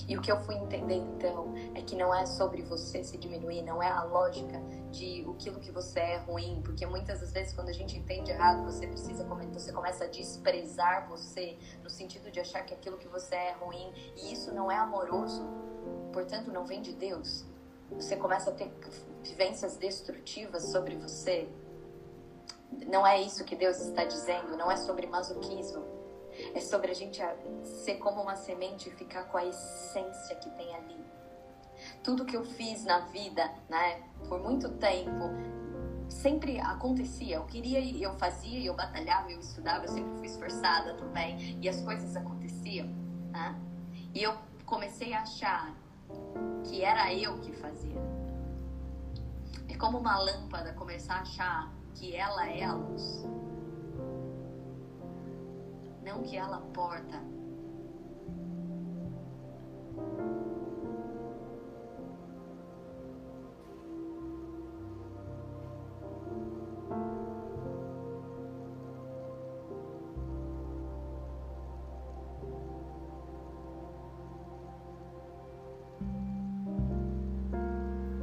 E 0.07 0.17
o 0.17 0.21
que 0.21 0.31
eu 0.31 0.39
fui 0.43 0.55
entendendo 0.55 1.13
então 1.15 1.53
é 1.73 1.81
que 1.81 1.95
não 1.95 2.13
é 2.13 2.25
sobre 2.25 2.61
você 2.61 3.03
se 3.03 3.17
diminuir, 3.17 3.63
não 3.63 3.83
é 3.83 3.89
a 3.89 4.03
lógica 4.03 4.61
de 4.91 5.25
aquilo 5.29 5.59
que 5.59 5.71
você 5.71 5.99
é 5.99 6.17
ruim, 6.19 6.61
porque 6.63 6.85
muitas 6.85 7.19
das 7.19 7.33
vezes 7.33 7.53
quando 7.53 7.67
a 7.67 7.73
gente 7.73 7.97
entende 7.97 8.31
errado, 8.31 8.63
você 8.63 8.87
precisa 8.87 9.25
você 9.51 9.73
começa 9.73 10.05
a 10.05 10.07
desprezar 10.07 11.09
você 11.09 11.57
no 11.83 11.89
sentido 11.89 12.31
de 12.31 12.39
achar 12.39 12.65
que 12.65 12.73
aquilo 12.73 12.97
que 12.97 13.07
você 13.07 13.35
é 13.35 13.51
ruim, 13.59 13.91
e 14.15 14.31
isso 14.31 14.53
não 14.53 14.71
é 14.71 14.77
amoroso. 14.77 15.45
Portanto, 16.13 16.51
não 16.51 16.65
vem 16.65 16.81
de 16.81 16.93
Deus. 16.93 17.45
Você 17.91 18.15
começa 18.15 18.49
a 18.49 18.53
ter 18.53 18.71
vivências 19.21 19.75
destrutivas 19.75 20.63
sobre 20.63 20.95
você. 20.95 21.47
Não 22.87 23.05
é 23.05 23.21
isso 23.21 23.43
que 23.43 23.55
Deus 23.55 23.79
está 23.79 24.03
dizendo, 24.05 24.57
não 24.57 24.71
é 24.71 24.77
sobre 24.77 25.07
masoquismo 25.07 25.83
É 26.53 26.59
sobre 26.59 26.91
a 26.91 26.93
gente 26.93 27.21
ser 27.63 27.95
como 27.95 28.21
uma 28.21 28.35
semente 28.35 28.89
e 28.89 28.91
ficar 28.91 29.23
com 29.25 29.37
a 29.37 29.45
essência 29.45 30.35
que 30.35 30.49
tem 30.51 30.75
ali. 30.75 31.05
Tudo 32.03 32.25
que 32.25 32.35
eu 32.35 32.43
fiz 32.43 32.83
na 32.83 32.99
vida, 32.99 33.49
né, 33.69 34.03
por 34.27 34.41
muito 34.41 34.69
tempo, 34.73 35.29
sempre 36.09 36.59
acontecia. 36.59 37.37
Eu 37.37 37.45
queria 37.45 37.79
e 37.79 38.01
eu 38.01 38.13
fazia, 38.17 38.63
eu 38.63 38.73
batalhava, 38.73 39.31
eu 39.31 39.39
estudava, 39.39 39.85
eu 39.85 39.89
sempre 39.89 40.17
fui 40.17 40.27
esforçada 40.27 40.93
também. 40.95 41.57
E 41.61 41.69
as 41.69 41.81
coisas 41.81 42.15
aconteciam, 42.15 42.87
né? 43.31 43.55
E 44.13 44.23
eu 44.23 44.35
comecei 44.65 45.13
a 45.13 45.21
achar 45.21 45.75
que 46.63 46.83
era 46.83 47.13
eu 47.13 47.39
que 47.39 47.51
fazia. 47.53 48.01
É 49.67 49.75
como 49.77 49.97
uma 49.97 50.17
lâmpada 50.19 50.73
começar 50.73 51.15
a 51.15 51.21
achar 51.21 51.74
que 51.95 52.15
ela 52.15 52.47
é 52.49 52.63
a 52.63 52.73
luz. 52.73 53.25
Não 56.03 56.21
que 56.21 56.37
ela 56.37 56.59
porta 56.73 57.23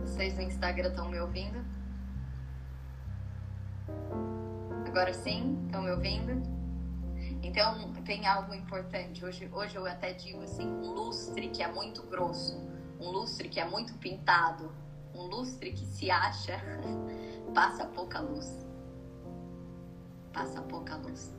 Vocês 0.02 0.36
no 0.36 0.42
Instagram 0.42 0.90
estão 0.90 1.08
me 1.08 1.18
ouvindo? 1.18 1.71
Agora 4.92 5.14
sim? 5.14 5.58
Estão 5.64 5.80
me 5.80 5.90
ouvindo? 5.90 6.32
Então, 7.42 7.90
tem 8.04 8.26
algo 8.26 8.52
importante. 8.52 9.24
Hoje, 9.24 9.48
hoje 9.50 9.74
eu 9.74 9.86
até 9.86 10.12
digo 10.12 10.42
assim: 10.42 10.66
um 10.66 10.92
lustre 10.92 11.48
que 11.48 11.62
é 11.62 11.72
muito 11.72 12.02
grosso, 12.02 12.60
um 13.00 13.08
lustre 13.08 13.48
que 13.48 13.58
é 13.58 13.64
muito 13.64 13.94
pintado, 13.94 14.70
um 15.14 15.22
lustre 15.22 15.72
que 15.72 15.86
se 15.86 16.10
acha, 16.10 16.60
passa 17.54 17.86
pouca 17.86 18.20
luz. 18.20 18.66
Passa 20.30 20.60
pouca 20.60 20.94
luz. 20.96 21.34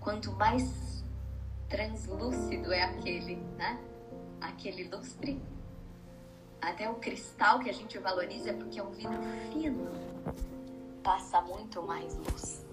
Quanto 0.00 0.32
mais 0.32 1.04
translúcido 1.68 2.72
é 2.72 2.82
aquele, 2.82 3.36
né? 3.56 3.78
Aquele 4.40 4.88
lustre, 4.88 5.40
até 6.60 6.90
o 6.90 6.96
cristal 6.96 7.60
que 7.60 7.70
a 7.70 7.74
gente 7.74 7.96
valoriza 7.98 8.50
é 8.50 8.52
porque 8.52 8.80
é 8.80 8.82
um 8.82 8.90
vidro 8.90 9.22
fino, 9.52 9.88
passa 11.00 11.40
muito 11.42 11.80
mais 11.80 12.16
luz. 12.16 12.71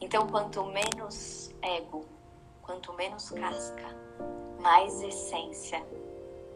Então, 0.00 0.26
quanto 0.26 0.64
menos 0.66 1.50
ego, 1.62 2.04
quanto 2.62 2.92
menos 2.94 3.30
casca, 3.30 3.96
mais 4.60 5.02
essência 5.02 5.84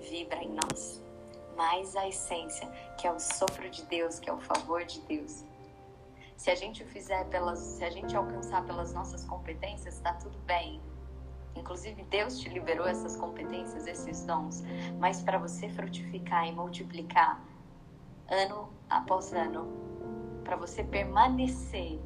vibra 0.00 0.42
em 0.42 0.50
nós. 0.50 1.02
Mais 1.56 1.96
a 1.96 2.06
essência, 2.06 2.68
que 2.98 3.06
é 3.06 3.12
o 3.12 3.18
sopro 3.18 3.68
de 3.70 3.82
Deus, 3.86 4.18
que 4.18 4.28
é 4.28 4.32
o 4.32 4.38
favor 4.38 4.84
de 4.84 5.00
Deus. 5.02 5.44
Se 6.36 6.50
a 6.50 6.54
gente 6.54 6.84
fizer 6.84 7.24
pelas, 7.26 7.58
se 7.58 7.84
a 7.84 7.90
gente 7.90 8.14
alcançar 8.14 8.64
pelas 8.64 8.92
nossas 8.92 9.24
competências, 9.24 9.94
está 9.94 10.12
tudo 10.12 10.38
bem. 10.40 10.80
Inclusive, 11.54 12.02
Deus 12.04 12.38
te 12.38 12.50
liberou 12.50 12.86
essas 12.86 13.16
competências, 13.16 13.86
esses 13.86 14.22
dons, 14.24 14.62
mas 14.98 15.22
para 15.22 15.38
você 15.38 15.68
frutificar 15.70 16.46
e 16.46 16.52
multiplicar 16.52 17.42
ano 18.28 18.68
após 18.90 19.32
ano, 19.32 19.66
para 20.44 20.56
você 20.56 20.84
permanecer 20.84 21.98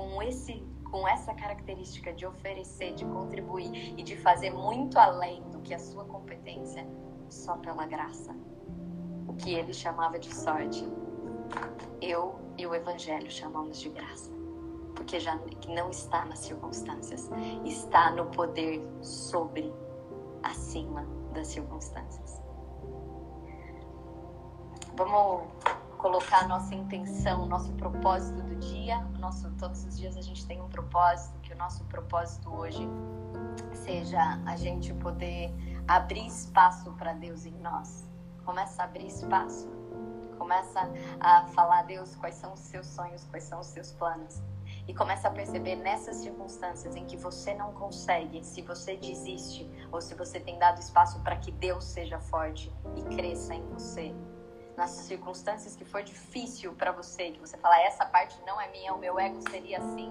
com 0.00 0.22
esse 0.22 0.64
com 0.90 1.06
essa 1.06 1.32
característica 1.34 2.12
de 2.12 2.26
oferecer, 2.26 2.94
de 2.94 3.04
contribuir 3.04 3.94
e 3.96 4.02
de 4.02 4.16
fazer 4.16 4.50
muito 4.50 4.98
além 4.98 5.40
do 5.50 5.60
que 5.60 5.72
a 5.72 5.78
sua 5.78 6.04
competência, 6.04 6.84
só 7.28 7.56
pela 7.58 7.86
graça. 7.86 8.34
O 9.28 9.34
que 9.34 9.54
ele 9.54 9.72
chamava 9.72 10.18
de 10.18 10.34
sorte, 10.34 10.84
eu 12.00 12.34
e 12.58 12.66
o 12.66 12.74
evangelho 12.74 13.30
chamamos 13.30 13.78
de 13.78 13.88
graça 13.88 14.32
porque 14.96 15.18
já 15.18 15.38
não 15.68 15.88
está 15.88 16.26
nas 16.26 16.40
circunstâncias, 16.40 17.30
está 17.64 18.10
no 18.10 18.26
poder 18.26 18.82
sobre, 19.00 19.72
acima 20.42 21.06
das 21.32 21.46
circunstâncias. 21.46 22.38
Vamos 24.94 25.44
colocar 26.00 26.48
nossa 26.48 26.74
intenção, 26.74 27.46
nosso 27.46 27.72
propósito 27.74 28.42
do 28.42 28.56
dia. 28.56 28.98
Nosso, 29.18 29.50
todos 29.52 29.84
os 29.84 29.98
dias 29.98 30.16
a 30.16 30.22
gente 30.22 30.46
tem 30.46 30.60
um 30.60 30.68
propósito, 30.68 31.38
que 31.40 31.52
o 31.52 31.56
nosso 31.56 31.84
propósito 31.84 32.50
hoje 32.50 32.88
seja 33.74 34.40
a 34.46 34.56
gente 34.56 34.92
poder 34.94 35.52
abrir 35.86 36.26
espaço 36.26 36.90
para 36.92 37.12
Deus 37.12 37.44
em 37.44 37.54
nós. 37.58 38.08
Começa 38.44 38.82
a 38.82 38.86
abrir 38.86 39.06
espaço. 39.06 39.68
Começa 40.38 40.90
a 41.20 41.46
falar, 41.48 41.82
Deus, 41.82 42.16
quais 42.16 42.34
são 42.34 42.54
os 42.54 42.60
seus 42.60 42.86
sonhos, 42.86 43.24
quais 43.24 43.44
são 43.44 43.60
os 43.60 43.66
seus 43.66 43.92
planos 43.92 44.42
e 44.88 44.94
começa 44.94 45.28
a 45.28 45.30
perceber 45.30 45.76
nessas 45.76 46.16
circunstâncias 46.16 46.96
em 46.96 47.04
que 47.04 47.16
você 47.16 47.54
não 47.54 47.72
consegue, 47.72 48.42
se 48.42 48.62
você 48.62 48.96
desiste 48.96 49.70
ou 49.92 50.00
se 50.00 50.14
você 50.14 50.40
tem 50.40 50.58
dado 50.58 50.80
espaço 50.80 51.20
para 51.20 51.36
que 51.36 51.52
Deus 51.52 51.84
seja 51.84 52.18
forte 52.18 52.72
e 52.96 53.02
cresça 53.14 53.54
em 53.54 53.62
você. 53.68 54.14
Nas 54.80 54.92
circunstâncias 54.92 55.76
que 55.76 55.84
for 55.84 56.02
difícil 56.02 56.72
para 56.72 56.90
você, 56.90 57.32
que 57.32 57.38
você 57.38 57.58
fala, 57.58 57.78
essa 57.82 58.06
parte 58.06 58.40
não 58.46 58.58
é 58.58 58.66
minha, 58.70 58.94
o 58.94 58.98
meu 58.98 59.20
ego 59.20 59.38
seria 59.50 59.76
assim. 59.76 60.10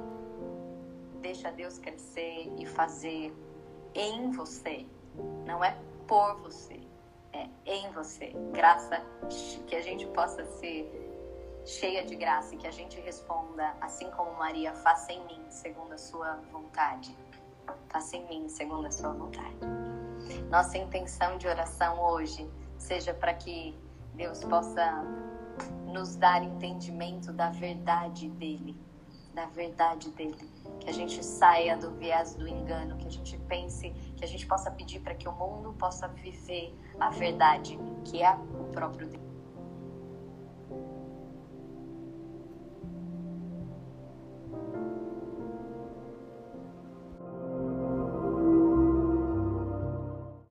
Deixa 1.22 1.52
Deus 1.52 1.80
crescer 1.80 2.54
e 2.56 2.68
fazer 2.68 3.34
em 3.96 4.30
você, 4.30 4.86
não 5.44 5.66
é 5.66 5.76
por 6.06 6.36
você, 6.42 6.80
é 7.34 7.50
em 7.66 7.90
você. 7.94 8.28
Graça 8.54 9.04
que 9.66 9.76
a 9.76 9.82
gente 9.82 10.06
possa 10.06 10.46
ser 10.46 10.88
cheia 11.66 12.06
de 12.06 12.16
graça 12.16 12.54
e 12.54 12.58
que 12.60 12.68
a 12.68 12.72
gente 12.72 13.02
responda, 13.02 13.76
assim 13.82 14.12
como 14.12 14.36
Maria, 14.36 14.72
faça 14.76 15.12
em 15.12 15.26
mim 15.26 15.44
segundo 15.50 15.94
a 15.94 15.98
sua 15.98 16.36
vontade. 16.52 17.18
Faça 17.88 18.18
em 18.18 18.28
mim 18.28 18.48
segundo 18.48 18.86
a 18.86 18.92
sua 18.92 19.14
vontade. 19.14 19.58
Nossa 20.48 20.78
intenção 20.78 21.40
de 21.40 21.48
oração 21.48 22.00
hoje 22.00 22.48
seja 22.78 23.16
para 23.16 23.34
que 23.34 23.76
Deus 24.20 24.44
possa 24.44 25.02
nos 25.86 26.18
dar 26.18 26.44
entendimento 26.44 27.32
da 27.32 27.52
verdade 27.52 28.30
dele, 28.32 28.78
da 29.34 29.46
verdade 29.46 30.12
dele. 30.12 30.52
Que 30.82 30.90
a 30.90 30.94
gente 30.94 31.24
saia 31.24 31.78
do 31.78 31.92
viés 31.92 32.36
do 32.36 32.46
engano, 32.46 32.98
que 32.98 33.08
a 33.08 33.10
gente 33.10 33.38
pense, 33.48 33.90
que 34.18 34.26
a 34.26 34.28
gente 34.28 34.46
possa 34.46 34.70
pedir 34.72 35.00
para 35.00 35.16
que 35.16 35.26
o 35.26 35.32
mundo 35.32 35.72
possa 35.72 36.10
viver 36.10 36.78
a 37.00 37.10
verdade, 37.10 37.80
que 38.04 38.22
é 38.22 38.34
o 38.34 38.66
próprio 38.74 39.08
Deus. 39.08 39.30